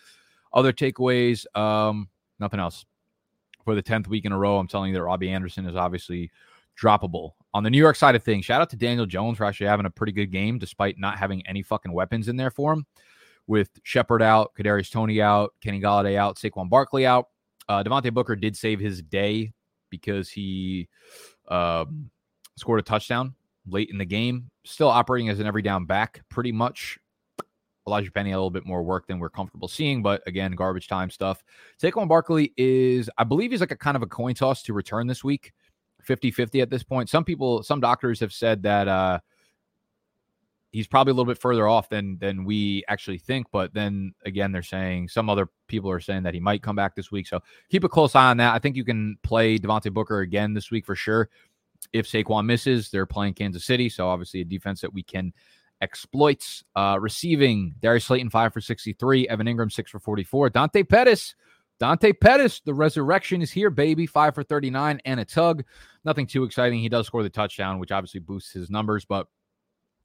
Other 0.53 0.73
takeaways, 0.73 1.45
um, 1.57 2.09
nothing 2.39 2.61
else. 2.61 2.85
For 3.65 3.75
the 3.75 3.83
10th 3.83 4.07
week 4.07 4.25
in 4.25 4.31
a 4.31 4.39
row, 4.39 4.59
I'm 4.59 4.69
telling 4.69 4.91
you 4.91 4.95
that 4.95 5.03
Robbie 5.03 5.31
Anderson 5.31 5.67
is 5.67 5.75
obviously 5.75 6.31
droppable. 6.81 7.33
On 7.53 7.65
the 7.65 7.71
New 7.71 7.79
York 7.79 7.97
side 7.97 8.15
of 8.15 8.23
things, 8.23 8.45
shout 8.45 8.61
out 8.61 8.71
to 8.71 8.77
Daniel 8.77 9.07
Jones 9.07 9.39
for 9.39 9.45
actually 9.45 9.67
having 9.67 9.87
a 9.87 9.91
pretty 9.91 10.13
good 10.13 10.31
game 10.31 10.59
despite 10.59 10.99
not 10.99 11.19
having 11.19 11.45
any 11.47 11.63
fucking 11.63 11.93
weapons 11.93 12.29
in 12.29 12.37
there 12.37 12.51
for 12.51 12.73
him 12.73 12.87
with 13.47 13.71
Shepard 13.83 14.23
out, 14.23 14.53
Kadarius 14.59 14.91
Toney 14.91 15.21
out, 15.21 15.55
Kenny 15.61 15.81
Golladay 15.81 16.17
out, 16.17 16.37
Saquon 16.37 16.69
Barkley 16.69 17.07
out. 17.07 17.29
Uh, 17.69 17.83
Devontae 17.83 18.15
Booker 18.15 18.37
did 18.37 18.57
save 18.57 18.79
his 18.79 19.03
day 19.03 19.53
because 19.91 20.29
he 20.29 20.89
um, 21.49 22.11
scored 22.57 22.81
a 22.81 22.83
touchdown 22.83 23.35
late 23.67 23.91
in 23.91 23.99
the 23.99 24.05
game. 24.05 24.51
Still 24.65 24.89
operating 24.89 25.29
as 25.29 25.41
an 25.41 25.47
every 25.47 25.63
down 25.63 25.85
back, 25.85 26.23
pretty 26.29 26.53
much. 26.53 26.99
Elijhah 27.87 28.11
Penny 28.11 28.33
a 28.33 28.37
little 28.37 28.51
bit 28.51 28.67
more 28.67 28.83
work 28.83 29.07
than 29.07 29.19
we're 29.19 29.31
comfortable 29.31 29.69
seeing, 29.69 30.03
but 30.03 30.21
again, 30.27 30.53
garbage 30.53 30.89
time 30.89 31.09
stuff. 31.09 31.45
Saquon 31.81 32.09
Barkley 32.09 32.53
is, 32.57 33.09
I 33.17 33.25
believe, 33.25 33.53
he's 33.53 33.61
like 33.61 33.71
a 33.71 33.77
kind 33.77 33.97
of 33.97 34.03
a 34.03 34.07
coin 34.07 34.35
toss 34.35 34.63
to 34.65 34.73
return 34.73 35.07
this 35.07 35.23
week, 35.23 35.53
50 36.03 36.33
50 36.33 36.61
at 36.61 36.71
this 36.71 36.83
point. 36.83 37.09
Some 37.09 37.25
people, 37.25 37.63
some 37.63 37.81
doctors 37.81 38.19
have 38.21 38.33
said 38.33 38.63
that 38.65 38.89
uh, 38.89 39.21
he's 40.77 40.87
probably 40.87 41.11
a 41.13 41.15
little 41.15 41.33
bit 41.33 41.41
further 41.41 41.67
off 41.67 41.89
than 41.89 42.19
than 42.19 42.45
we 42.45 42.85
actually 42.87 43.17
think. 43.17 43.47
But 43.51 43.73
then 43.73 44.13
again, 44.27 44.53
they're 44.53 44.63
saying 44.63 45.09
some 45.09 45.31
other 45.31 45.49
people 45.69 45.91
are 45.91 46.01
saying 46.01 46.25
that 46.25 46.35
he 46.35 46.41
might 46.41 46.63
come 46.63 46.77
back 46.77 46.95
this 46.95 47.11
week. 47.11 47.27
So 47.27 47.41
keep 47.71 47.83
a 47.83 47.89
close 47.89 48.15
eye 48.15 48.31
on 48.31 48.37
that. 48.37 48.55
I 48.55 48.59
think 48.59 48.77
you 48.77 48.85
can 48.85 49.17
play 49.23 49.59
Devontae 49.59 49.93
Booker 49.93 50.21
again 50.21 50.53
this 50.53 50.71
week 50.71 50.85
for 50.85 50.95
sure. 50.95 51.31
If 51.95 52.07
Saquon 52.07 52.45
misses, 52.45 52.91
they're 52.91 53.07
playing 53.07 53.35
Kansas 53.35 53.65
City, 53.65 53.89
so 53.89 54.09
obviously 54.09 54.43
a 54.43 54.45
defense 54.45 54.83
that 54.83 54.93
we 54.93 55.03
can 55.03 55.33
exploit. 55.81 56.63
Uh, 56.75 56.99
receiving 57.01 57.75
Darius 57.81 58.05
Slayton 58.05 58.29
five 58.29 58.53
for 58.53 58.61
sixty 58.61 58.93
three, 58.93 59.27
Evan 59.29 59.47
Engram 59.47 59.73
six 59.73 59.91
for 59.91 59.99
forty 59.99 60.25
four, 60.25 60.51
Dante 60.51 60.83
Pettis. 60.83 61.35
Dante 61.79 62.13
Pettis, 62.15 62.61
the 62.61 62.73
resurrection 62.73 63.43
is 63.43 63.51
here, 63.51 63.69
baby. 63.69 64.07
Five 64.07 64.35
for 64.35 64.43
39 64.43 64.99
and 65.05 65.21
a 65.21 65.27
tug. 65.27 65.63
Nothing 66.07 66.27
too 66.27 66.45
exciting. 66.45 66.81
He 66.81 66.89
does 66.89 67.07
score 67.07 67.23
the 67.23 67.29
touchdown, 67.29 67.79
which 67.79 67.93
obviously 67.93 68.21
boosts 68.21 68.51
his 68.51 68.71
numbers, 68.71 69.05
but 69.05 69.27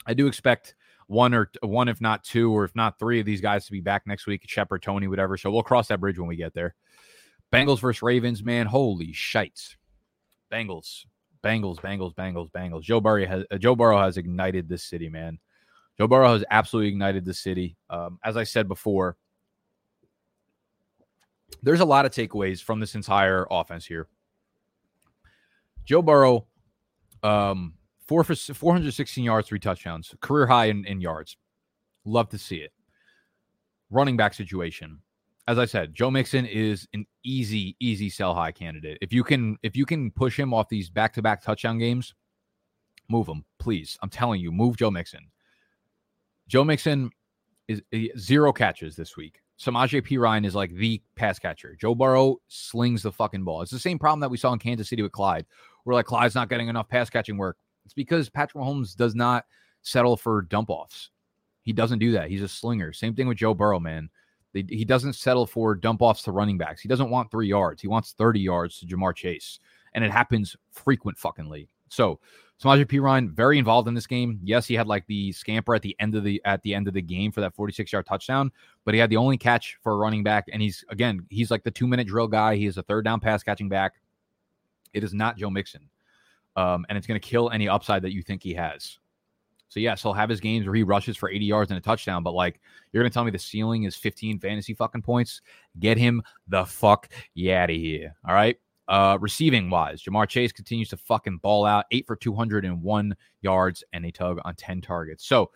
I 0.06 0.14
do 0.14 0.28
expect 0.28 0.76
one 1.08 1.34
or 1.34 1.52
one, 1.62 1.88
if 1.88 2.02
not 2.02 2.24
two, 2.24 2.52
or 2.52 2.64
if 2.64 2.76
not 2.76 2.98
three 3.00 3.20
of 3.20 3.26
these 3.26 3.42
guys 3.42 3.66
to 3.66 3.72
be 3.72 3.82
back 3.82 4.08
next 4.08 4.28
week. 4.28 4.44
Shepard, 4.48 4.82
Toney, 4.82 5.08
whatever. 5.08 5.38
So 5.38 5.52
we'll 5.52 5.64
cross 5.64 5.88
that 5.90 6.00
bridge 6.00 6.18
when 6.18 6.28
we 6.28 6.36
get 6.36 6.54
there. 6.54 6.76
Bengals 7.52 7.80
versus 7.80 8.02
Ravens, 8.02 8.44
man. 8.44 8.66
Holy 8.66 9.12
shites. 9.12 9.76
Bengals 10.52 11.06
Bengals, 11.44 11.78
Bengals, 11.78 12.14
Bengals, 12.14 12.52
Bengals. 12.52 12.84
Joe 12.84 13.02
Burrow 13.02 13.26
has 13.26 13.44
uh, 13.52 13.58
Joe 13.58 13.76
Burrow 13.76 14.00
has 14.00 14.18
ignited 14.18 14.70
this 14.70 14.84
city, 14.84 15.10
man. 15.10 15.40
Joe 15.98 16.08
Burrow 16.08 16.34
has 16.34 16.44
absolutely 16.50 16.90
ignited 16.90 17.26
the 17.26 17.34
city. 17.34 17.78
Um, 17.90 18.20
as 18.24 18.38
I 18.38 18.44
said 18.44 18.68
before, 18.68 19.18
there's 21.64 21.80
a 21.80 21.86
lot 21.86 22.06
of 22.06 22.12
takeaways 22.12 22.62
from 22.62 22.80
this 22.80 22.96
entire 22.96 23.46
offense 23.50 23.86
here. 23.86 24.08
Joe 25.86 26.02
Burrow, 26.02 26.48
um, 27.24 27.74
four 28.12 28.26
for 28.26 28.36
416 28.36 29.24
yards, 29.24 29.48
three 29.48 29.58
touchdowns, 29.58 30.14
career 30.20 30.46
high 30.46 30.66
in, 30.66 30.84
in 30.84 31.00
yards. 31.00 31.38
Love 32.04 32.28
to 32.28 32.38
see 32.38 32.58
it. 32.58 32.74
Running 33.90 34.18
back 34.18 34.34
situation. 34.34 35.00
As 35.48 35.58
I 35.58 35.64
said, 35.64 35.94
Joe 35.94 36.12
Mixon 36.12 36.46
is 36.46 36.90
an 36.94 37.06
easy, 37.24 37.78
easy 37.80 38.10
sell 38.10 38.36
high 38.36 38.52
candidate. 38.52 38.98
If 39.00 39.14
you 39.14 39.24
can, 39.24 39.56
if 39.64 39.78
you 39.78 39.86
can 39.86 40.12
push 40.12 40.38
him 40.38 40.54
off 40.54 40.68
these 40.68 40.90
back 40.90 41.14
to 41.14 41.22
back 41.22 41.42
touchdown 41.42 41.78
games, 41.78 42.14
move 43.08 43.28
him, 43.30 43.46
please. 43.60 43.98
I'm 44.04 44.10
telling 44.10 44.42
you, 44.42 44.52
move 44.52 44.76
Joe 44.76 44.92
Mixon. 44.92 45.32
Joe 46.50 46.66
Mixon 46.66 47.12
is 47.70 47.82
zero 48.18 48.52
catches 48.52 48.98
this 48.98 49.16
week. 49.16 49.40
Samaje 49.58 50.06
Perine 50.06 50.46
is 50.46 50.54
like 50.54 50.74
the 50.74 51.02
pass 51.16 51.40
catcher. 51.40 51.78
Joe 51.80 51.96
Burrow 51.96 52.42
slings 52.50 53.04
the 53.04 53.12
fucking 53.14 53.46
ball. 53.46 53.62
It's 53.62 53.72
the 53.72 53.80
same 53.80 53.98
problem 53.98 54.20
that 54.20 54.32
we 54.32 54.36
saw 54.36 54.52
in 54.52 54.60
Kansas 54.60 54.90
City 54.90 55.02
with 55.02 55.14
Clyde. 55.14 55.46
We're 55.86 55.94
like, 55.94 56.08
Clyde's 56.08 56.36
not 56.36 56.50
getting 56.50 56.68
enough 56.68 56.90
pass 56.90 57.10
catching 57.10 57.38
work. 57.38 57.56
It's 57.86 57.94
because 57.94 58.30
Patrick 58.30 58.64
Mahomes 58.64 58.96
does 58.96 59.16
not 59.16 59.46
settle 59.82 60.18
for 60.18 60.44
dump 60.44 60.70
offs. 60.70 61.10
He 61.64 61.74
doesn't 61.74 62.00
do 62.00 62.12
that. 62.14 62.30
He's 62.30 62.42
a 62.42 62.48
slinger. 62.48 62.94
Same 62.94 63.16
thing 63.16 63.28
with 63.28 63.38
Joe 63.38 63.54
Burrow, 63.54 63.80
man. 63.80 64.10
He 64.54 64.84
doesn't 64.84 65.14
settle 65.14 65.46
for 65.46 65.76
dump 65.76 66.02
offs 66.02 66.24
to 66.24 66.32
running 66.32 66.58
backs. 66.58 66.82
He 66.82 66.90
doesn't 66.90 67.10
want 67.10 67.32
three 67.32 67.48
yards. 67.48 67.82
He 67.82 67.88
wants 67.88 68.14
30 68.14 68.40
yards 68.40 68.80
to 68.80 68.86
Ja'Marr 68.86 69.16
Chase. 69.16 69.60
And 69.94 70.04
it 70.04 70.12
happens 70.12 70.56
frequent 70.72 71.18
fuckingly. 71.18 71.68
So 71.90 72.20
Samaje 72.62 72.86
Perine 72.86 73.32
very 73.32 73.58
involved 73.58 73.88
in 73.88 73.94
this 73.94 74.08
game. 74.08 74.40
Yes, 74.44 74.68
he 74.68 74.76
had 74.76 74.88
like 74.88 75.06
the 75.08 75.32
scamper 75.32 75.74
at 75.74 75.82
the 75.82 75.96
end 76.00 76.16
of 76.16 76.24
the 76.24 76.42
at 76.46 76.62
the 76.62 76.76
end 76.76 76.88
of 76.88 76.94
the 76.94 77.02
game 77.02 77.32
for 77.32 77.42
that 77.42 77.56
46 77.56 77.92
yard 77.92 78.06
touchdown, 78.06 78.52
but 78.86 78.94
he 78.94 79.00
had 79.00 79.10
the 79.10 79.18
only 79.18 79.38
catch 79.38 79.78
for 79.82 79.94
a 79.94 79.98
running 79.98 80.24
back. 80.24 80.46
And 80.52 80.62
he's 80.62 80.86
again, 80.90 81.26
he's 81.30 81.50
like 81.50 81.64
the 81.64 81.72
two 81.72 81.88
minute 81.88 82.08
drill 82.08 82.28
guy. 82.28 82.56
He 82.56 82.68
is 82.68 82.78
a 82.78 82.84
third 82.84 83.04
down 83.04 83.20
pass 83.20 83.42
catching 83.42 83.68
back. 83.68 83.94
It 84.94 85.04
is 85.04 85.14
not 85.14 85.38
Joe 85.38 85.50
Mixon. 85.50 85.90
Um, 86.56 86.86
and 86.90 86.98
it's 86.98 87.08
going 87.08 87.20
to 87.20 87.26
kill 87.28 87.50
any 87.50 87.70
upside 87.70 88.02
that 88.04 88.14
you 88.14 88.22
think 88.22 88.44
he 88.44 88.54
has. 88.54 89.00
So 89.72 89.80
yes, 89.80 90.02
he'll 90.02 90.12
have 90.12 90.28
his 90.28 90.42
games 90.42 90.66
where 90.66 90.76
he 90.76 90.84
rushes 90.84 91.16
for 91.16 91.30
80 91.30 91.46
yards 91.46 91.72
and 91.72 91.78
a 91.78 91.82
touchdown, 91.82 92.24
but 92.24 92.34
like 92.34 92.60
you're 92.92 93.02
gonna 93.02 93.10
tell 93.10 93.24
me 93.24 93.32
the 93.32 93.40
ceiling 93.40 93.84
is 93.84 93.96
15 93.96 94.38
fantasy 94.38 94.74
fucking 94.74 95.02
points. 95.02 95.42
Get 95.80 95.98
him 95.98 96.22
the 96.50 96.66
fuck 96.66 97.08
out 97.50 97.70
of 97.70 97.76
here. 97.78 98.14
All 98.28 98.34
right. 98.36 98.58
Uh, 98.90 99.18
receiving 99.22 99.70
wise, 99.70 100.04
Ja'Marr 100.04 100.28
Chase 100.28 100.52
continues 100.52 100.90
to 100.90 100.98
fucking 100.98 101.38
ball 101.38 101.64
out, 101.64 101.86
eight 101.92 102.06
for 102.06 102.18
201 102.18 103.16
yards 103.42 103.84
and 103.94 104.06
a 104.06 104.12
tug 104.12 104.42
on 104.44 104.56
10 104.56 104.82
targets. 104.82 105.26
So 105.26 105.52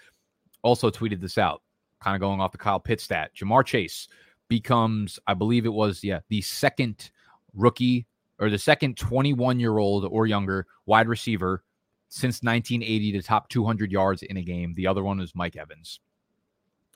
also 0.64 0.90
tweeted 0.90 1.20
this 1.20 1.38
out, 1.38 1.62
kind 2.02 2.16
of 2.16 2.22
going 2.22 2.40
off 2.40 2.54
the 2.54 2.58
Kyle 2.58 2.80
Pitts 2.80 3.04
stat. 3.04 3.32
Ja'Marr 3.36 3.66
Chase 3.66 4.08
becomes, 4.48 5.20
I 5.28 5.34
believe 5.34 5.66
it 5.66 5.74
was, 5.74 6.02
yeah, 6.06 6.22
the 6.30 6.40
second 6.40 7.12
rookie 7.54 8.08
or 8.40 8.50
the 8.50 8.58
second 8.58 8.98
21 8.98 9.60
year 9.60 9.78
old 9.78 10.06
or 10.06 10.28
younger 10.28 10.68
wide 10.86 11.08
receiver 11.08 11.64
since 12.10 12.44
1980 12.44 13.14
to 13.14 13.22
top 13.22 13.50
200 13.50 13.92
yards 13.92 14.24
in 14.24 14.38
a 14.38 14.42
game. 14.42 14.74
The 14.76 14.88
other 14.88 15.04
one 15.04 15.20
is 15.20 15.36
Mike 15.36 15.56
Evans. 15.56 16.00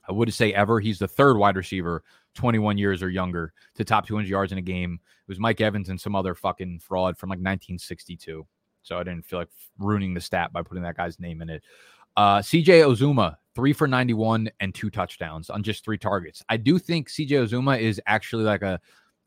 I 0.07 0.11
wouldn't 0.11 0.35
say 0.35 0.53
ever. 0.53 0.79
He's 0.79 0.99
the 0.99 1.07
third 1.07 1.37
wide 1.37 1.55
receiver, 1.55 2.03
21 2.35 2.77
years 2.77 3.03
or 3.03 3.09
younger, 3.09 3.53
to 3.75 3.83
top 3.83 4.07
200 4.07 4.27
yards 4.27 4.51
in 4.51 4.57
a 4.57 4.61
game. 4.61 4.99
It 5.03 5.31
was 5.31 5.39
Mike 5.39 5.61
Evans 5.61 5.89
and 5.89 5.99
some 5.99 6.15
other 6.15 6.33
fucking 6.33 6.79
fraud 6.79 7.17
from 7.17 7.29
like 7.29 7.37
1962. 7.37 8.45
So 8.81 8.97
I 8.97 9.03
didn't 9.03 9.25
feel 9.25 9.39
like 9.39 9.49
ruining 9.77 10.13
the 10.13 10.21
stat 10.21 10.51
by 10.51 10.63
putting 10.63 10.83
that 10.83 10.97
guy's 10.97 11.19
name 11.19 11.41
in 11.41 11.49
it. 11.49 11.63
Uh, 12.17 12.39
CJ 12.39 12.65
Uzomah, 12.65 13.35
three 13.53 13.71
for 13.71 13.87
91 13.87 14.49
and 14.59 14.73
two 14.73 14.89
touchdowns 14.89 15.49
on 15.49 15.61
just 15.61 15.83
three 15.83 15.97
targets. 15.97 16.43
I 16.49 16.57
do 16.57 16.79
think 16.79 17.09
CJ 17.09 17.47
Uzomah 17.47 17.79
is 17.79 18.01
actually 18.07 18.45
like 18.45 18.61
a, 18.61 18.79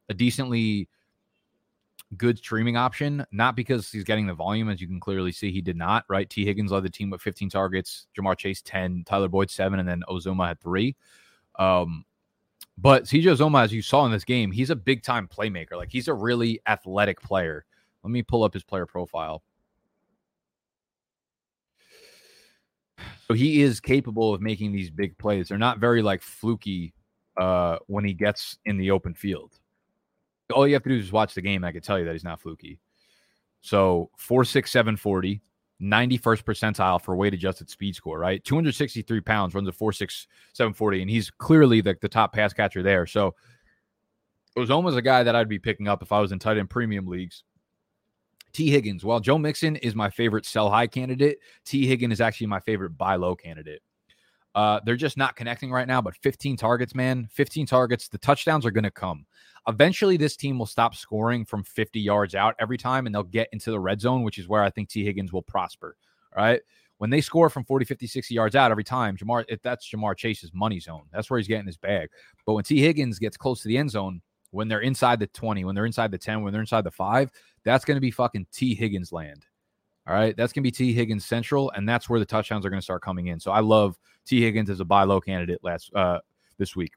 a 0.08 0.14
decently 0.14 0.88
good 2.16 2.38
streaming 2.38 2.76
option, 2.76 3.24
not 3.32 3.56
because 3.56 3.90
he's 3.90 4.04
getting 4.04 4.26
the 4.26 4.34
volume, 4.34 4.68
as 4.68 4.80
you 4.80 4.86
can 4.86 5.00
clearly 5.00 5.32
see, 5.32 5.50
he 5.50 5.60
did 5.60 5.76
not, 5.76 6.04
right? 6.08 6.28
Tee 6.28 6.44
Higgins 6.44 6.70
led 6.70 6.82
the 6.82 6.90
team 6.90 7.10
with 7.10 7.20
15 7.20 7.50
targets, 7.50 8.06
Ja'Marr 8.16 8.36
Chase 8.36 8.62
10, 8.62 9.04
Tyler 9.06 9.28
Boyd 9.28 9.50
7, 9.50 9.78
and 9.78 9.88
then 9.88 10.02
Uzomah 10.08 10.48
had 10.48 10.60
three. 10.60 10.96
Um, 11.58 12.04
but 12.78 13.04
CJ 13.04 13.24
Uzomah, 13.24 13.64
as 13.64 13.72
you 13.72 13.82
saw 13.82 14.06
in 14.06 14.12
this 14.12 14.24
game, 14.24 14.50
he's 14.50 14.70
a 14.70 14.76
big 14.76 15.02
time 15.02 15.28
playmaker. 15.28 15.76
Like 15.76 15.90
he's 15.90 16.08
a 16.08 16.14
really 16.14 16.60
athletic 16.66 17.20
player. 17.20 17.64
Let 18.02 18.10
me 18.10 18.22
pull 18.22 18.42
up 18.42 18.54
his 18.54 18.64
player 18.64 18.86
profile. 18.86 19.42
So 23.28 23.34
he 23.34 23.62
is 23.62 23.80
capable 23.80 24.34
of 24.34 24.40
making 24.40 24.72
these 24.72 24.90
big 24.90 25.16
plays. 25.18 25.48
They're 25.48 25.58
not 25.58 25.78
very 25.78 26.02
like 26.02 26.22
fluky 26.22 26.94
uh, 27.36 27.78
when 27.86 28.04
he 28.04 28.14
gets 28.14 28.58
in 28.64 28.76
the 28.76 28.90
open 28.90 29.14
field 29.14 29.58
all 30.52 30.66
you 30.66 30.74
have 30.74 30.82
to 30.84 30.88
do 30.88 30.96
is 30.96 31.12
watch 31.12 31.34
the 31.34 31.42
game. 31.42 31.64
I 31.64 31.72
can 31.72 31.82
tell 31.82 31.98
you 31.98 32.04
that 32.04 32.12
he's 32.12 32.24
not 32.24 32.40
fluky. 32.40 32.78
So 33.60 34.10
four 34.16 34.44
six 34.44 34.70
seven 34.70 34.96
forty, 34.96 35.42
91st 35.80 36.44
percentile 36.44 37.00
for 37.00 37.16
weight 37.16 37.34
adjusted 37.34 37.68
speed 37.68 37.96
score, 37.96 38.18
right? 38.18 38.42
263 38.44 39.20
pounds, 39.20 39.54
runs 39.54 39.68
a 39.68 39.72
four 39.72 39.92
six 39.92 40.26
seven 40.52 40.72
forty, 40.72 41.02
and 41.02 41.10
he's 41.10 41.30
clearly 41.30 41.80
the, 41.80 41.96
the 42.00 42.08
top 42.08 42.32
pass 42.32 42.52
catcher 42.52 42.82
there. 42.82 43.06
So 43.06 43.34
it 44.56 44.60
was 44.60 44.70
almost 44.70 44.96
a 44.96 45.02
guy 45.02 45.22
that 45.22 45.34
I'd 45.34 45.48
be 45.48 45.58
picking 45.58 45.88
up 45.88 46.02
if 46.02 46.12
I 46.12 46.20
was 46.20 46.32
in 46.32 46.38
tight 46.38 46.58
end 46.58 46.70
premium 46.70 47.06
leagues. 47.06 47.44
Tee 48.52 48.70
Higgins. 48.70 49.04
While 49.04 49.20
Joe 49.20 49.38
Mixon 49.38 49.76
is 49.76 49.94
my 49.94 50.10
favorite 50.10 50.44
sell 50.44 50.70
high 50.70 50.86
candidate, 50.86 51.38
Tee 51.64 51.86
Higgins 51.86 52.14
is 52.14 52.20
actually 52.20 52.48
my 52.48 52.60
favorite 52.60 52.96
buy 52.98 53.16
low 53.16 53.34
candidate. 53.34 53.82
Uh, 54.54 54.80
they're 54.84 54.96
just 54.96 55.16
not 55.16 55.36
connecting 55.36 55.72
right 55.72 55.88
now, 55.88 56.02
but 56.02 56.14
15 56.16 56.56
targets, 56.58 56.94
man, 56.94 57.26
15 57.32 57.66
targets. 57.66 58.08
The 58.08 58.18
touchdowns 58.18 58.66
are 58.66 58.70
going 58.70 58.84
to 58.84 58.90
come. 58.90 59.24
Eventually, 59.68 60.16
this 60.16 60.36
team 60.36 60.58
will 60.58 60.66
stop 60.66 60.94
scoring 60.94 61.44
from 61.44 61.62
50 61.62 62.00
yards 62.00 62.34
out 62.34 62.56
every 62.58 62.78
time 62.78 63.06
and 63.06 63.14
they'll 63.14 63.22
get 63.22 63.48
into 63.52 63.70
the 63.70 63.78
red 63.78 64.00
zone, 64.00 64.22
which 64.22 64.38
is 64.38 64.48
where 64.48 64.62
I 64.62 64.70
think 64.70 64.88
Tee 64.88 65.04
Higgins 65.04 65.32
will 65.32 65.42
prosper. 65.42 65.96
All 66.36 66.42
right. 66.42 66.60
When 66.98 67.10
they 67.10 67.20
score 67.20 67.50
from 67.50 67.64
40, 67.64 67.84
50, 67.84 68.06
60 68.06 68.34
yards 68.34 68.54
out 68.54 68.70
every 68.70 68.84
time, 68.84 69.16
Ja'Marr, 69.16 69.44
if 69.48 69.60
that's 69.62 69.90
Ja'Marr 69.90 70.16
Chase's 70.16 70.52
money 70.54 70.78
zone, 70.78 71.02
that's 71.12 71.30
where 71.30 71.38
he's 71.38 71.48
getting 71.48 71.66
his 71.66 71.76
bag. 71.76 72.08
But 72.46 72.54
when 72.54 72.64
Tee 72.64 72.80
Higgins 72.80 73.18
gets 73.18 73.36
close 73.36 73.60
to 73.62 73.68
the 73.68 73.76
end 73.76 73.90
zone, 73.90 74.20
when 74.50 74.68
they're 74.68 74.80
inside 74.80 75.18
the 75.18 75.26
20, 75.28 75.64
when 75.64 75.74
they're 75.74 75.86
inside 75.86 76.10
the 76.10 76.18
10, 76.18 76.42
when 76.42 76.52
they're 76.52 76.60
inside 76.60 76.84
the 76.84 76.90
five, 76.90 77.30
that's 77.64 77.84
going 77.84 77.96
to 77.96 78.00
be 78.00 78.10
fucking 78.10 78.46
Tee 78.52 78.74
Higgins 78.74 79.12
land. 79.12 79.46
All 80.06 80.14
right. 80.14 80.36
That's 80.36 80.52
going 80.52 80.62
to 80.62 80.66
be 80.66 80.72
Tee 80.72 80.92
Higgins 80.92 81.24
Central, 81.24 81.70
and 81.72 81.88
that's 81.88 82.08
where 82.08 82.20
the 82.20 82.26
touchdowns 82.26 82.66
are 82.66 82.70
going 82.70 82.80
to 82.80 82.84
start 82.84 83.02
coming 83.02 83.28
in. 83.28 83.40
So 83.40 83.52
I 83.52 83.60
love 83.60 83.98
Tee 84.24 84.42
Higgins 84.42 84.70
as 84.70 84.80
a 84.80 84.84
buy 84.84 85.04
low 85.04 85.20
candidate 85.20 85.60
last 85.62 85.92
uh, 85.94 86.18
this 86.58 86.76
week. 86.76 86.92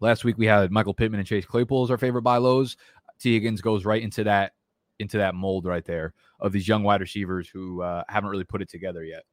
Last 0.00 0.24
week 0.24 0.38
we 0.38 0.46
had 0.46 0.72
Michael 0.72 0.94
Pittman 0.94 1.20
and 1.20 1.28
Chase 1.28 1.44
Claypool 1.44 1.84
as 1.84 1.90
our 1.90 1.98
favorite 1.98 2.22
buy 2.22 2.38
lows. 2.38 2.76
Tee 3.18 3.34
Higgins 3.34 3.60
goes 3.60 3.84
right 3.84 4.02
into 4.02 4.24
that 4.24 4.52
into 4.98 5.18
that 5.18 5.34
mold 5.34 5.64
right 5.64 5.84
there 5.84 6.14
of 6.40 6.52
these 6.52 6.68
young 6.68 6.82
wide 6.82 7.00
receivers 7.00 7.48
who 7.48 7.82
uh, 7.82 8.04
haven't 8.08 8.30
really 8.30 8.44
put 8.44 8.62
it 8.62 8.68
together 8.68 9.04
yet. 9.04 9.24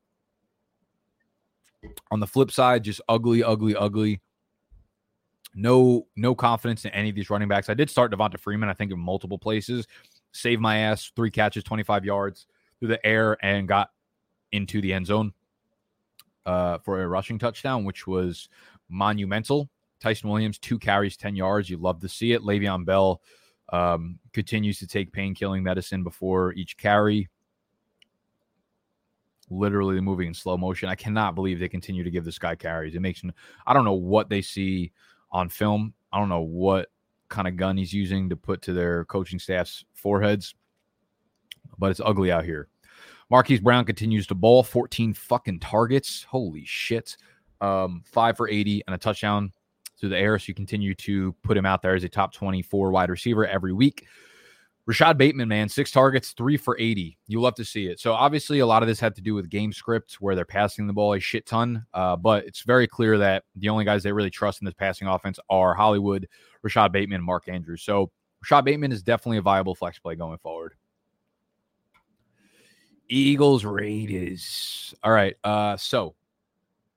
On 2.11 2.19
the 2.19 2.27
flip 2.27 2.51
side, 2.51 2.83
just 2.83 3.01
ugly, 3.07 3.43
ugly, 3.43 3.75
ugly. 3.75 4.21
No, 5.55 6.07
no 6.15 6.35
confidence 6.35 6.85
in 6.85 6.91
any 6.91 7.09
of 7.09 7.15
these 7.15 7.29
running 7.29 7.47
backs. 7.47 7.69
I 7.69 7.73
did 7.73 7.89
start 7.89 8.11
Devonta 8.11 8.39
Freeman, 8.39 8.69
I 8.69 8.73
think, 8.73 8.91
in 8.91 8.99
multiple 8.99 9.37
places. 9.37 9.87
Save 10.31 10.59
my 10.59 10.77
ass, 10.77 11.11
three 11.15 11.31
catches, 11.31 11.63
25 11.63 12.05
yards 12.05 12.47
through 12.79 12.89
the 12.89 13.05
air, 13.05 13.37
and 13.41 13.67
got 13.67 13.89
into 14.51 14.81
the 14.81 14.93
end 14.93 15.07
zone 15.07 15.33
uh, 16.45 16.77
for 16.79 17.01
a 17.01 17.07
rushing 17.07 17.39
touchdown, 17.39 17.85
which 17.85 18.05
was 18.05 18.49
monumental. 18.89 19.69
Ty'Son 19.99 20.29
Williams, 20.29 20.59
two 20.59 20.79
carries, 20.79 21.17
10 21.17 21.35
yards. 21.35 21.69
You 21.69 21.77
love 21.77 21.99
to 22.01 22.09
see 22.09 22.33
it. 22.33 22.41
Le'Veon 22.41 22.85
Bell 22.85 23.21
um, 23.69 24.19
continues 24.33 24.79
to 24.79 24.87
take 24.87 25.11
pain 25.11 25.33
killing 25.33 25.63
medicine 25.63 26.03
before 26.03 26.53
each 26.53 26.77
carry. 26.77 27.29
Literally 29.49 29.99
moving 30.01 30.27
in 30.27 30.33
slow 30.33 30.57
motion. 30.57 30.89
I 30.89 30.95
cannot 30.95 31.35
believe 31.35 31.59
they 31.59 31.69
continue 31.69 32.03
to 32.03 32.11
give 32.11 32.25
this 32.25 32.39
guy 32.39 32.55
carries. 32.55 32.95
It 32.95 33.01
makes 33.01 33.21
I 33.65 33.73
don't 33.73 33.85
know 33.85 33.93
what 33.93 34.29
they 34.29 34.41
see 34.41 34.91
on 35.31 35.49
film. 35.49 35.93
I 36.11 36.19
don't 36.19 36.29
know 36.29 36.41
what 36.41 36.89
kind 37.29 37.47
of 37.47 37.55
gun 37.55 37.77
he's 37.77 37.93
using 37.93 38.29
to 38.29 38.35
put 38.35 38.61
to 38.63 38.73
their 38.73 39.05
coaching 39.05 39.39
staff's 39.39 39.85
foreheads, 39.93 40.55
but 41.77 41.91
it's 41.91 42.01
ugly 42.03 42.31
out 42.31 42.45
here. 42.45 42.67
Marquise 43.29 43.59
Brown 43.59 43.83
continues 43.85 44.27
to 44.27 44.35
ball 44.35 44.63
14 44.63 45.13
fucking 45.13 45.59
targets. 45.59 46.23
Holy 46.23 46.63
shit. 46.65 47.17
Um, 47.59 48.03
five 48.05 48.37
for 48.37 48.47
80 48.47 48.83
and 48.87 48.95
a 48.95 48.97
touchdown 48.97 49.51
through 49.99 50.09
the 50.09 50.17
air. 50.17 50.37
So 50.39 50.45
you 50.47 50.53
continue 50.53 50.93
to 50.95 51.33
put 51.43 51.57
him 51.57 51.65
out 51.65 51.81
there 51.81 51.95
as 51.95 52.03
a 52.03 52.09
top 52.09 52.33
24 52.33 52.91
wide 52.91 53.09
receiver 53.09 53.45
every 53.45 53.73
week. 53.73 54.07
Rashad 54.89 55.17
Bateman, 55.17 55.49
man, 55.49 55.67
six 55.67 55.91
targets, 55.91 56.31
three 56.31 56.55
for 56.55 56.79
80. 56.79 57.17
You 57.27 57.41
love 57.41 57.55
to 57.55 57.65
see 57.65 57.87
it. 57.87 57.99
So 57.99 58.13
obviously, 58.13 58.59
a 58.59 58.65
lot 58.65 58.83
of 58.83 58.87
this 58.87 59.01
had 59.01 59.15
to 59.15 59.21
do 59.21 59.33
with 59.33 59.49
game 59.49 59.73
scripts 59.73 60.21
where 60.21 60.33
they're 60.33 60.45
passing 60.45 60.87
the 60.87 60.93
ball 60.93 61.13
a 61.13 61.19
shit 61.19 61.45
ton. 61.45 61.85
Uh, 61.93 62.15
but 62.15 62.45
it's 62.45 62.61
very 62.61 62.87
clear 62.87 63.17
that 63.17 63.43
the 63.57 63.67
only 63.67 63.83
guys 63.83 64.01
they 64.01 64.13
really 64.13 64.29
trust 64.29 64.61
in 64.61 64.65
this 64.65 64.73
passing 64.73 65.09
offense 65.09 65.39
are 65.49 65.73
Hollywood, 65.73 66.29
Rashad 66.65 66.93
Bateman, 66.93 67.21
Mark 67.21 67.49
Andrews. 67.49 67.81
So 67.81 68.11
Rashad 68.45 68.63
Bateman 68.63 68.93
is 68.93 69.03
definitely 69.03 69.39
a 69.39 69.41
viable 69.41 69.75
flex 69.75 69.99
play 69.99 70.15
going 70.15 70.37
forward. 70.37 70.73
Eagles 73.09 73.65
Raiders. 73.65 74.93
All 75.03 75.11
right. 75.11 75.35
Uh, 75.43 75.75
so 75.75 76.15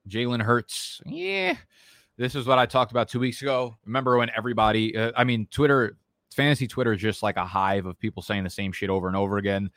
Jalen 0.07 0.41
Hurts. 0.41 1.01
Yeah, 1.05 1.55
this 2.21 2.35
is 2.35 2.45
what 2.45 2.59
I 2.59 2.67
talked 2.67 2.91
about 2.91 3.09
two 3.09 3.19
weeks 3.19 3.41
ago. 3.41 3.75
Remember 3.83 4.15
when 4.17 4.29
everybody? 4.37 4.95
Uh, 4.95 5.11
I 5.17 5.23
mean, 5.23 5.47
Twitter, 5.49 5.97
fantasy 6.35 6.67
Twitter 6.67 6.93
is 6.93 7.01
just 7.01 7.23
like 7.23 7.35
a 7.35 7.45
hive 7.45 7.87
of 7.87 7.99
people 7.99 8.21
saying 8.21 8.43
the 8.43 8.49
same 8.49 8.71
shit 8.71 8.91
over 8.91 9.07
and 9.07 9.17
over 9.17 9.37
again. 9.37 9.71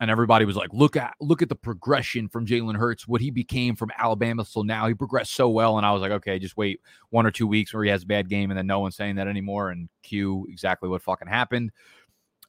And 0.00 0.10
everybody 0.10 0.46
was 0.46 0.56
like, 0.56 0.72
"Look 0.72 0.96
at 0.96 1.14
look 1.20 1.42
at 1.42 1.50
the 1.50 1.54
progression 1.54 2.28
from 2.28 2.46
Jalen 2.46 2.76
Hurts, 2.76 3.06
what 3.06 3.20
he 3.20 3.30
became 3.30 3.76
from 3.76 3.90
Alabama 3.98 4.46
till 4.50 4.64
now. 4.64 4.88
He 4.88 4.94
progressed 4.94 5.34
so 5.34 5.50
well." 5.50 5.76
And 5.76 5.84
I 5.86 5.92
was 5.92 6.00
like, 6.00 6.10
"Okay, 6.10 6.38
just 6.38 6.56
wait 6.56 6.80
one 7.10 7.26
or 7.26 7.30
two 7.30 7.46
weeks 7.46 7.74
where 7.74 7.84
he 7.84 7.90
has 7.90 8.02
a 8.02 8.06
bad 8.06 8.30
game, 8.30 8.50
and 8.50 8.56
then 8.56 8.66
no 8.66 8.80
one's 8.80 8.96
saying 8.96 9.16
that 9.16 9.28
anymore." 9.28 9.70
And 9.70 9.90
cue 10.02 10.46
exactly 10.48 10.88
what 10.88 11.02
fucking 11.02 11.28
happened. 11.28 11.70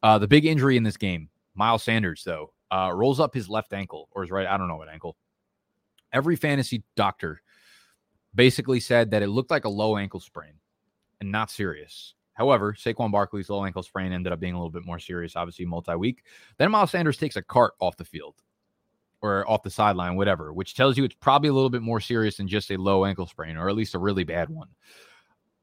Uh, 0.01 0.17
the 0.17 0.29
big 0.29 0.45
injury 0.45 0.77
in 0.77 0.83
this 0.83 0.97
game, 0.97 1.29
Miles 1.55 1.83
Sanders, 1.83 2.23
though, 2.25 2.53
uh, 2.71 2.89
rolls 2.93 3.19
up 3.19 3.33
his 3.33 3.49
left 3.49 3.73
ankle 3.73 4.07
or 4.13 4.23
his 4.23 4.31
right. 4.31 4.47
I 4.47 4.57
don't 4.57 4.69
know 4.69 4.77
what 4.77 4.89
ankle. 4.89 5.17
Every 6.13 6.37
fantasy 6.37 6.83
doctor 6.95 7.41
basically 8.35 8.79
said 8.79 9.11
that 9.11 9.23
it 9.23 9.27
looked 9.27 9.51
like 9.51 9.65
a 9.65 9.69
low 9.69 9.97
ankle 9.97 10.19
sprain 10.19 10.53
and 11.21 11.31
not 11.31 11.49
serious. 11.49 12.13
However, 12.33 12.73
Saquon 12.73 13.11
Barkley's 13.11 13.49
low 13.49 13.65
ankle 13.65 13.83
sprain 13.83 14.11
ended 14.11 14.33
up 14.33 14.39
being 14.39 14.53
a 14.53 14.57
little 14.57 14.71
bit 14.71 14.85
more 14.85 14.99
serious, 14.99 15.35
obviously 15.35 15.65
multi 15.65 15.95
week. 15.95 16.23
Then 16.57 16.71
Miles 16.71 16.91
Sanders 16.91 17.17
takes 17.17 17.37
a 17.37 17.41
cart 17.41 17.73
off 17.79 17.95
the 17.95 18.03
field 18.03 18.35
or 19.21 19.49
off 19.49 19.63
the 19.63 19.69
sideline, 19.69 20.17
whatever, 20.17 20.51
which 20.51 20.75
tells 20.75 20.97
you 20.97 21.05
it's 21.05 21.15
probably 21.15 21.49
a 21.49 21.53
little 21.53 21.69
bit 21.69 21.81
more 21.81 22.01
serious 22.01 22.37
than 22.37 22.47
just 22.47 22.71
a 22.71 22.77
low 22.77 23.05
ankle 23.05 23.25
sprain 23.25 23.55
or 23.55 23.69
at 23.69 23.75
least 23.75 23.95
a 23.95 23.99
really 23.99 24.25
bad 24.25 24.49
one. 24.49 24.67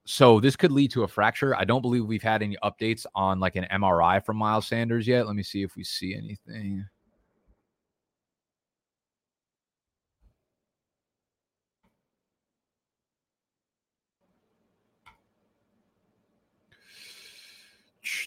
So 0.05 0.41
this 0.41 0.57
could 0.57 0.73
lead 0.73 0.91
to 0.93 1.05
a 1.05 1.09
fracture. 1.09 1.55
I 1.55 1.65
don't 1.65 1.83
believe 1.83 2.07
we've 2.07 2.23
had 2.23 2.43
any 2.43 2.57
updates 2.65 3.07
on 3.15 3.39
like 3.39 3.55
an 3.55 3.67
MRI 3.71 4.25
from 4.25 4.39
Miles 4.39 4.67
Sanders 4.67 5.07
yet. 5.07 5.27
Let 5.27 5.37
me 5.37 5.43
see 5.43 5.63
if 5.63 5.77
we 5.77 5.85
see 5.85 6.15
anything. 6.15 6.87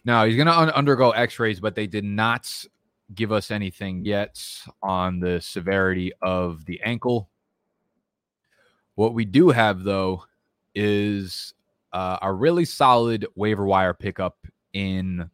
Now 0.05 0.25
he's 0.25 0.35
going 0.35 0.47
to 0.47 0.57
un- 0.57 0.69
undergo 0.69 1.11
X-rays, 1.11 1.59
but 1.59 1.75
they 1.75 1.87
did 1.87 2.05
not 2.05 2.49
give 3.13 3.31
us 3.31 3.51
anything 3.51 4.05
yet 4.05 4.41
on 4.81 5.19
the 5.19 5.41
severity 5.41 6.11
of 6.21 6.65
the 6.65 6.79
ankle. 6.81 7.29
What 8.95 9.13
we 9.13 9.25
do 9.25 9.49
have 9.49 9.83
though 9.83 10.23
is 10.73 11.53
uh, 11.91 12.17
a 12.21 12.31
really 12.31 12.65
solid 12.65 13.25
waiver 13.35 13.65
wire 13.65 13.93
pickup 13.93 14.37
in 14.73 15.29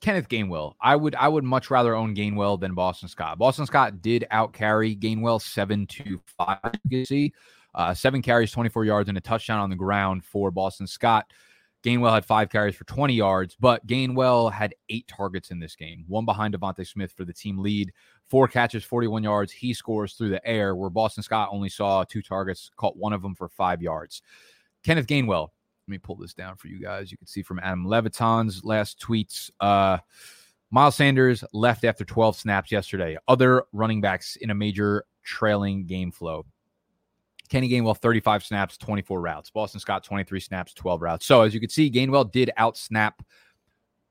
Kenneth 0.00 0.28
Gainwell. 0.28 0.74
I 0.80 0.96
would 0.96 1.14
I 1.14 1.28
would 1.28 1.44
much 1.44 1.70
rather 1.70 1.94
own 1.94 2.14
Gainwell 2.14 2.58
than 2.58 2.74
Boston 2.74 3.08
Scott. 3.08 3.38
Boston 3.38 3.66
Scott 3.66 4.02
did 4.02 4.26
out 4.30 4.52
carry 4.52 4.96
Gainwell 4.96 5.40
seven 5.40 5.86
to 5.86 6.20
five. 6.36 6.58
You 6.88 7.04
see 7.04 7.32
uh, 7.74 7.94
seven 7.94 8.20
carries, 8.20 8.50
24 8.50 8.84
yards, 8.84 9.08
and 9.08 9.16
a 9.16 9.20
touchdown 9.20 9.60
on 9.60 9.70
the 9.70 9.76
ground 9.76 10.24
for 10.24 10.50
Boston 10.50 10.86
Scott. 10.86 11.32
Gainwell 11.82 12.14
had 12.14 12.24
five 12.24 12.48
carries 12.48 12.76
for 12.76 12.84
20 12.84 13.14
yards, 13.14 13.56
but 13.58 13.84
Gainwell 13.86 14.52
had 14.52 14.74
eight 14.88 15.08
targets 15.08 15.50
in 15.50 15.58
this 15.58 15.74
game, 15.74 16.04
one 16.06 16.24
behind 16.24 16.54
DeVonta 16.54 16.86
Smith 16.86 17.12
for 17.12 17.24
the 17.24 17.32
team 17.32 17.58
lead, 17.58 17.92
four 18.26 18.46
catches, 18.46 18.84
41 18.84 19.24
yards. 19.24 19.52
He 19.52 19.74
scores 19.74 20.14
through 20.14 20.30
the 20.30 20.46
air, 20.46 20.76
where 20.76 20.90
Boston 20.90 21.22
Scott 21.22 21.48
only 21.50 21.68
saw 21.68 22.04
two 22.04 22.22
targets, 22.22 22.70
caught 22.76 22.96
one 22.96 23.12
of 23.12 23.22
them 23.22 23.34
for 23.34 23.48
five 23.48 23.82
yards. 23.82 24.22
Kenneth 24.84 25.08
Gainwell, 25.08 25.48
let 25.86 25.90
me 25.90 25.98
pull 25.98 26.16
this 26.16 26.34
down 26.34 26.56
for 26.56 26.68
you 26.68 26.78
guys. 26.78 27.10
You 27.10 27.18
can 27.18 27.26
see 27.26 27.42
from 27.42 27.58
Adam 27.58 27.84
Levitan's 27.84 28.64
last 28.64 29.00
tweets. 29.00 29.50
Uh, 29.60 29.98
Miles 30.70 30.94
Sanders 30.94 31.42
left 31.52 31.84
after 31.84 32.04
12 32.04 32.36
snaps 32.36 32.70
yesterday. 32.70 33.18
Other 33.26 33.64
running 33.72 34.00
backs 34.00 34.36
in 34.36 34.50
a 34.50 34.54
major 34.54 35.04
trailing 35.24 35.86
game 35.86 36.12
flow. 36.12 36.46
Kenny 37.52 37.68
Gainwell, 37.68 37.94
35 37.94 38.44
snaps, 38.44 38.78
24 38.78 39.20
routes. 39.20 39.50
Boston 39.50 39.78
Scott, 39.78 40.02
23 40.02 40.40
snaps, 40.40 40.72
12 40.72 41.02
routes. 41.02 41.26
So 41.26 41.42
as 41.42 41.52
you 41.52 41.60
can 41.60 41.68
see, 41.68 41.90
Gainwell 41.90 42.32
did 42.32 42.50
outsnap 42.58 43.12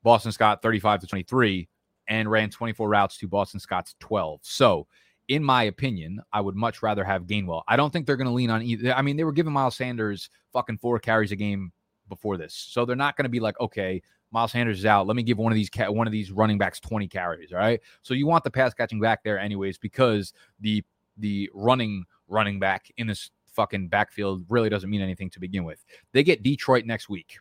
Boston 0.04 0.30
Scott 0.30 0.62
35 0.62 1.00
to 1.00 1.06
23 1.08 1.68
and 2.06 2.30
ran 2.30 2.50
24 2.50 2.88
routes 2.88 3.16
to 3.18 3.26
Boston 3.26 3.58
Scott's 3.58 3.96
12. 3.98 4.38
So 4.44 4.86
in 5.26 5.42
my 5.42 5.64
opinion, 5.64 6.20
I 6.32 6.40
would 6.40 6.54
much 6.54 6.84
rather 6.84 7.02
have 7.02 7.24
Gainwell. 7.24 7.62
I 7.66 7.74
don't 7.74 7.92
think 7.92 8.06
they're 8.06 8.16
going 8.16 8.28
to 8.28 8.32
lean 8.32 8.48
on 8.48 8.62
either. 8.62 8.94
I 8.94 9.02
mean, 9.02 9.16
they 9.16 9.24
were 9.24 9.32
giving 9.32 9.52
Miles 9.52 9.76
Sanders 9.76 10.30
fucking 10.52 10.78
four 10.78 11.00
carries 11.00 11.32
a 11.32 11.36
game 11.36 11.72
before 12.08 12.36
this, 12.36 12.54
so 12.54 12.84
they're 12.84 12.94
not 12.94 13.16
going 13.16 13.24
to 13.24 13.28
be 13.28 13.40
like, 13.40 13.58
okay, 13.58 14.02
Miles 14.30 14.52
Sanders 14.52 14.78
is 14.78 14.86
out. 14.86 15.08
Let 15.08 15.16
me 15.16 15.24
give 15.24 15.38
one 15.38 15.50
of 15.50 15.56
these 15.56 15.68
ca- 15.68 15.90
one 15.90 16.06
of 16.06 16.12
these 16.12 16.30
running 16.30 16.58
backs 16.58 16.78
20 16.78 17.08
carries. 17.08 17.52
All 17.52 17.58
right. 17.58 17.80
So 18.02 18.14
you 18.14 18.28
want 18.28 18.44
the 18.44 18.52
pass 18.52 18.72
catching 18.72 19.00
back 19.00 19.24
there 19.24 19.36
anyways, 19.36 19.78
because 19.78 20.32
the 20.60 20.84
the 21.18 21.50
running 21.54 22.04
running 22.32 22.58
back 22.58 22.90
in 22.96 23.06
this 23.06 23.30
fucking 23.46 23.88
backfield 23.88 24.44
really 24.48 24.68
doesn't 24.68 24.90
mean 24.90 25.02
anything 25.02 25.30
to 25.30 25.40
begin 25.40 25.64
with. 25.64 25.84
They 26.12 26.24
get 26.24 26.42
Detroit 26.42 26.86
next 26.86 27.08
week. 27.08 27.38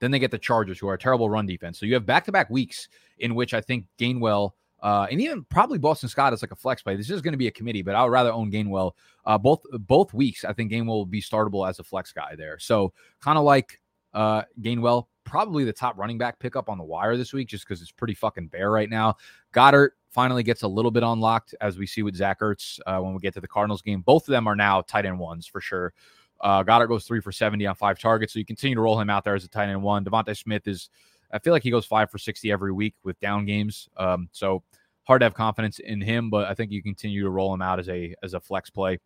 Then 0.00 0.10
they 0.10 0.18
get 0.18 0.30
the 0.30 0.38
Chargers, 0.38 0.78
who 0.78 0.88
are 0.88 0.94
a 0.94 0.98
terrible 0.98 1.28
run 1.28 1.46
defense. 1.46 1.78
So 1.78 1.86
you 1.86 1.94
have 1.94 2.06
back 2.06 2.24
to 2.24 2.32
back 2.32 2.48
weeks 2.48 2.88
in 3.18 3.34
which 3.34 3.52
I 3.52 3.60
think 3.60 3.84
Gainwell 3.98 4.52
uh, 4.82 5.06
and 5.10 5.20
even 5.20 5.44
probably 5.44 5.78
Boston 5.78 6.08
Scott 6.08 6.32
is 6.32 6.42
like 6.42 6.52
a 6.52 6.56
flex 6.56 6.82
play. 6.82 6.96
This 6.96 7.10
is 7.10 7.20
going 7.20 7.32
to 7.32 7.38
be 7.38 7.48
a 7.48 7.52
committee, 7.52 7.82
but 7.82 7.94
I 7.94 8.02
would 8.02 8.12
rather 8.12 8.32
own 8.32 8.50
Gainwell. 8.50 8.92
Uh, 9.24 9.36
both 9.36 9.60
both 9.72 10.14
weeks, 10.14 10.44
I 10.44 10.52
think 10.52 10.72
Gainwell 10.72 10.86
will 10.86 11.06
be 11.06 11.20
startable 11.20 11.68
as 11.68 11.78
a 11.78 11.84
flex 11.84 12.12
guy 12.12 12.34
there. 12.36 12.58
So 12.58 12.92
kind 13.20 13.36
of 13.36 13.44
like 13.44 13.80
uh, 14.14 14.42
Gainwell, 14.60 15.06
probably 15.24 15.64
the 15.64 15.72
top 15.72 15.98
running 15.98 16.18
back 16.18 16.38
pickup 16.38 16.68
on 16.68 16.78
the 16.78 16.84
wire 16.84 17.16
this 17.16 17.32
week, 17.32 17.48
just 17.48 17.66
because 17.66 17.82
it's 17.82 17.92
pretty 17.92 18.14
fucking 18.14 18.48
bare 18.48 18.70
right 18.70 18.88
now. 18.88 19.16
Goedert 19.52 19.90
finally 20.10 20.42
gets 20.42 20.62
a 20.62 20.68
little 20.68 20.90
bit 20.90 21.02
unlocked 21.02 21.54
as 21.60 21.78
we 21.78 21.86
see 21.86 22.02
with 22.02 22.16
Zach 22.16 22.40
Ertz 22.40 22.80
uh, 22.86 22.98
when 22.98 23.14
we 23.14 23.20
get 23.20 23.34
to 23.34 23.40
the 23.40 23.48
Cardinals 23.48 23.82
game. 23.82 24.00
Both 24.00 24.28
of 24.28 24.32
them 24.32 24.46
are 24.46 24.56
now 24.56 24.82
tight 24.82 25.06
end 25.06 25.18
ones 25.18 25.46
for 25.46 25.60
sure. 25.60 25.92
Uh, 26.40 26.62
Goedert 26.62 26.88
goes 26.88 27.04
three 27.04 27.20
for 27.20 27.32
70 27.32 27.66
on 27.66 27.74
five 27.74 27.98
targets. 27.98 28.32
So 28.32 28.38
you 28.38 28.44
continue 28.44 28.74
to 28.74 28.80
roll 28.80 28.98
him 28.98 29.10
out 29.10 29.24
there 29.24 29.34
as 29.34 29.44
a 29.44 29.48
tight 29.48 29.68
end 29.68 29.82
one. 29.82 30.04
DeVonta 30.04 30.36
Smith 30.36 30.66
is, 30.66 30.90
I 31.32 31.38
feel 31.38 31.52
like 31.52 31.62
he 31.62 31.70
goes 31.70 31.86
five 31.86 32.10
for 32.10 32.18
60 32.18 32.50
every 32.50 32.72
week 32.72 32.94
with 33.04 33.20
down 33.20 33.44
games. 33.44 33.88
Um, 33.96 34.28
so 34.32 34.62
hard 35.04 35.20
to 35.20 35.26
have 35.26 35.34
confidence 35.34 35.78
in 35.78 36.00
him, 36.00 36.30
but 36.30 36.48
I 36.48 36.54
think 36.54 36.72
you 36.72 36.82
continue 36.82 37.22
to 37.22 37.30
roll 37.30 37.52
him 37.52 37.62
out 37.62 37.78
as 37.78 37.88
a, 37.88 38.14
as 38.22 38.34
a 38.34 38.40
flex 38.40 38.70
play 38.70 38.98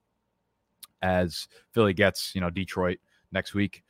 as 1.02 1.48
Philly 1.72 1.92
gets, 1.92 2.34
you 2.34 2.40
know, 2.40 2.50
Detroit 2.50 2.98
next 3.32 3.52
week. 3.52 3.82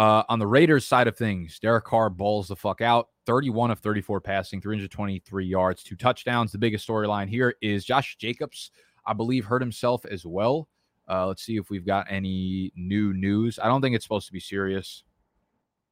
Uh, 0.00 0.24
on 0.30 0.38
the 0.38 0.46
Raiders 0.46 0.86
side 0.86 1.08
of 1.08 1.16
things, 1.18 1.58
Derek 1.58 1.84
Carr 1.84 2.08
balls 2.08 2.48
the 2.48 2.56
fuck 2.56 2.80
out. 2.80 3.08
31 3.26 3.70
of 3.70 3.80
34 3.80 4.18
passing, 4.22 4.58
323 4.58 5.44
yards, 5.44 5.82
two 5.82 5.94
touchdowns. 5.94 6.52
The 6.52 6.56
biggest 6.56 6.88
storyline 6.88 7.28
here 7.28 7.54
is 7.60 7.84
Josh 7.84 8.16
Jacobs, 8.16 8.70
I 9.04 9.12
believe, 9.12 9.44
hurt 9.44 9.60
himself 9.60 10.06
as 10.06 10.24
well. 10.24 10.70
Uh, 11.06 11.26
let's 11.26 11.42
see 11.42 11.58
if 11.58 11.68
we've 11.68 11.84
got 11.84 12.06
any 12.08 12.72
new 12.74 13.12
news. 13.12 13.58
I 13.58 13.66
don't 13.66 13.82
think 13.82 13.94
it's 13.94 14.06
supposed 14.06 14.26
to 14.28 14.32
be 14.32 14.40
serious, 14.40 15.04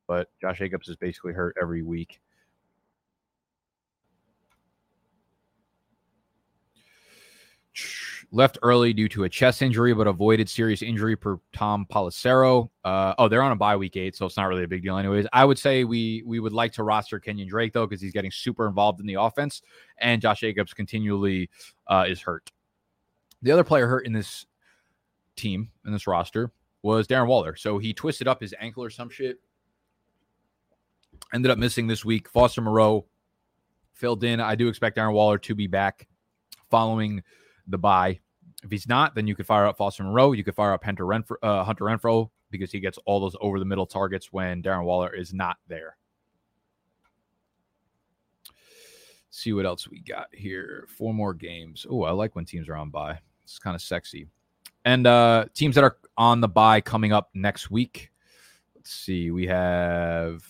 but 0.07 0.29
Josh 0.41 0.57
Jacobs 0.57 0.89
is 0.89 0.97
basically 0.97 1.35
hurt 1.35 1.55
every 1.61 1.83
week. 1.83 2.19
Left 8.31 8.59
early 8.63 8.93
due 8.93 9.09
to 9.09 9.25
a 9.25 9.29
chest 9.29 9.63
injury, 9.63 9.95
but 9.95 10.07
avoided 10.07 10.51
serious 10.51 10.83
injury 10.83 11.17
per 11.17 11.41
Tom 11.55 11.87
Pelissero. 11.91 12.69
Uh, 12.85 13.15
oh, 13.19 13.27
they're 13.27 13.41
on 13.41 13.53
a 13.53 13.57
bye 13.57 13.77
week 13.77 13.97
eight, 13.97 14.15
so 14.15 14.27
it's 14.27 14.37
not 14.37 14.45
really 14.45 14.65
a 14.65 14.69
big 14.69 14.83
deal, 14.83 14.99
anyways. 14.99 15.27
I 15.33 15.47
would 15.47 15.59
say 15.59 15.85
we 15.85 16.23
we 16.27 16.39
would 16.39 16.53
like 16.53 16.73
to 16.75 16.83
roster 16.83 17.19
Kenyan 17.19 17.49
Drake 17.49 17.73
though, 17.73 17.87
because 17.87 18.03
he's 18.03 18.13
getting 18.13 18.31
super 18.31 18.67
involved 18.67 19.01
in 19.01 19.07
the 19.07 19.15
offense, 19.15 19.63
and 19.97 20.21
Josh 20.21 20.41
Jacobs 20.41 20.75
continually 20.75 21.49
uh, 21.87 22.05
is 22.07 22.21
hurt. 22.21 22.53
The 23.41 23.51
other 23.51 23.65
player 23.65 23.87
hurt 23.87 24.05
in 24.05 24.13
this 24.13 24.45
team 25.37 25.71
in 25.87 25.93
this 25.93 26.07
roster 26.07 26.51
was 26.83 27.07
Darren 27.07 27.29
Waller. 27.29 27.57
So 27.57 27.79
he 27.79 27.95
twisted 27.95 28.29
up 28.29 28.41
his 28.41 28.55
ankle 28.61 28.85
or 28.85 28.91
some 28.91 29.09
shit. 29.09 29.39
Ended 31.33 31.51
up 31.51 31.59
missing 31.59 31.87
this 31.87 32.05
week. 32.05 32.29
Foster 32.29 32.61
Moreau 32.61 33.07
filled 33.93 34.23
in. 34.25 34.41
I 34.41 34.55
do 34.55 34.69
expect 34.69 34.97
Darren 34.97 35.13
Waller 35.13 35.39
to 35.39 35.55
be 35.55 35.67
back 35.67 36.09
following 36.71 37.23
the 37.69 37.79
bye. 37.79 38.21
If 38.65 38.71
he's 38.71 38.89
not, 38.89 39.15
then 39.15 39.27
you 39.27 39.37
could 39.37 39.47
fire 39.47 39.67
up 39.67 39.77
Foster 39.77 40.03
Moreau. 40.03 40.33
You 40.33 40.43
could 40.43 40.57
fire 40.57 40.73
up 40.73 40.83
Hunter 40.83 41.05
Renfrow, 41.05 41.37
uh, 41.43 41.63
Hunter 41.63 41.85
Renfrow 41.85 42.31
because 42.51 42.73
he 42.73 42.81
gets 42.81 42.99
all 43.05 43.21
those 43.21 43.37
over 43.41 43.59
the 43.59 43.65
middle 43.65 43.87
targets 43.87 44.33
when 44.33 44.63
Darren 44.63 44.85
Waller 44.85 45.15
is 45.15 45.33
not 45.33 45.59
there. 45.69 45.97
See 49.31 49.53
what 49.53 49.67
else 49.67 49.89
we 49.89 50.01
got 50.01 50.29
here. 50.33 50.89
Four 50.89 51.15
more 51.15 51.35
games. 51.35 51.87
Oh, 51.89 52.03
I 52.03 52.11
like 52.11 52.35
when 52.35 52.45
teams 52.45 52.69
are 52.69 52.75
on 52.75 52.91
bye. 52.91 53.21
It's 53.45 53.59
kind 53.59 53.77
of 53.77 53.83
sexy. 53.83 54.27
And 54.85 55.07
uh 55.07 55.47
teams 55.55 55.75
that 55.75 55.85
are 55.85 55.99
on 56.17 56.41
the 56.41 56.49
bye 56.49 56.81
coming 56.81 57.13
up 57.13 57.31
next 57.35 57.71
week. 57.71 58.11
Let's 58.75 58.91
see. 58.91 59.31
We 59.31 59.47
have 59.47 60.43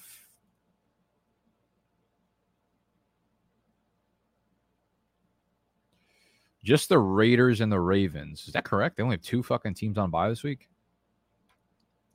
Just 6.64 6.88
the 6.88 6.98
Raiders 6.98 7.60
and 7.60 7.70
the 7.70 7.80
Ravens. 7.80 8.44
Is 8.46 8.52
that 8.52 8.64
correct? 8.64 8.96
They 8.96 9.02
only 9.02 9.14
have 9.14 9.22
two 9.22 9.42
fucking 9.42 9.74
teams 9.74 9.96
on 9.96 10.10
bye 10.10 10.28
this 10.28 10.42
week. 10.42 10.68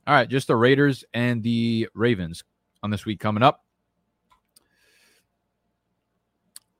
All 0.06 0.14
right, 0.14 0.28
just 0.28 0.48
the 0.48 0.56
Raiders 0.56 1.06
and 1.14 1.42
the 1.42 1.88
Ravens 1.94 2.44
on 2.82 2.90
this 2.90 3.06
week 3.06 3.20
coming 3.20 3.42
up. 3.44 3.64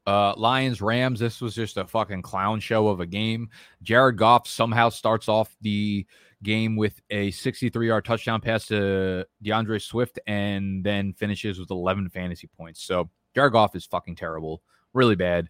Uh, 0.06 0.34
Lions 0.36 0.82
Rams. 0.82 1.20
This 1.20 1.40
was 1.40 1.56
just 1.56 1.78
a 1.78 1.88
fucking 1.88 2.22
clown 2.22 2.60
show 2.60 2.90
of 2.90 3.00
a 3.00 3.06
game. 3.06 3.50
Jared 3.82 4.18
Goff 4.18 4.48
somehow 4.48 4.90
starts 4.90 5.30
off 5.30 5.56
the 5.62 6.06
game 6.44 6.76
with 6.76 7.02
a 7.10 7.32
63 7.32 7.88
yard 7.88 8.04
touchdown 8.04 8.42
pass 8.42 8.66
to 8.68 9.26
D'Andre 9.42 9.80
Swift 9.80 10.20
and 10.28 10.84
then 10.84 11.14
finishes 11.14 11.58
with 11.58 11.72
11 11.72 12.10
fantasy 12.10 12.50
points. 12.58 12.84
So 12.84 13.10
Jared 13.34 13.54
Goff 13.54 13.76
is 13.76 13.86
fucking 13.86 14.18
terrible, 14.18 14.62
really 14.94 15.16
bad. 15.16 15.50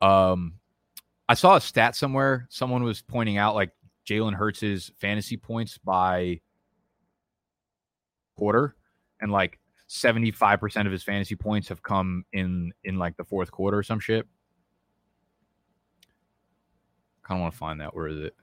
Um, 0.00 0.54
I 1.28 1.34
saw 1.34 1.56
a 1.56 1.60
stat 1.60 1.96
somewhere. 1.96 2.46
Someone 2.50 2.82
was 2.82 3.02
pointing 3.02 3.38
out 3.38 3.54
like 3.54 3.70
Jalen 4.06 4.34
Hurts' 4.34 4.90
fantasy 4.98 5.36
points 5.36 5.78
by 5.78 6.40
quarter, 8.36 8.76
and 9.20 9.32
like 9.32 9.58
75% 9.88 10.86
of 10.86 10.92
his 10.92 11.02
fantasy 11.02 11.36
points 11.36 11.68
have 11.68 11.82
come 11.82 12.24
in 12.32 12.72
in 12.84 12.98
like 12.98 13.16
the 13.16 13.24
fourth 13.24 13.50
quarter 13.50 13.78
or 13.78 13.82
some 13.82 14.00
shit. 14.00 14.26
Kind 17.22 17.38
of 17.38 17.42
want 17.42 17.54
to 17.54 17.58
find 17.58 17.80
that. 17.80 17.94
Where 17.94 18.08
is 18.08 18.18
it? 18.18 18.34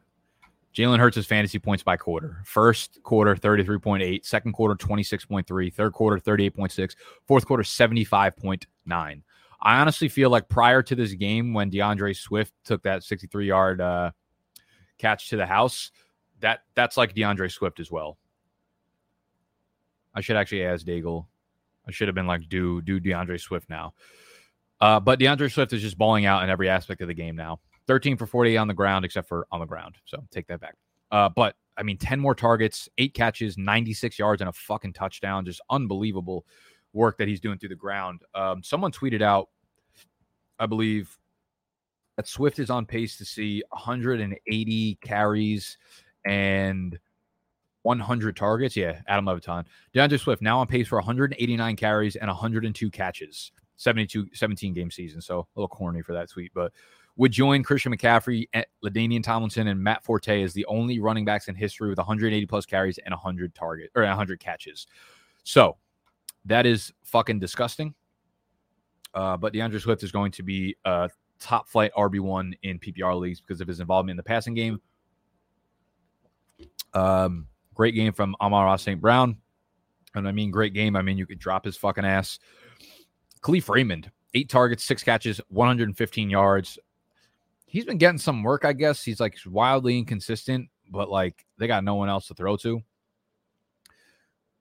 Jalen 0.75 0.99
Hurts' 0.99 1.25
fantasy 1.25 1.59
points 1.59 1.83
by 1.83 1.97
quarter. 1.97 2.41
First 2.45 2.99
quarter, 3.03 3.35
33.8. 3.35 4.25
Second 4.25 4.53
quarter, 4.53 4.75
26.3. 4.75 5.73
Third 5.73 5.93
quarter, 5.93 6.17
38.6. 6.17 6.95
Fourth 7.27 7.45
quarter, 7.45 7.63
75.9. 7.63 9.21
I 9.61 9.79
honestly 9.79 10.09
feel 10.09 10.29
like 10.29 10.49
prior 10.49 10.81
to 10.81 10.95
this 10.95 11.13
game, 11.13 11.53
when 11.53 11.69
D'Andre 11.69 12.13
Swift 12.13 12.53
took 12.63 12.83
that 12.83 13.03
63 13.03 13.47
yard 13.47 13.81
uh, 13.81 14.11
catch 14.97 15.29
to 15.29 15.37
the 15.37 15.45
house, 15.45 15.91
that 16.39 16.61
that's 16.73 16.97
like 16.97 17.13
D'Andre 17.13 17.47
Swift 17.47 17.79
as 17.79 17.91
well. 17.91 18.17
I 20.13 20.21
should 20.21 20.35
actually 20.35 20.65
ask 20.65 20.85
Daigle. 20.85 21.27
I 21.87 21.91
should 21.91 22.07
have 22.07 22.15
been 22.15 22.27
like, 22.27 22.49
do 22.49 22.81
do 22.81 22.99
D'Andre 22.99 23.37
Swift 23.37 23.69
now. 23.69 23.93
Uh, 24.79 24.99
but 24.99 25.19
D'Andre 25.19 25.47
Swift 25.47 25.73
is 25.73 25.81
just 25.81 25.97
balling 25.97 26.25
out 26.25 26.43
in 26.43 26.49
every 26.49 26.67
aspect 26.67 27.01
of 27.01 27.07
the 27.07 27.13
game 27.13 27.35
now. 27.35 27.59
13 27.87 28.17
for 28.17 28.25
48 28.25 28.57
on 28.57 28.67
the 28.67 28.73
ground, 28.73 29.05
except 29.05 29.27
for 29.27 29.47
on 29.51 29.59
the 29.59 29.65
ground. 29.65 29.95
So 30.05 30.23
take 30.31 30.47
that 30.47 30.59
back. 30.59 30.75
Uh, 31.11 31.29
but 31.29 31.55
I 31.77 31.83
mean, 31.83 31.97
10 31.97 32.19
more 32.19 32.33
targets, 32.33 32.89
eight 32.97 33.13
catches, 33.13 33.57
96 33.57 34.17
yards, 34.17 34.41
and 34.41 34.49
a 34.49 34.53
fucking 34.53 34.93
touchdown. 34.93 35.45
Just 35.45 35.61
unbelievable 35.69 36.45
work 36.93 37.17
that 37.17 37.27
he's 37.27 37.39
doing 37.39 37.57
through 37.57 37.69
the 37.69 37.75
ground. 37.75 38.21
Um, 38.35 38.63
someone 38.63 38.91
tweeted 38.91 39.21
out, 39.21 39.49
I 40.59 40.65
believe, 40.65 41.17
that 42.17 42.27
Swift 42.27 42.59
is 42.59 42.69
on 42.69 42.85
pace 42.85 43.17
to 43.17 43.25
see 43.25 43.63
180 43.69 44.97
carries 45.01 45.77
and 46.25 46.99
100 47.83 48.35
targets. 48.35 48.75
Yeah, 48.75 49.01
Adam 49.07 49.25
Levitan. 49.25 49.65
D'Andre 49.93 50.17
Swift 50.17 50.41
now 50.41 50.59
on 50.59 50.67
pace 50.67 50.87
for 50.87 50.97
189 50.97 51.75
carries 51.75 52.15
and 52.15 52.27
102 52.27 52.91
catches. 52.91 53.51
72, 53.77 54.27
17 54.33 54.73
game 54.73 54.91
season. 54.91 55.21
So 55.21 55.39
a 55.39 55.45
little 55.55 55.67
corny 55.67 56.01
for 56.01 56.13
that 56.13 56.29
tweet, 56.29 56.53
but 56.53 56.71
would 57.17 57.31
join 57.31 57.63
Christian 57.63 57.95
McCaffrey, 57.95 58.47
LaDainian 58.83 59.23
Tomlinson, 59.23 59.67
and 59.67 59.79
Matt 59.79 60.03
Forte 60.03 60.43
as 60.43 60.53
the 60.53 60.65
only 60.65 60.99
running 60.99 61.25
backs 61.25 61.47
in 61.47 61.55
history 61.55 61.89
with 61.89 61.97
180 61.97 62.45
plus 62.45 62.65
carries 62.65 62.99
and 62.99 63.11
100 63.11 63.55
target 63.55 63.89
or 63.95 64.03
100 64.03 64.39
catches. 64.39 64.87
So 65.43 65.77
that 66.45 66.65
is 66.65 66.93
fucking 67.03 67.39
disgusting. 67.39 67.93
Uh, 69.13 69.37
but 69.37 69.53
D'Andre 69.53 69.79
Swift 69.79 70.03
is 70.03 70.11
going 70.11 70.31
to 70.31 70.43
be 70.43 70.75
a 70.85 71.09
top 71.39 71.67
flight 71.67 71.91
RB1 71.97 72.53
in 72.63 72.79
PPR 72.79 73.19
leagues 73.19 73.41
because 73.41 73.61
of 73.61 73.67
his 73.67 73.79
involvement 73.79 74.11
in 74.11 74.17
the 74.17 74.23
passing 74.23 74.53
game. 74.53 74.79
Um, 76.93 77.47
great 77.73 77.95
game 77.95 78.13
from 78.13 78.35
Amon-Ra 78.39 78.75
St. 78.77 78.99
Brown. 78.99 79.37
And 80.15 80.27
I 80.27 80.31
mean, 80.31 80.51
great 80.51 80.73
game. 80.73 80.95
I 80.95 81.01
mean, 81.01 81.17
you 81.17 81.25
could 81.25 81.39
drop 81.39 81.65
his 81.65 81.77
fucking 81.77 82.05
ass. 82.05 82.39
Kalif 83.41 83.69
Raymond, 83.69 84.11
eight 84.33 84.49
targets, 84.49 84.83
six 84.83 85.03
catches, 85.03 85.39
115 85.49 86.29
yards. 86.29 86.77
He's 87.65 87.85
been 87.85 87.97
getting 87.97 88.17
some 88.17 88.43
work, 88.43 88.65
I 88.65 88.73
guess. 88.73 89.03
He's 89.03 89.19
like 89.19 89.37
wildly 89.45 89.97
inconsistent, 89.97 90.69
but 90.89 91.09
like 91.09 91.45
they 91.57 91.67
got 91.67 91.83
no 91.83 91.95
one 91.95 92.09
else 92.09 92.27
to 92.27 92.33
throw 92.33 92.57
to 92.57 92.81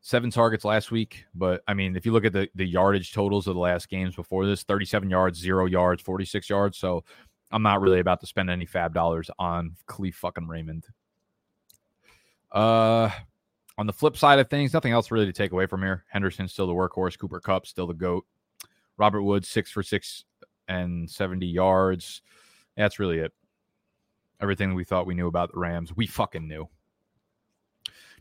seven 0.01 0.31
targets 0.31 0.65
last 0.65 0.91
week. 0.91 1.25
But 1.35 1.63
I 1.67 1.75
mean, 1.75 1.97
if 1.97 2.07
you 2.07 2.13
look 2.13 2.25
at 2.25 2.33
the, 2.33 2.49
the 2.55 2.67
yardage 2.67 3.13
totals 3.13 3.47
of 3.47 3.55
the 3.55 3.61
last 3.61 3.89
games 3.89 4.17
before 4.17 4.47
this 4.47 4.63
37 4.63 5.11
yards, 5.11 5.39
zero 5.39 5.67
yards, 5.67 6.03
46 6.03 6.49
yards. 6.49 6.79
So 6.79 7.05
I'm 7.51 7.63
not 7.63 7.81
really 7.81 8.01
about 8.01 8.21
to 8.21 8.27
spend 8.27 8.51
any 8.51 8.67
fab 8.67 8.95
dollars 8.95 9.31
on 9.39 9.77
Kalif 9.87 10.15
fucking 10.15 10.47
Raymond. 10.47 10.87
Uh, 12.51 13.11
on 13.79 13.87
the 13.87 13.93
flip 13.93 14.17
side 14.17 14.39
of 14.39 14.51
things, 14.51 14.73
nothing 14.73 14.93
else 14.93 15.11
really 15.11 15.27
to 15.27 15.33
take 15.33 15.53
away 15.53 15.67
from 15.67 15.83
here. 15.83 16.05
Henderson's 16.09 16.53
still 16.53 16.67
the 16.67 16.73
workhorse. 16.73 17.19
Cooper 17.19 17.41
Kupp 17.41 17.67
still 17.67 17.87
the 17.87 17.95
goat. 17.95 18.27
Robert 18.99 19.23
Woods 19.23 19.49
six 19.49 19.71
for 19.71 19.83
six 19.83 20.25
and 20.69 21.09
70 21.11 21.47
yards. 21.47 22.23
That's 22.77 22.99
really 22.99 23.19
it. 23.19 23.33
Everything 24.41 24.75
we 24.75 24.85
thought 24.85 25.07
we 25.07 25.15
knew 25.15 25.27
about 25.27 25.53
the 25.53 25.59
Rams, 25.59 25.95
we 25.95 26.07
fucking 26.07 26.47
knew. 26.47 26.69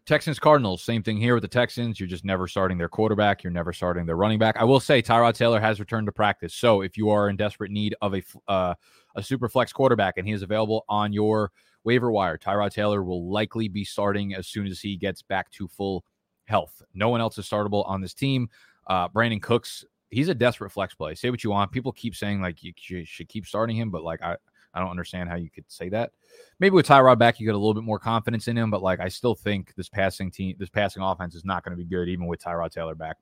Texans 0.05 0.39
Cardinals, 0.39 0.81
same 0.81 1.03
thing 1.03 1.17
here 1.17 1.33
with 1.33 1.43
the 1.43 1.47
Texans. 1.47 1.99
You're 1.99 2.09
just 2.09 2.25
never 2.25 2.47
starting 2.47 2.77
their 2.77 2.89
quarterback. 2.89 3.43
You're 3.43 3.51
never 3.51 3.73
starting 3.73 4.05
their 4.05 4.15
running 4.15 4.39
back. 4.39 4.57
I 4.57 4.63
will 4.63 4.79
say 4.79 5.01
Tyrod 5.01 5.33
Taylor 5.35 5.59
has 5.59 5.79
returned 5.79 6.07
to 6.07 6.11
practice. 6.11 6.53
So 6.53 6.81
if 6.81 6.97
you 6.97 7.09
are 7.09 7.29
in 7.29 7.35
desperate 7.35 7.71
need 7.71 7.95
of 8.01 8.15
a 8.15 8.23
uh, 8.47 8.75
a 9.15 9.23
super 9.23 9.49
flex 9.49 9.73
quarterback 9.73 10.17
and 10.17 10.27
he 10.27 10.33
is 10.33 10.41
available 10.41 10.85
on 10.89 11.13
your 11.13 11.51
waiver 11.83 12.11
wire, 12.11 12.37
Tyrod 12.37 12.71
Taylor 12.71 13.03
will 13.03 13.29
likely 13.31 13.67
be 13.67 13.83
starting 13.83 14.33
as 14.33 14.47
soon 14.47 14.67
as 14.67 14.79
he 14.79 14.95
gets 14.95 15.21
back 15.21 15.49
to 15.51 15.67
full 15.67 16.03
health. 16.45 16.81
No 16.93 17.09
one 17.09 17.21
else 17.21 17.37
is 17.37 17.47
startable 17.47 17.87
on 17.87 18.01
this 18.01 18.13
team. 18.13 18.49
Uh, 18.87 19.07
Brandin 19.09 19.41
Cooks, 19.41 19.85
he's 20.09 20.29
a 20.29 20.35
desperate 20.35 20.71
flex 20.71 20.93
play. 20.93 21.15
Say 21.15 21.29
what 21.29 21.43
you 21.43 21.51
want. 21.51 21.71
People 21.71 21.91
keep 21.91 22.15
saying 22.15 22.41
like 22.41 22.63
you 22.63 22.73
should 23.05 23.29
keep 23.29 23.45
starting 23.45 23.75
him, 23.75 23.91
but 23.91 24.03
like 24.03 24.21
I, 24.21 24.35
I 24.73 24.79
don't 24.79 24.89
understand 24.89 25.29
how 25.29 25.35
you 25.35 25.49
could 25.49 25.65
say 25.67 25.89
that. 25.89 26.11
Maybe 26.59 26.73
with 26.73 26.87
Tyrod 26.87 27.17
back, 27.17 27.39
you 27.39 27.45
get 27.45 27.55
a 27.55 27.57
little 27.57 27.73
bit 27.73 27.83
more 27.83 27.99
confidence 27.99 28.47
in 28.47 28.57
him, 28.57 28.69
but 28.69 28.81
like 28.81 28.99
I 28.99 29.07
still 29.09 29.35
think 29.35 29.73
this 29.75 29.89
passing 29.89 30.31
team, 30.31 30.55
this 30.59 30.69
passing 30.69 31.01
offense 31.01 31.35
is 31.35 31.45
not 31.45 31.63
going 31.63 31.75
to 31.75 31.83
be 31.83 31.89
good, 31.89 32.07
even 32.07 32.27
with 32.27 32.41
Tyrod 32.41 32.71
Taylor 32.71 32.95
back. 32.95 33.17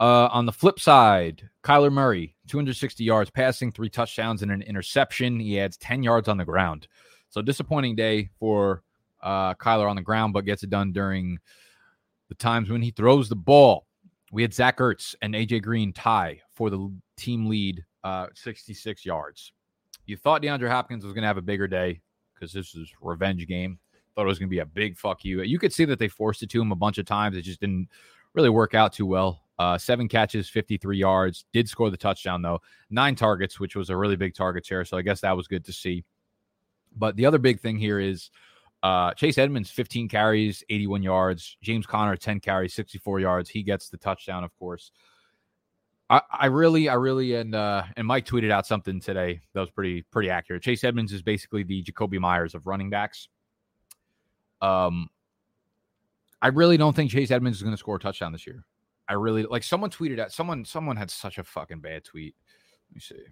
Uh, 0.00 0.28
on 0.32 0.44
the 0.44 0.52
flip 0.52 0.80
side, 0.80 1.48
Kyler 1.62 1.92
Murray, 1.92 2.34
260 2.48 3.04
yards 3.04 3.30
passing, 3.30 3.70
three 3.70 3.88
touchdowns, 3.88 4.42
and 4.42 4.50
an 4.50 4.62
interception. 4.62 5.38
He 5.38 5.60
adds 5.60 5.76
10 5.76 6.02
yards 6.02 6.28
on 6.28 6.36
the 6.36 6.44
ground. 6.44 6.88
So 7.28 7.42
disappointing 7.42 7.94
day 7.94 8.30
for 8.38 8.82
uh, 9.22 9.54
Kyler 9.54 9.88
on 9.88 9.96
the 9.96 10.02
ground, 10.02 10.32
but 10.32 10.44
gets 10.44 10.62
it 10.62 10.70
done 10.70 10.92
during 10.92 11.38
the 12.28 12.34
times 12.34 12.70
when 12.70 12.82
he 12.82 12.90
throws 12.90 13.28
the 13.28 13.36
ball. 13.36 13.86
We 14.32 14.42
had 14.42 14.52
Zach 14.52 14.78
Ertz 14.78 15.14
and 15.22 15.34
AJ 15.34 15.62
Green 15.62 15.92
tie 15.92 16.40
for 16.54 16.70
the 16.70 16.92
team 17.16 17.46
lead, 17.46 17.84
uh, 18.02 18.26
66 18.34 19.06
yards. 19.06 19.52
You 20.06 20.16
thought 20.16 20.42
DeAndre 20.42 20.68
Hopkins 20.68 21.04
was 21.04 21.14
going 21.14 21.22
to 21.22 21.28
have 21.28 21.38
a 21.38 21.42
bigger 21.42 21.66
day 21.66 22.00
because 22.34 22.52
this 22.52 22.74
was 22.74 22.90
revenge 23.00 23.46
game. 23.46 23.78
Thought 24.14 24.24
it 24.24 24.28
was 24.28 24.38
going 24.38 24.48
to 24.48 24.54
be 24.54 24.60
a 24.60 24.66
big 24.66 24.96
fuck 24.96 25.24
you. 25.24 25.42
You 25.42 25.58
could 25.58 25.72
see 25.72 25.84
that 25.86 25.98
they 25.98 26.08
forced 26.08 26.42
it 26.42 26.50
to 26.50 26.60
him 26.60 26.72
a 26.72 26.76
bunch 26.76 26.98
of 26.98 27.06
times. 27.06 27.36
It 27.36 27.42
just 27.42 27.60
didn't 27.60 27.88
really 28.34 28.50
work 28.50 28.74
out 28.74 28.92
too 28.92 29.06
well. 29.06 29.40
Uh, 29.58 29.78
seven 29.78 30.08
catches, 30.08 30.48
53 30.48 30.98
yards. 30.98 31.44
Did 31.52 31.68
score 31.68 31.90
the 31.90 31.96
touchdown, 31.96 32.42
though. 32.42 32.60
Nine 32.90 33.14
targets, 33.14 33.58
which 33.58 33.76
was 33.76 33.90
a 33.90 33.96
really 33.96 34.16
big 34.16 34.34
target 34.34 34.66
share. 34.66 34.84
So 34.84 34.96
I 34.96 35.02
guess 35.02 35.20
that 35.20 35.36
was 35.36 35.48
good 35.48 35.64
to 35.64 35.72
see. 35.72 36.04
But 36.96 37.16
the 37.16 37.26
other 37.26 37.38
big 37.38 37.60
thing 37.60 37.78
here 37.78 37.98
is 37.98 38.30
uh, 38.82 39.14
Chase 39.14 39.38
Edmonds, 39.38 39.70
15 39.70 40.08
carries, 40.08 40.62
81 40.68 41.02
yards. 41.02 41.56
James 41.62 41.86
Conner, 41.86 42.16
10 42.16 42.40
carries, 42.40 42.74
64 42.74 43.20
yards. 43.20 43.48
He 43.48 43.62
gets 43.62 43.88
the 43.88 43.96
touchdown, 43.96 44.44
of 44.44 44.54
course. 44.58 44.92
I, 46.10 46.20
I 46.30 46.46
really, 46.46 46.88
I 46.88 46.94
really, 46.94 47.34
and 47.34 47.54
uh, 47.54 47.84
and 47.96 48.06
Mike 48.06 48.26
tweeted 48.26 48.50
out 48.50 48.66
something 48.66 49.00
today 49.00 49.40
that 49.52 49.60
was 49.60 49.70
pretty 49.70 50.02
pretty 50.02 50.30
accurate. 50.30 50.62
Chase 50.62 50.84
Edmonds 50.84 51.12
is 51.12 51.22
basically 51.22 51.62
the 51.62 51.82
Jakobi 51.82 52.18
Meyers 52.18 52.54
of 52.54 52.66
running 52.66 52.90
backs. 52.90 53.28
Um, 54.60 55.08
I 56.42 56.48
really 56.48 56.76
don't 56.76 56.94
think 56.94 57.10
Chase 57.10 57.30
Edmonds 57.30 57.58
is 57.58 57.62
going 57.62 57.74
to 57.74 57.78
score 57.78 57.96
a 57.96 58.00
touchdown 58.00 58.32
this 58.32 58.46
year. 58.46 58.64
I 59.08 59.14
really 59.14 59.44
like 59.44 59.62
someone 59.62 59.90
tweeted 59.90 60.18
out 60.18 60.32
someone 60.32 60.64
someone 60.64 60.96
had 60.96 61.10
such 61.10 61.38
a 61.38 61.44
fucking 61.44 61.80
bad 61.80 62.04
tweet. 62.04 62.34
Let 62.90 62.94
me 62.94 63.00
see. 63.00 63.24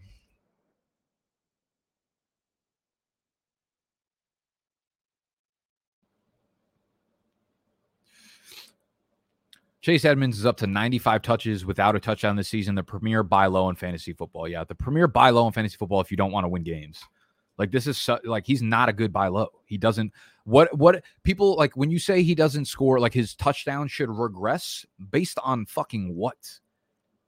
Chase 9.83 10.05
Edmonds 10.05 10.39
is 10.39 10.47
up 10.47 10.57
to 10.59 10.68
95 10.68 11.22
touches 11.22 11.66
without 11.66 11.97
a 11.97 12.01
touchdown 12.01 12.37
this 12.37 12.49
season. 12.49 12.76
The 12.76 12.85
premier 12.85 13.24
buy 13.24 13.47
low 13.47 13.68
in 13.68 13.74
fantasy 13.74 14.12
football. 14.12 14.47
Yeah, 14.47 14.62
the 14.62 14.76
premier 14.76 15.09
buy 15.09 15.30
low 15.30 15.45
in 15.49 15.53
fantasy 15.53 15.76
football 15.76 16.01
if 16.01 16.09
you 16.12 16.16
don't 16.16 16.30
want 16.30 16.45
to 16.45 16.49
win 16.49 16.62
games. 16.62 17.01
Like 17.59 17.72
this 17.72 17.89
is 17.89 17.99
so, 17.99 18.18
like 18.24 18.47
he's 18.47 18.62
not 18.62 18.89
a 18.89 18.93
good 18.93 19.12
buy 19.12 19.26
low. 19.26 19.49
He 19.66 19.76
doesn't 19.76 20.12
what 20.45 20.76
what 20.78 21.03
people 21.24 21.57
like 21.57 21.76
when 21.76 21.91
you 21.91 21.99
say 21.99 22.22
he 22.22 22.37
doesn't 22.37 22.66
score 22.66 23.01
like 23.01 23.12
his 23.12 23.35
touchdown 23.35 23.89
should 23.89 24.09
regress 24.09 24.87
based 25.11 25.39
on 25.43 25.66
fucking 25.66 26.14
what? 26.14 26.61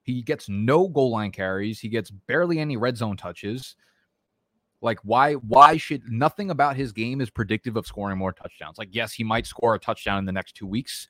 He 0.05 0.23
gets 0.23 0.49
no 0.49 0.87
goal 0.87 1.11
line 1.11 1.33
carries. 1.33 1.81
He 1.81 1.89
gets 1.89 2.11
barely 2.11 2.61
any 2.61 2.77
red 2.77 2.97
zone 2.97 3.17
touches. 3.17 3.75
Like 4.81 5.01
why 5.03 5.35
why 5.35 5.77
should 5.77 6.09
nothing 6.09 6.51
about 6.51 6.77
his 6.77 6.93
game 6.93 7.21
is 7.21 7.31
predictive 7.31 7.77
of 7.77 7.85
scoring 7.85 8.17
more 8.17 8.33
touchdowns? 8.33 8.79
Like 8.79 8.91
yes, 8.93 9.13
he 9.13 9.25
might 9.25 9.47
score 9.47 9.75
a 9.75 9.79
touchdown 9.81 10.19
in 10.19 10.25
the 10.25 10.33
next 10.33 10.55
2 10.55 10.69
weeks 10.69 11.09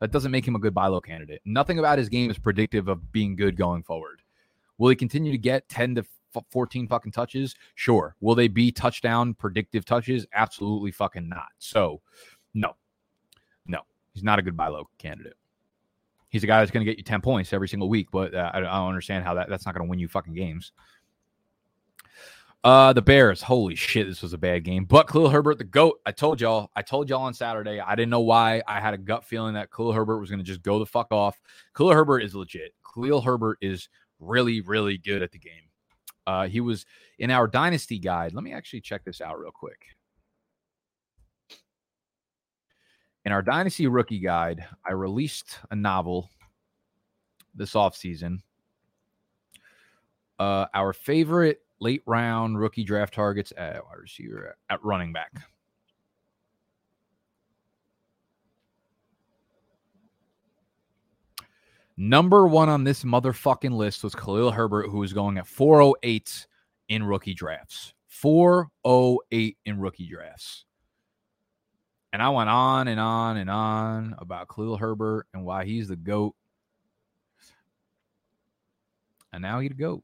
that 0.00 0.12
doesn't 0.12 0.30
make 0.30 0.46
him 0.46 0.54
a 0.54 0.58
good 0.58 0.74
buy 0.74 0.86
low 0.86 1.00
candidate. 1.00 1.40
Nothing 1.44 1.78
about 1.78 1.98
his 1.98 2.08
game 2.08 2.30
is 2.30 2.38
predictive 2.38 2.88
of 2.88 3.12
being 3.12 3.36
good 3.36 3.56
going 3.56 3.82
forward. 3.82 4.22
Will 4.78 4.90
he 4.90 4.96
continue 4.96 5.32
to 5.32 5.38
get 5.38 5.68
10 5.68 5.96
to 5.96 6.04
14 6.50 6.86
fucking 6.86 7.12
touches? 7.12 7.54
Sure. 7.74 8.14
Will 8.20 8.34
they 8.34 8.48
be 8.48 8.70
touchdown 8.70 9.34
predictive 9.34 9.84
touches? 9.84 10.26
Absolutely 10.34 10.90
fucking 10.90 11.28
not. 11.28 11.48
So, 11.58 12.02
no, 12.54 12.76
no, 13.66 13.80
he's 14.12 14.24
not 14.24 14.38
a 14.38 14.42
good 14.42 14.56
buy 14.56 14.68
low 14.68 14.88
candidate. 14.98 15.34
He's 16.28 16.44
a 16.44 16.46
guy 16.46 16.58
that's 16.58 16.70
going 16.70 16.84
to 16.84 16.90
get 16.90 16.98
you 16.98 17.04
10 17.04 17.22
points 17.22 17.52
every 17.52 17.68
single 17.68 17.88
week, 17.88 18.08
but 18.10 18.34
uh, 18.34 18.50
I, 18.52 18.58
I, 18.58 18.60
don't 18.60 18.88
understand 18.88 19.24
how 19.24 19.32
that 19.34 19.48
that's 19.48 19.64
not 19.64 19.74
going 19.74 19.86
to 19.86 19.88
win 19.88 19.98
you 19.98 20.08
fucking 20.08 20.34
games. 20.34 20.72
Uh, 22.66 22.92
the 22.92 23.00
Bears, 23.00 23.42
holy 23.42 23.76
shit, 23.76 24.08
this 24.08 24.22
was 24.22 24.32
a 24.32 24.38
bad 24.38 24.64
game. 24.64 24.86
But 24.86 25.06
Khalil 25.06 25.28
Herbert, 25.28 25.58
the 25.58 25.62
GOAT, 25.62 26.00
I 26.04 26.10
told 26.10 26.40
y'all, 26.40 26.68
I 26.74 26.82
told 26.82 27.08
y'all 27.08 27.22
on 27.22 27.32
Saturday, 27.32 27.78
I 27.78 27.94
didn't 27.94 28.10
know 28.10 28.22
why. 28.22 28.60
I 28.66 28.80
had 28.80 28.92
a 28.92 28.98
gut 28.98 29.24
feeling 29.24 29.54
that 29.54 29.70
Khalil 29.70 29.92
Herbert 29.92 30.18
was 30.18 30.30
going 30.30 30.40
to 30.40 30.44
just 30.44 30.62
go 30.62 30.80
the 30.80 30.84
fuck 30.84 31.12
off. 31.12 31.40
Khalil 31.76 31.92
Herbert 31.92 32.24
is 32.24 32.34
legit. 32.34 32.74
Khalil 32.92 33.20
Herbert 33.20 33.58
is 33.60 33.88
really, 34.18 34.62
really 34.62 34.98
good 34.98 35.22
at 35.22 35.30
the 35.30 35.38
game. 35.38 35.52
Uh, 36.26 36.48
he 36.48 36.60
was 36.60 36.86
in 37.20 37.30
our 37.30 37.46
dynasty 37.46 38.00
guide. 38.00 38.34
Let 38.34 38.42
me 38.42 38.52
actually 38.52 38.80
check 38.80 39.04
this 39.04 39.20
out 39.20 39.38
real 39.38 39.52
quick. 39.52 39.78
In 43.24 43.30
our 43.30 43.42
dynasty 43.42 43.86
rookie 43.86 44.18
guide, 44.18 44.66
I 44.84 44.90
released 44.90 45.60
a 45.70 45.76
novel 45.76 46.30
this 47.54 47.74
offseason. 47.74 48.38
Uh, 50.40 50.66
our 50.74 50.92
favorite 50.92 51.60
late 51.80 52.02
round 52.06 52.58
rookie 52.58 52.84
draft 52.84 53.14
targets 53.14 53.52
at 53.56 53.84
wide 53.84 53.98
receiver 54.00 54.56
uh, 54.70 54.74
at 54.74 54.84
running 54.84 55.12
back. 55.12 55.32
Number 61.96 62.46
one 62.46 62.68
on 62.68 62.84
this 62.84 63.04
motherfucking 63.04 63.72
list 63.72 64.04
was 64.04 64.14
Khalil 64.14 64.50
Herbert, 64.50 64.90
who 64.90 64.98
was 64.98 65.14
going 65.14 65.38
at 65.38 65.46
408 65.46 66.46
in 66.88 67.02
rookie 67.02 67.32
drafts. 67.32 67.94
408 68.08 69.56
in 69.64 69.80
rookie 69.80 70.06
drafts. 70.06 70.64
And 72.12 72.22
I 72.22 72.28
went 72.30 72.50
on 72.50 72.88
and 72.88 73.00
on 73.00 73.36
and 73.38 73.50
on 73.50 74.14
about 74.18 74.48
Khalil 74.48 74.76
Herbert 74.76 75.26
and 75.32 75.44
why 75.44 75.64
he's 75.64 75.88
the 75.88 75.96
GOAT. 75.96 76.34
And 79.32 79.42
now 79.42 79.60
he's 79.60 79.70
the 79.70 79.74
GOAT. 79.74 80.02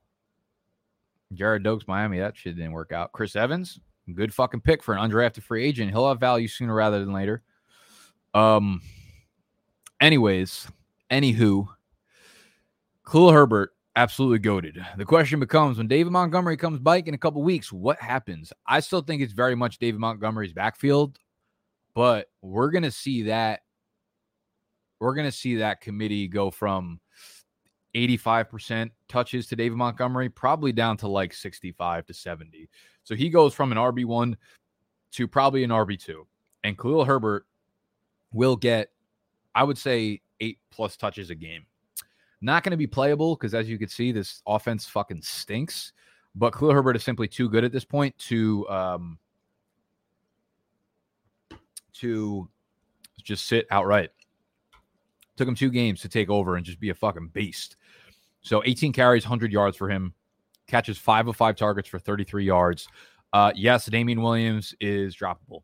Jared 1.34 1.62
Dokes, 1.62 1.86
Miami, 1.86 2.18
that 2.18 2.36
shit 2.36 2.56
didn't 2.56 2.72
work 2.72 2.92
out. 2.92 3.12
Chris 3.12 3.36
Evans, 3.36 3.80
good 4.14 4.34
fucking 4.34 4.60
pick 4.60 4.82
for 4.82 4.94
an 4.94 5.10
undrafted 5.10 5.42
free 5.42 5.64
agent. 5.64 5.90
He'll 5.90 6.08
have 6.08 6.20
value 6.20 6.48
sooner 6.48 6.74
rather 6.74 7.00
than 7.00 7.12
later. 7.12 7.42
Um, 8.34 8.80
anyways, 10.00 10.68
anywho, 11.10 11.68
Khalil 13.10 13.32
Herbert 13.32 13.74
absolutely 13.96 14.38
goaded. 14.38 14.84
The 14.96 15.04
question 15.04 15.40
becomes 15.40 15.78
when 15.78 15.88
David 15.88 16.12
Montgomery 16.12 16.56
comes 16.56 16.78
back 16.78 17.08
in 17.08 17.14
a 17.14 17.18
couple 17.18 17.42
weeks, 17.42 17.72
what 17.72 18.00
happens? 18.00 18.52
I 18.66 18.80
still 18.80 19.02
think 19.02 19.22
it's 19.22 19.32
very 19.32 19.54
much 19.54 19.78
David 19.78 20.00
Montgomery's 20.00 20.52
backfield, 20.52 21.18
but 21.94 22.28
we're 22.40 22.70
gonna 22.70 22.90
see 22.90 23.24
that. 23.24 23.60
We're 24.98 25.14
gonna 25.14 25.32
see 25.32 25.56
that 25.56 25.80
committee 25.80 26.28
go 26.28 26.50
from 26.50 27.00
85% 27.94 28.90
touches 29.08 29.46
to 29.48 29.56
David 29.56 29.76
Montgomery, 29.76 30.28
probably 30.28 30.72
down 30.72 30.96
to 30.98 31.08
like 31.08 31.34
65 31.34 32.06
to 32.06 32.14
70. 32.14 32.68
So 33.04 33.14
he 33.14 33.28
goes 33.28 33.54
from 33.54 33.72
an 33.72 33.78
RB1 33.78 34.36
to 35.12 35.28
probably 35.28 35.64
an 35.64 35.70
RB2. 35.70 36.14
And 36.64 36.78
Khalil 36.78 37.04
Herbert 37.04 37.46
will 38.32 38.56
get, 38.56 38.90
I 39.54 39.64
would 39.64 39.78
say, 39.78 40.22
eight 40.40 40.58
plus 40.70 40.96
touches 40.96 41.30
a 41.30 41.34
game. 41.34 41.66
Not 42.40 42.64
going 42.64 42.72
to 42.72 42.76
be 42.76 42.86
playable 42.86 43.36
because, 43.36 43.54
as 43.54 43.68
you 43.68 43.78
can 43.78 43.88
see, 43.88 44.10
this 44.10 44.42
offense 44.46 44.86
fucking 44.86 45.22
stinks. 45.22 45.92
But 46.34 46.52
Khalil 46.54 46.72
Herbert 46.72 46.96
is 46.96 47.04
simply 47.04 47.28
too 47.28 47.48
good 47.48 47.62
at 47.62 47.72
this 47.72 47.84
point 47.84 48.16
to 48.18 48.68
um, 48.68 49.18
to 51.94 52.48
just 53.22 53.46
sit 53.46 53.66
outright. 53.70 54.10
Took 55.36 55.48
him 55.48 55.54
two 55.54 55.70
games 55.70 56.00
to 56.00 56.08
take 56.08 56.30
over 56.30 56.56
and 56.56 56.64
just 56.64 56.80
be 56.80 56.90
a 56.90 56.94
fucking 56.94 57.28
beast. 57.28 57.76
So 58.42 58.62
18 58.64 58.92
carries, 58.92 59.24
100 59.24 59.52
yards 59.52 59.76
for 59.76 59.88
him. 59.88 60.14
Catches 60.66 60.98
five 60.98 61.28
of 61.28 61.36
five 61.36 61.56
targets 61.56 61.88
for 61.88 61.98
33 61.98 62.44
yards. 62.44 62.88
Uh, 63.32 63.52
yes, 63.54 63.86
Damien 63.86 64.20
Williams 64.20 64.74
is 64.80 65.16
droppable. 65.16 65.62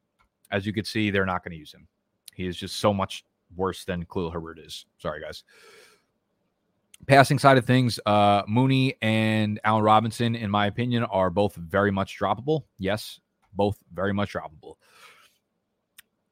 As 0.50 0.64
you 0.64 0.72
can 0.72 0.84
see, 0.84 1.10
they're 1.10 1.26
not 1.26 1.44
going 1.44 1.52
to 1.52 1.58
use 1.58 1.72
him. 1.72 1.86
He 2.34 2.46
is 2.46 2.56
just 2.56 2.76
so 2.76 2.94
much 2.94 3.24
worse 3.54 3.84
than 3.84 4.04
Khalil 4.06 4.30
Herbert 4.30 4.58
is. 4.58 4.86
Sorry, 4.98 5.20
guys. 5.20 5.44
Passing 7.06 7.38
side 7.38 7.58
of 7.58 7.64
things, 7.64 8.00
uh, 8.06 8.42
Mooney 8.46 8.94
and 9.02 9.60
Allen 9.64 9.82
Robinson, 9.82 10.34
in 10.34 10.50
my 10.50 10.66
opinion, 10.66 11.04
are 11.04 11.30
both 11.30 11.54
very 11.54 11.90
much 11.90 12.18
droppable. 12.18 12.64
Yes, 12.78 13.20
both 13.54 13.78
very 13.92 14.12
much 14.12 14.34
droppable. 14.34 14.74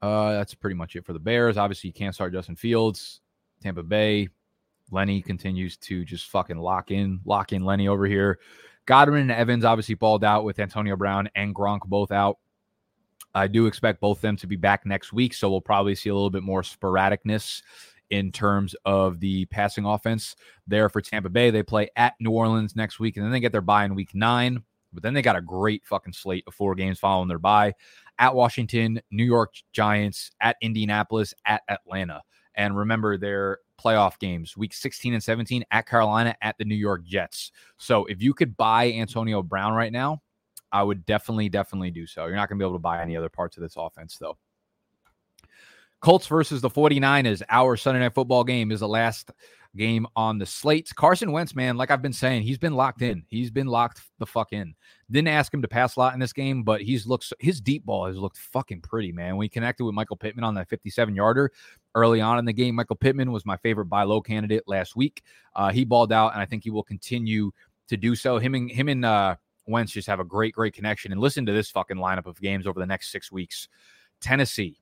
Uh, 0.02 0.32
that's 0.32 0.54
pretty 0.54 0.74
much 0.76 0.96
it 0.96 1.04
for 1.04 1.12
the 1.12 1.18
Bears. 1.18 1.56
Obviously, 1.56 1.88
you 1.88 1.94
can't 1.94 2.14
start 2.14 2.32
Justin 2.32 2.56
Fields. 2.56 3.20
Tampa 3.62 3.82
Bay, 3.82 4.28
Lenny 4.90 5.22
continues 5.22 5.76
to 5.78 6.04
just 6.04 6.30
fucking 6.30 6.58
lock 6.58 6.90
in, 6.90 7.20
lock 7.24 7.52
in 7.52 7.64
Lenny 7.64 7.88
over 7.88 8.06
here. 8.06 8.38
Godwin 8.86 9.22
and 9.22 9.32
Evans 9.32 9.64
obviously 9.64 9.96
balled 9.96 10.24
out 10.24 10.44
with 10.44 10.58
Antonio 10.60 10.96
Brown 10.96 11.28
and 11.34 11.54
Gronk 11.54 11.80
both 11.86 12.12
out. 12.12 12.38
I 13.34 13.48
do 13.48 13.66
expect 13.66 14.00
both 14.00 14.20
them 14.20 14.36
to 14.36 14.46
be 14.46 14.56
back 14.56 14.86
next 14.86 15.12
week, 15.12 15.34
so 15.34 15.50
we'll 15.50 15.60
probably 15.60 15.94
see 15.94 16.08
a 16.08 16.14
little 16.14 16.30
bit 16.30 16.42
more 16.42 16.62
sporadicness 16.62 17.62
in 18.10 18.30
terms 18.30 18.74
of 18.84 19.20
the 19.20 19.44
passing 19.46 19.84
offense 19.84 20.36
there 20.66 20.88
for 20.88 21.00
Tampa 21.00 21.28
Bay. 21.28 21.50
They 21.50 21.62
play 21.62 21.90
at 21.96 22.14
New 22.20 22.30
Orleans 22.30 22.76
next 22.76 23.00
week, 23.00 23.16
and 23.16 23.24
then 23.24 23.32
they 23.32 23.40
get 23.40 23.52
their 23.52 23.60
bye 23.60 23.84
in 23.84 23.94
week 23.94 24.14
nine. 24.14 24.62
But 24.92 25.02
then 25.02 25.12
they 25.12 25.20
got 25.20 25.36
a 25.36 25.42
great 25.42 25.84
fucking 25.84 26.14
slate 26.14 26.44
of 26.46 26.54
four 26.54 26.74
games 26.74 26.98
following 26.98 27.28
their 27.28 27.38
bye 27.38 27.74
at 28.18 28.34
Washington, 28.34 29.00
New 29.10 29.24
York 29.24 29.54
Giants, 29.72 30.30
at 30.40 30.56
Indianapolis, 30.62 31.34
at 31.44 31.62
Atlanta. 31.68 32.22
And 32.56 32.76
remember, 32.76 33.18
their 33.18 33.58
playoff 33.82 34.18
games, 34.18 34.56
week 34.56 34.72
16 34.72 35.14
and 35.14 35.22
17 35.22 35.64
at 35.70 35.86
Carolina, 35.86 36.34
at 36.40 36.56
the 36.58 36.64
New 36.64 36.74
York 36.74 37.04
Jets. 37.04 37.52
So 37.76 38.06
if 38.06 38.22
you 38.22 38.32
could 38.34 38.56
buy 38.56 38.92
Antonio 38.92 39.42
Brown 39.42 39.74
right 39.74 39.92
now, 39.92 40.22
I 40.72 40.82
would 40.82 41.06
definitely, 41.06 41.48
definitely 41.48 41.90
do 41.90 42.06
so. 42.06 42.26
You're 42.26 42.36
not 42.36 42.48
going 42.48 42.58
to 42.58 42.62
be 42.62 42.66
able 42.66 42.76
to 42.76 42.82
buy 42.82 43.00
any 43.00 43.16
other 43.16 43.28
parts 43.28 43.56
of 43.56 43.62
this 43.62 43.74
offense, 43.76 44.16
though. 44.18 44.36
Colts 46.00 46.26
versus 46.26 46.60
the 46.60 46.70
49ers, 46.70 47.42
our 47.48 47.76
Sunday 47.76 48.00
night 48.00 48.14
football 48.14 48.44
game 48.44 48.70
is 48.70 48.80
the 48.80 48.88
last 48.88 49.30
game 49.76 50.06
on 50.16 50.38
the 50.38 50.46
slate. 50.46 50.90
Carson 50.94 51.32
Wentz, 51.32 51.54
man, 51.54 51.76
like 51.76 51.90
I've 51.90 52.02
been 52.02 52.12
saying, 52.12 52.42
he's 52.42 52.58
been 52.58 52.74
locked 52.74 53.02
in. 53.02 53.24
He's 53.28 53.50
been 53.50 53.66
locked 53.66 54.00
the 54.18 54.26
fuck 54.26 54.52
in. 54.52 54.74
Didn't 55.10 55.28
ask 55.28 55.52
him 55.52 55.62
to 55.62 55.68
pass 55.68 55.96
a 55.96 56.00
lot 56.00 56.14
in 56.14 56.20
this 56.20 56.32
game, 56.32 56.62
but 56.64 56.82
he's 56.82 57.06
looked 57.06 57.32
his 57.38 57.60
deep 57.60 57.84
ball 57.84 58.06
has 58.06 58.16
looked 58.16 58.38
fucking 58.38 58.80
pretty, 58.80 59.12
man. 59.12 59.36
When 59.36 59.44
he 59.44 59.48
connected 59.48 59.84
with 59.84 59.94
Michael 59.94 60.16
Pittman 60.16 60.44
on 60.44 60.54
that 60.54 60.68
57 60.68 61.14
yarder 61.14 61.52
early 61.94 62.20
on 62.20 62.38
in 62.38 62.44
the 62.44 62.52
game, 62.52 62.74
Michael 62.74 62.96
Pittman 62.96 63.32
was 63.32 63.46
my 63.46 63.56
favorite 63.58 63.86
buy 63.86 64.02
low 64.02 64.20
candidate 64.20 64.64
last 64.66 64.96
week. 64.96 65.22
Uh, 65.54 65.70
he 65.70 65.84
balled 65.84 66.12
out, 66.12 66.32
and 66.32 66.42
I 66.42 66.46
think 66.46 66.64
he 66.64 66.70
will 66.70 66.82
continue 66.82 67.52
to 67.88 67.96
do 67.96 68.16
so. 68.16 68.38
Him 68.38 68.54
and 68.54 68.70
him 68.70 68.88
and 68.88 69.04
uh, 69.04 69.36
Wentz 69.66 69.92
just 69.92 70.08
have 70.08 70.20
a 70.20 70.24
great, 70.24 70.54
great 70.54 70.74
connection. 70.74 71.12
And 71.12 71.20
listen 71.20 71.46
to 71.46 71.52
this 71.52 71.70
fucking 71.70 71.96
lineup 71.96 72.26
of 72.26 72.40
games 72.40 72.66
over 72.66 72.80
the 72.80 72.86
next 72.86 73.12
six 73.12 73.30
weeks: 73.30 73.68
Tennessee, 74.20 74.78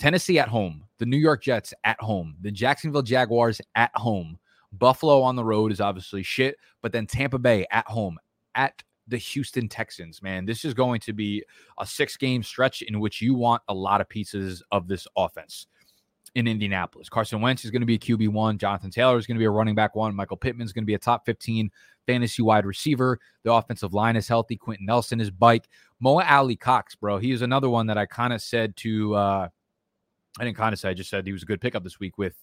Tennessee 0.00 0.38
at 0.38 0.48
home, 0.48 0.82
the 0.96 1.04
New 1.04 1.18
York 1.18 1.42
Jets 1.42 1.74
at 1.84 2.00
home, 2.00 2.34
the 2.40 2.50
Jacksonville 2.50 3.02
Jaguars 3.02 3.60
at 3.74 3.90
home. 3.94 4.38
Buffalo 4.72 5.20
on 5.20 5.36
the 5.36 5.44
road 5.44 5.72
is 5.72 5.80
obviously 5.80 6.22
shit, 6.22 6.56
but 6.80 6.90
then 6.90 7.06
Tampa 7.06 7.38
Bay 7.38 7.66
at 7.70 7.86
home, 7.86 8.18
at 8.54 8.82
the 9.08 9.18
Houston 9.18 9.68
Texans, 9.68 10.22
man. 10.22 10.46
This 10.46 10.64
is 10.64 10.72
going 10.72 11.00
to 11.00 11.12
be 11.12 11.44
a 11.78 11.86
six 11.86 12.16
game 12.16 12.42
stretch 12.42 12.80
in 12.80 12.98
which 12.98 13.20
you 13.20 13.34
want 13.34 13.62
a 13.68 13.74
lot 13.74 14.00
of 14.00 14.08
pieces 14.08 14.62
of 14.72 14.88
this 14.88 15.06
offense 15.18 15.66
in 16.34 16.46
Indianapolis. 16.46 17.10
Carson 17.10 17.42
Wentz 17.42 17.66
is 17.66 17.70
going 17.70 17.82
to 17.82 17.86
be 17.86 17.96
a 17.96 17.98
QB1. 17.98 18.56
Jonathan 18.56 18.90
Taylor 18.90 19.18
is 19.18 19.26
going 19.26 19.36
to 19.36 19.40
be 19.40 19.44
a 19.44 19.50
running 19.50 19.74
back 19.74 19.94
one. 19.96 20.14
Michael 20.14 20.38
Pittman 20.38 20.64
is 20.64 20.72
going 20.72 20.84
to 20.84 20.86
be 20.86 20.94
a 20.94 20.98
top 20.98 21.26
15 21.26 21.70
fantasy 22.06 22.40
wide 22.40 22.64
receiver. 22.64 23.18
The 23.42 23.52
offensive 23.52 23.92
line 23.92 24.16
is 24.16 24.28
healthy. 24.28 24.56
Quenton 24.56 24.86
Nelson 24.86 25.20
is 25.20 25.30
bike. 25.30 25.68
Mo 25.98 26.20
Alie-Cox, 26.20 26.94
bro. 26.94 27.18
He 27.18 27.32
is 27.32 27.42
another 27.42 27.68
one 27.68 27.86
that 27.88 27.98
I 27.98 28.06
kind 28.06 28.32
of 28.32 28.40
said 28.40 28.76
to, 28.78 29.14
uh, 29.14 29.48
I 30.38 30.44
didn't 30.44 30.56
kind 30.56 30.72
of 30.72 30.78
say, 30.78 30.90
I 30.90 30.94
just 30.94 31.10
said 31.10 31.26
he 31.26 31.32
was 31.32 31.42
a 31.42 31.46
good 31.46 31.60
pickup 31.60 31.82
this 31.82 31.98
week 31.98 32.18
with 32.18 32.36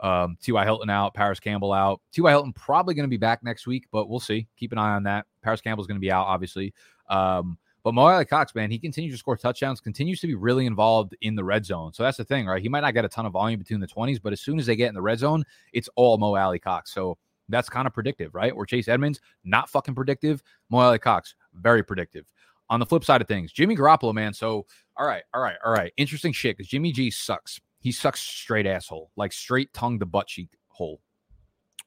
um, 0.00 0.36
T.Y. 0.42 0.64
Hilton 0.64 0.90
out, 0.90 1.14
Parris 1.14 1.40
Campbell 1.40 1.72
out. 1.72 2.00
T.Y. 2.12 2.30
Hilton 2.30 2.52
probably 2.52 2.94
going 2.94 3.04
to 3.04 3.10
be 3.10 3.16
back 3.16 3.42
next 3.42 3.66
week, 3.66 3.86
but 3.90 4.08
we'll 4.08 4.20
see. 4.20 4.46
Keep 4.56 4.72
an 4.72 4.78
eye 4.78 4.94
on 4.94 5.02
that. 5.04 5.26
Parris 5.42 5.60
Campbell's 5.60 5.86
going 5.86 5.96
to 5.96 6.00
be 6.00 6.10
out, 6.10 6.26
obviously. 6.26 6.72
Um, 7.08 7.58
but 7.82 7.94
Mo 7.94 8.06
Alie-Cox, 8.06 8.54
man, 8.54 8.70
he 8.70 8.80
continues 8.80 9.14
to 9.14 9.18
score 9.18 9.36
touchdowns, 9.36 9.80
continues 9.80 10.20
to 10.20 10.26
be 10.26 10.34
really 10.34 10.66
involved 10.66 11.14
in 11.20 11.36
the 11.36 11.44
red 11.44 11.64
zone. 11.64 11.92
So 11.92 12.02
that's 12.02 12.16
the 12.16 12.24
thing, 12.24 12.46
right? 12.46 12.60
He 12.60 12.68
might 12.68 12.80
not 12.80 12.94
get 12.94 13.04
a 13.04 13.08
ton 13.08 13.26
of 13.26 13.32
volume 13.32 13.60
between 13.60 13.78
the 13.78 13.86
20s, 13.86 14.20
but 14.20 14.32
as 14.32 14.40
soon 14.40 14.58
as 14.58 14.66
they 14.66 14.74
get 14.74 14.88
in 14.88 14.94
the 14.94 15.02
red 15.02 15.20
zone, 15.20 15.44
it's 15.72 15.88
all 15.94 16.18
Mo 16.18 16.34
Alie-Cox. 16.34 16.92
So 16.92 17.16
that's 17.48 17.68
kind 17.68 17.86
of 17.86 17.94
predictive, 17.94 18.34
right? 18.34 18.52
Or 18.52 18.66
Chase 18.66 18.88
Edmonds, 18.88 19.20
not 19.44 19.70
fucking 19.70 19.94
predictive. 19.94 20.42
Mo 20.68 20.78
Alie-Cox, 20.78 21.36
very 21.54 21.84
predictive. 21.84 22.26
On 22.68 22.80
the 22.80 22.86
flip 22.86 23.04
side 23.04 23.20
of 23.20 23.28
things, 23.28 23.52
Jimmy 23.52 23.76
Garoppolo, 23.76 24.12
man. 24.12 24.32
So, 24.32 24.66
all 24.96 25.06
right, 25.06 25.22
all 25.34 25.40
right, 25.40 25.56
all 25.64 25.72
right. 25.72 25.92
Interesting 25.96 26.32
shit 26.32 26.56
because 26.56 26.68
Jimmy 26.68 26.92
G 26.92 27.10
sucks. 27.10 27.60
He 27.80 27.92
sucks 27.92 28.20
straight 28.20 28.66
asshole, 28.66 29.10
like 29.16 29.32
straight 29.32 29.72
tongue 29.72 29.98
to 30.00 30.06
butt 30.06 30.26
cheek 30.26 30.50
hole. 30.68 31.00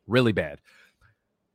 Really 0.08 0.32
bad. 0.32 0.60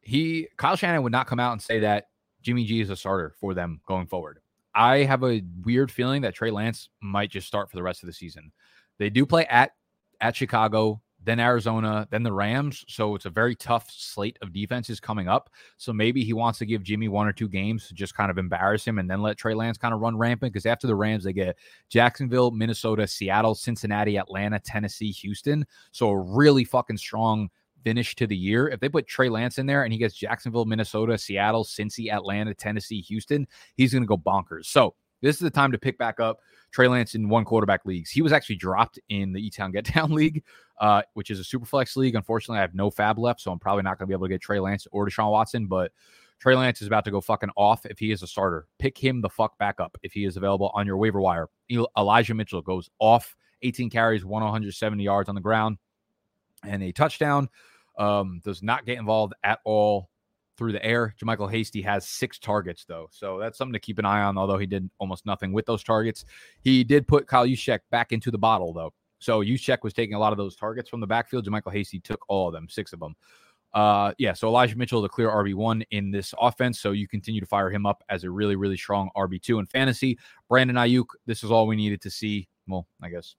he 0.03 0.49
Kyle 0.57 0.77
Shanahan 0.77 1.03
would 1.03 1.13
not 1.13 1.27
come 1.27 1.41
out 1.41 1.53
and 1.53 1.63
say 1.63 1.81
that 1.81 2.09
Jimmy 2.43 2.65
G 2.65 2.81
is 2.81 2.91
a 2.91 2.97
starter 2.97 3.35
for 3.41 3.55
them 3.55 3.81
going 3.87 4.07
forward. 4.07 4.41
I 4.75 4.99
have 4.99 5.25
a 5.25 5.43
weird 5.63 5.91
feeling 5.91 6.23
that 6.23 6.35
Trey 6.35 6.51
Lance 6.51 6.91
might 7.01 7.31
just 7.31 7.47
start 7.47 7.71
for 7.71 7.77
the 7.77 7.83
rest 7.83 8.03
of 8.03 8.09
the 8.09 8.13
season. 8.13 8.53
They 8.99 9.09
do 9.09 9.25
play 9.25 9.47
at 9.47 9.73
at 10.21 10.37
Chicago, 10.37 11.01
then 11.25 11.41
Arizona, 11.41 12.07
then 12.11 12.23
the 12.23 12.33
Rams. 12.33 12.85
So 12.89 13.15
it's 13.15 13.25
a 13.25 13.31
very 13.31 13.55
tough 13.55 13.91
slate 13.91 14.39
of 14.43 14.53
defenses 14.53 15.01
coming 15.01 15.29
up. 15.29 15.51
So 15.77 15.93
maybe 15.93 16.23
he 16.23 16.33
wants 16.33 16.59
to 16.61 16.67
give 16.67 16.83
Jimmy 16.83 17.09
one 17.09 17.27
or 17.27 17.33
two 17.33 17.49
games 17.49 17.89
to 17.89 17.95
just 17.95 18.15
kind 18.15 18.31
of 18.31 18.39
embarrass 18.39 18.85
him 18.85 18.99
and 18.99 19.11
then 19.11 19.23
let 19.23 19.39
Trey 19.39 19.55
Lance 19.55 19.79
kind 19.79 19.95
of 19.95 20.01
run 20.01 20.17
rampant. 20.17 20.53
Because 20.53 20.67
after 20.67 20.87
the 20.87 20.95
Rams, 20.95 21.25
they 21.25 21.33
get 21.33 21.57
Jacksonville, 21.89 22.51
Minnesota, 22.51 23.07
Seattle, 23.07 23.55
Cincinnati, 23.55 24.19
Atlanta, 24.19 24.59
Tennessee, 24.61 25.13
Houston. 25.13 25.67
So 25.93 26.11
a 26.11 26.21
really 26.21 26.65
fucking 26.65 26.99
strong 26.99 27.49
finish 27.85 28.15
to 28.17 28.27
the 28.27 28.37
year. 28.37 28.69
If 28.69 28.81
they 28.81 28.89
put 28.89 29.07
Trey 29.07 29.29
Lance 29.29 29.59
in 29.59 29.67
there 29.67 29.85
and 29.85 29.93
he 29.93 29.99
gets 29.99 30.15
Jacksonville, 30.15 30.65
Minnesota, 30.65 31.17
Seattle, 31.17 31.65
Cincy, 31.65 32.13
Atlanta, 32.13 32.55
Tennessee, 32.55 33.03
Houston, 33.03 33.47
he's 33.77 33.93
going 33.93 34.03
to 34.03 34.09
go 34.09 34.17
bonkers. 34.17 34.67
So 34.67 34.95
this 35.25 35.37
is 35.37 35.41
the 35.41 35.51
time 35.51 35.73
to 35.73 35.79
pick 35.79 35.99
back 35.99 36.21
up 36.21 36.41
Trey 36.71 36.89
Lance 36.89 37.15
in 37.15 37.29
one 37.29 37.45
quarterback 37.45 37.85
leagues. 37.85 38.11
He 38.11 38.23
was 38.23 38.33
actually 38.33 38.57
dropped 38.57 38.99
in 39.09 39.33
the 39.33 39.45
E 39.45 39.51
Town 39.51 39.73
Get 39.73 39.93
Down 39.93 40.13
League, 40.15 40.45
uh, 40.81 41.03
which 41.15 41.31
is 41.31 41.41
a 41.41 41.45
super 41.45 41.65
flex 41.65 41.97
league. 41.97 42.15
Unfortunately, 42.15 42.59
I 42.59 42.63
have 42.63 42.75
no 42.75 42.91
fab 42.91 43.19
left, 43.19 43.41
so 43.41 43.51
I'm 43.51 43.59
probably 43.59 43.83
not 43.83 43.99
going 43.99 44.07
to 44.07 44.09
be 44.09 44.15
able 44.15 44.27
to 44.27 44.33
get 44.33 44.43
Trey 44.43 44.61
Lance 44.61 44.87
or 44.93 45.07
Deshaun 45.07 45.31
Watson, 45.31 45.67
but 45.67 45.93
Trey 46.41 46.55
Lance 46.55 46.83
is 46.83 46.89
about 46.89 47.05
to 47.07 47.11
go 47.11 47.21
fucking 47.21 47.51
off 47.57 47.87
if 47.87 47.99
he 47.99 48.11
is 48.11 48.23
a 48.23 48.27
starter. 48.27 48.67
Pick 48.79 48.99
him 48.99 49.21
the 49.21 49.31
fuck 49.31 49.57
back 49.59 49.81
up 49.81 49.97
if 50.03 50.13
he 50.13 50.25
is 50.25 50.37
available 50.37 50.71
on 50.75 50.87
your 50.87 50.97
waiver 50.97 51.21
wire. 51.21 51.49
Elijah 51.97 52.35
Mitchell 52.35 52.61
goes 52.61 52.91
off 52.99 53.35
18 53.63 53.89
carries, 53.89 54.25
170 54.25 55.03
yards 55.03 55.29
on 55.29 55.35
the 55.35 55.41
ground, 55.41 55.79
and 56.65 56.83
a 56.83 56.93
touchdown. 56.93 57.49
Um, 57.97 58.41
does 58.45 58.61
not 58.61 58.85
get 58.85 58.99
involved 58.99 59.35
at 59.45 59.61
all 59.65 60.11
through 60.57 60.73
the 60.73 60.85
air. 60.85 61.15
JaMycal 61.21 61.51
Hasty 61.51 61.83
has 61.83 62.07
six 62.07 62.39
targets, 62.39 62.85
though. 62.85 63.09
So 63.11 63.39
that's 63.39 63.59
something 63.59 63.73
to 63.73 63.79
keep 63.79 63.99
an 63.99 64.05
eye 64.05 64.23
on, 64.23 64.39
although 64.39 64.59
he 64.59 64.67
did 64.67 64.89
almost 64.99 65.27
nothing 65.27 65.53
with 65.53 65.67
those 65.67 65.83
targets. 65.83 66.25
He 66.63 66.85
did 66.85 67.07
put 67.07 67.27
Kyle 67.27 67.47
Juszczyk 67.47 67.81
back 67.91 68.13
into 68.13 68.31
the 68.31 68.39
bottle, 68.39 68.73
though. 68.73 68.93
So 69.19 69.43
Juszczyk 69.43 69.79
was 69.83 69.93
taking 69.93 70.15
a 70.15 70.19
lot 70.19 70.33
of 70.33 70.39
those 70.39 70.57
targets 70.57 70.89
from 70.89 71.01
the 71.01 71.07
backfield. 71.07 71.47
JaMycal 71.47 71.73
Hasty 71.73 72.01
took 72.01 72.25
all 72.29 72.49
of 72.49 72.55
them, 72.55 72.69
six 72.69 72.93
of 72.93 73.01
them. 73.01 73.17
Uh, 73.75 74.13
yeah, 74.19 74.33
so 74.33 74.47
Elijah 74.47 74.79
Mitchell, 74.79 75.03
the 75.03 75.09
clear 75.09 75.29
RB1 75.29 75.85
in 75.91 76.13
this 76.13 76.33
offense. 76.41 76.79
So 76.79 76.93
you 76.93 77.09
continue 77.09 77.41
to 77.41 77.47
fire 77.47 77.71
him 77.71 77.87
up 77.87 78.05
as 78.09 78.23
a 78.23 78.31
really, 78.31 78.55
really 78.55 78.77
strong 78.77 79.11
RB2 79.17 79.59
in 79.59 79.67
fantasy. 79.67 80.17
Brandon 80.49 80.77
Aiyuk, 80.77 81.07
this 81.27 81.43
is 81.43 81.51
all 81.51 81.67
we 81.67 81.75
needed 81.75 82.01
to 82.03 82.11
see. 82.11 82.49
Well, 82.69 82.87
I 83.03 83.09
guess 83.09 83.35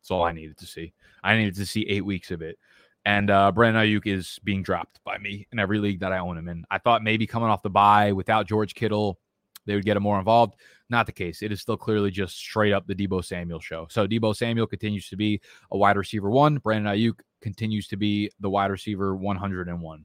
that's 0.00 0.10
all 0.10 0.22
I 0.22 0.32
needed 0.32 0.56
to 0.58 0.66
see. 0.66 0.94
I 1.22 1.36
needed 1.36 1.56
to 1.56 1.66
see 1.66 1.86
eight 1.86 2.04
weeks 2.04 2.30
of 2.30 2.40
it. 2.40 2.58
And 3.04 3.30
uh, 3.30 3.50
Brandon 3.52 3.82
Aiyuk 3.82 4.06
is 4.06 4.38
being 4.44 4.62
dropped 4.62 5.00
by 5.04 5.16
me 5.18 5.46
in 5.52 5.58
every 5.58 5.78
league 5.78 6.00
that 6.00 6.12
I 6.12 6.18
own 6.18 6.36
him 6.36 6.48
in. 6.48 6.64
I 6.70 6.78
thought 6.78 7.02
maybe 7.02 7.26
coming 7.26 7.48
off 7.48 7.62
the 7.62 7.70
bye 7.70 8.12
without 8.12 8.46
George 8.46 8.74
Kittle, 8.74 9.18
they 9.66 9.74
would 9.74 9.84
get 9.84 9.96
him 9.96 10.02
more 10.02 10.18
involved. 10.18 10.56
Not 10.90 11.06
the 11.06 11.12
case. 11.12 11.42
It 11.42 11.52
is 11.52 11.60
still 11.60 11.76
clearly 11.76 12.10
just 12.10 12.36
straight 12.36 12.72
up 12.72 12.86
the 12.86 12.94
Deebo 12.94 13.24
Samuel 13.24 13.60
show. 13.60 13.86
So 13.90 14.06
Deebo 14.06 14.36
Samuel 14.36 14.66
continues 14.66 15.08
to 15.08 15.16
be 15.16 15.40
a 15.70 15.78
wide 15.78 15.96
receiver 15.96 16.30
one. 16.30 16.58
Brandon 16.58 16.92
Aiyuk 16.92 17.20
continues 17.40 17.86
to 17.88 17.96
be 17.96 18.30
the 18.40 18.50
wide 18.50 18.70
receiver 18.70 19.16
101. 19.16 20.04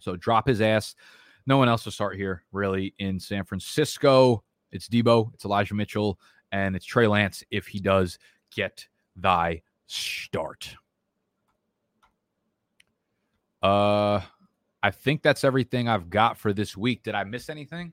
So 0.00 0.16
drop 0.16 0.48
his 0.48 0.60
ass. 0.60 0.94
No 1.46 1.56
one 1.56 1.68
else 1.68 1.84
to 1.84 1.90
start 1.90 2.16
here, 2.16 2.44
really, 2.52 2.94
in 2.98 3.18
San 3.18 3.44
Francisco. 3.44 4.42
It's 4.70 4.88
Deebo, 4.88 5.32
it's 5.34 5.44
Elijah 5.44 5.74
Mitchell, 5.74 6.18
and 6.50 6.74
it's 6.74 6.84
Trey 6.84 7.06
Lance 7.06 7.44
if 7.50 7.66
he 7.66 7.80
does 7.80 8.18
get 8.54 8.86
thy 9.16 9.62
start. 9.86 10.76
Uh, 13.62 14.20
I 14.82 14.90
think 14.90 15.22
that's 15.22 15.44
everything 15.44 15.88
I've 15.88 16.10
got 16.10 16.36
for 16.36 16.52
this 16.52 16.76
week. 16.76 17.02
Did 17.02 17.14
I 17.14 17.24
miss 17.24 17.48
anything? 17.48 17.92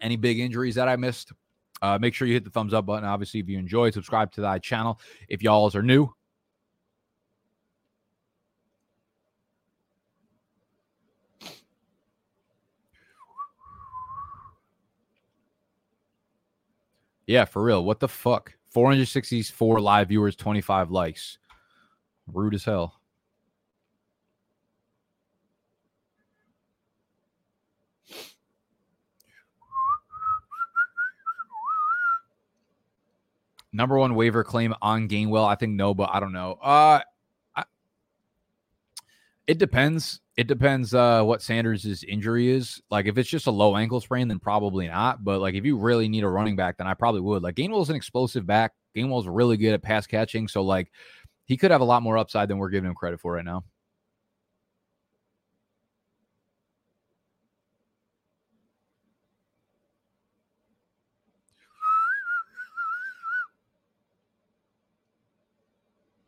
Any 0.00 0.16
big 0.16 0.38
injuries 0.38 0.74
that 0.74 0.88
I 0.88 0.96
missed? 0.96 1.32
Uh, 1.80 1.98
make 2.00 2.14
sure 2.14 2.28
you 2.28 2.34
hit 2.34 2.44
the 2.44 2.50
thumbs 2.50 2.74
up 2.74 2.86
button. 2.86 3.04
Obviously, 3.04 3.40
if 3.40 3.48
you 3.48 3.58
enjoyed, 3.58 3.94
subscribe 3.94 4.30
to 4.32 4.40
the 4.40 4.58
channel. 4.58 5.00
If 5.28 5.42
y'all 5.42 5.70
are 5.74 5.82
new, 5.82 6.12
Yeah, 17.26 17.44
for 17.44 17.62
real. 17.62 17.84
What 17.84 18.00
the 18.00 18.08
fuck? 18.08 18.52
464 18.70 19.80
live 19.80 20.08
viewers, 20.08 20.36
25 20.36 20.90
likes. 20.90 21.38
Rude 22.26 22.54
as 22.54 22.64
hell. 22.64 23.00
Number 33.72 33.98
one 33.98 34.14
waiver 34.14 34.44
claim 34.44 34.74
on 34.82 35.08
Gainwell. 35.08 35.46
I 35.46 35.54
think 35.54 35.72
no, 35.72 35.94
but 35.94 36.10
I 36.12 36.20
don't 36.20 36.32
know. 36.32 36.58
Uh, 36.62 37.00
I, 37.56 37.64
it 39.46 39.58
depends. 39.58 40.20
It 40.36 40.46
depends 40.46 40.94
uh, 40.94 41.22
what 41.22 41.42
Sanders' 41.42 42.04
injury 42.04 42.50
is. 42.50 42.82
Like, 42.90 43.06
if 43.06 43.18
it's 43.18 43.28
just 43.28 43.46
a 43.46 43.50
low 43.50 43.76
ankle 43.76 44.00
sprain, 44.00 44.28
then 44.28 44.38
probably 44.38 44.88
not. 44.88 45.24
But 45.24 45.40
like, 45.40 45.54
if 45.54 45.64
you 45.64 45.76
really 45.78 46.08
need 46.08 46.24
a 46.24 46.28
running 46.28 46.56
back, 46.56 46.78
then 46.78 46.86
I 46.86 46.94
probably 46.94 47.20
would. 47.20 47.42
Like, 47.42 47.54
Gainwell's 47.54 47.90
an 47.90 47.96
explosive 47.96 48.46
back. 48.46 48.72
Gainwell's 48.96 49.26
really 49.26 49.56
good 49.56 49.74
at 49.74 49.82
pass 49.82 50.06
catching, 50.06 50.48
so 50.48 50.62
like, 50.62 50.90
he 51.46 51.56
could 51.56 51.70
have 51.70 51.80
a 51.80 51.84
lot 51.84 52.02
more 52.02 52.18
upside 52.18 52.48
than 52.48 52.58
we're 52.58 52.70
giving 52.70 52.88
him 52.88 52.94
credit 52.94 53.20
for 53.20 53.32
right 53.32 53.44
now. 53.44 53.64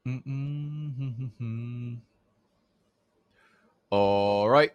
Mm-mm-hmm. 0.06 1.94
All 3.90 4.48
right. 4.48 4.72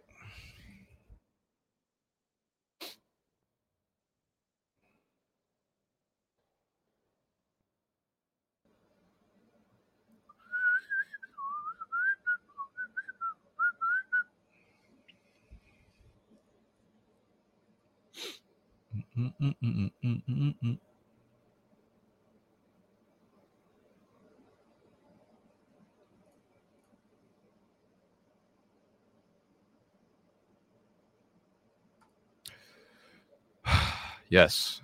Yes. 34.30 34.82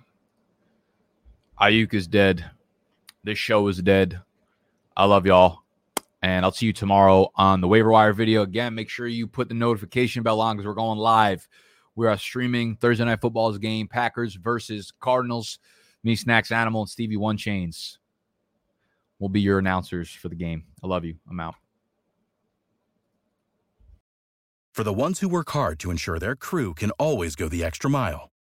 Aiyuk 1.60 1.94
is 1.94 2.08
dead. 2.08 2.50
This 3.22 3.38
show 3.38 3.68
is 3.68 3.80
dead. 3.80 4.20
I 4.96 5.04
love 5.04 5.24
y'all. 5.24 5.62
And 6.22 6.44
I'll 6.44 6.52
see 6.52 6.66
you 6.66 6.72
tomorrow 6.72 7.30
on 7.36 7.60
the 7.60 7.68
waiver 7.68 7.90
wire 7.90 8.12
video. 8.12 8.42
Again, 8.42 8.74
make 8.74 8.88
sure 8.88 9.06
you 9.06 9.26
put 9.26 9.48
the 9.48 9.54
notification 9.54 10.22
bell 10.22 10.40
on 10.40 10.56
because 10.56 10.66
we're 10.66 10.74
going 10.74 10.98
live. 10.98 11.46
We 11.94 12.06
are 12.06 12.18
streaming 12.18 12.76
Thursday 12.76 13.04
Night 13.04 13.20
Football's 13.20 13.58
game, 13.58 13.86
Packers 13.86 14.34
versus 14.34 14.92
Cardinals. 15.00 15.58
Me, 16.02 16.16
Snacks 16.16 16.52
Animal, 16.52 16.82
and 16.82 16.90
Stevie 16.90 17.16
One 17.16 17.36
Chains 17.36 17.98
will 19.18 19.28
be 19.28 19.40
your 19.40 19.58
announcers 19.58 20.10
for 20.10 20.28
the 20.28 20.34
game. 20.34 20.64
I 20.82 20.88
love 20.88 21.04
you. 21.04 21.16
I'm 21.28 21.40
out. 21.40 21.54
For 24.72 24.84
the 24.84 24.92
ones 24.92 25.20
who 25.20 25.28
work 25.28 25.50
hard 25.50 25.78
to 25.80 25.90
ensure 25.90 26.18
their 26.18 26.36
crew 26.36 26.74
can 26.74 26.90
always 26.92 27.34
go 27.34 27.48
the 27.48 27.64
extra 27.64 27.88
mile 27.88 28.30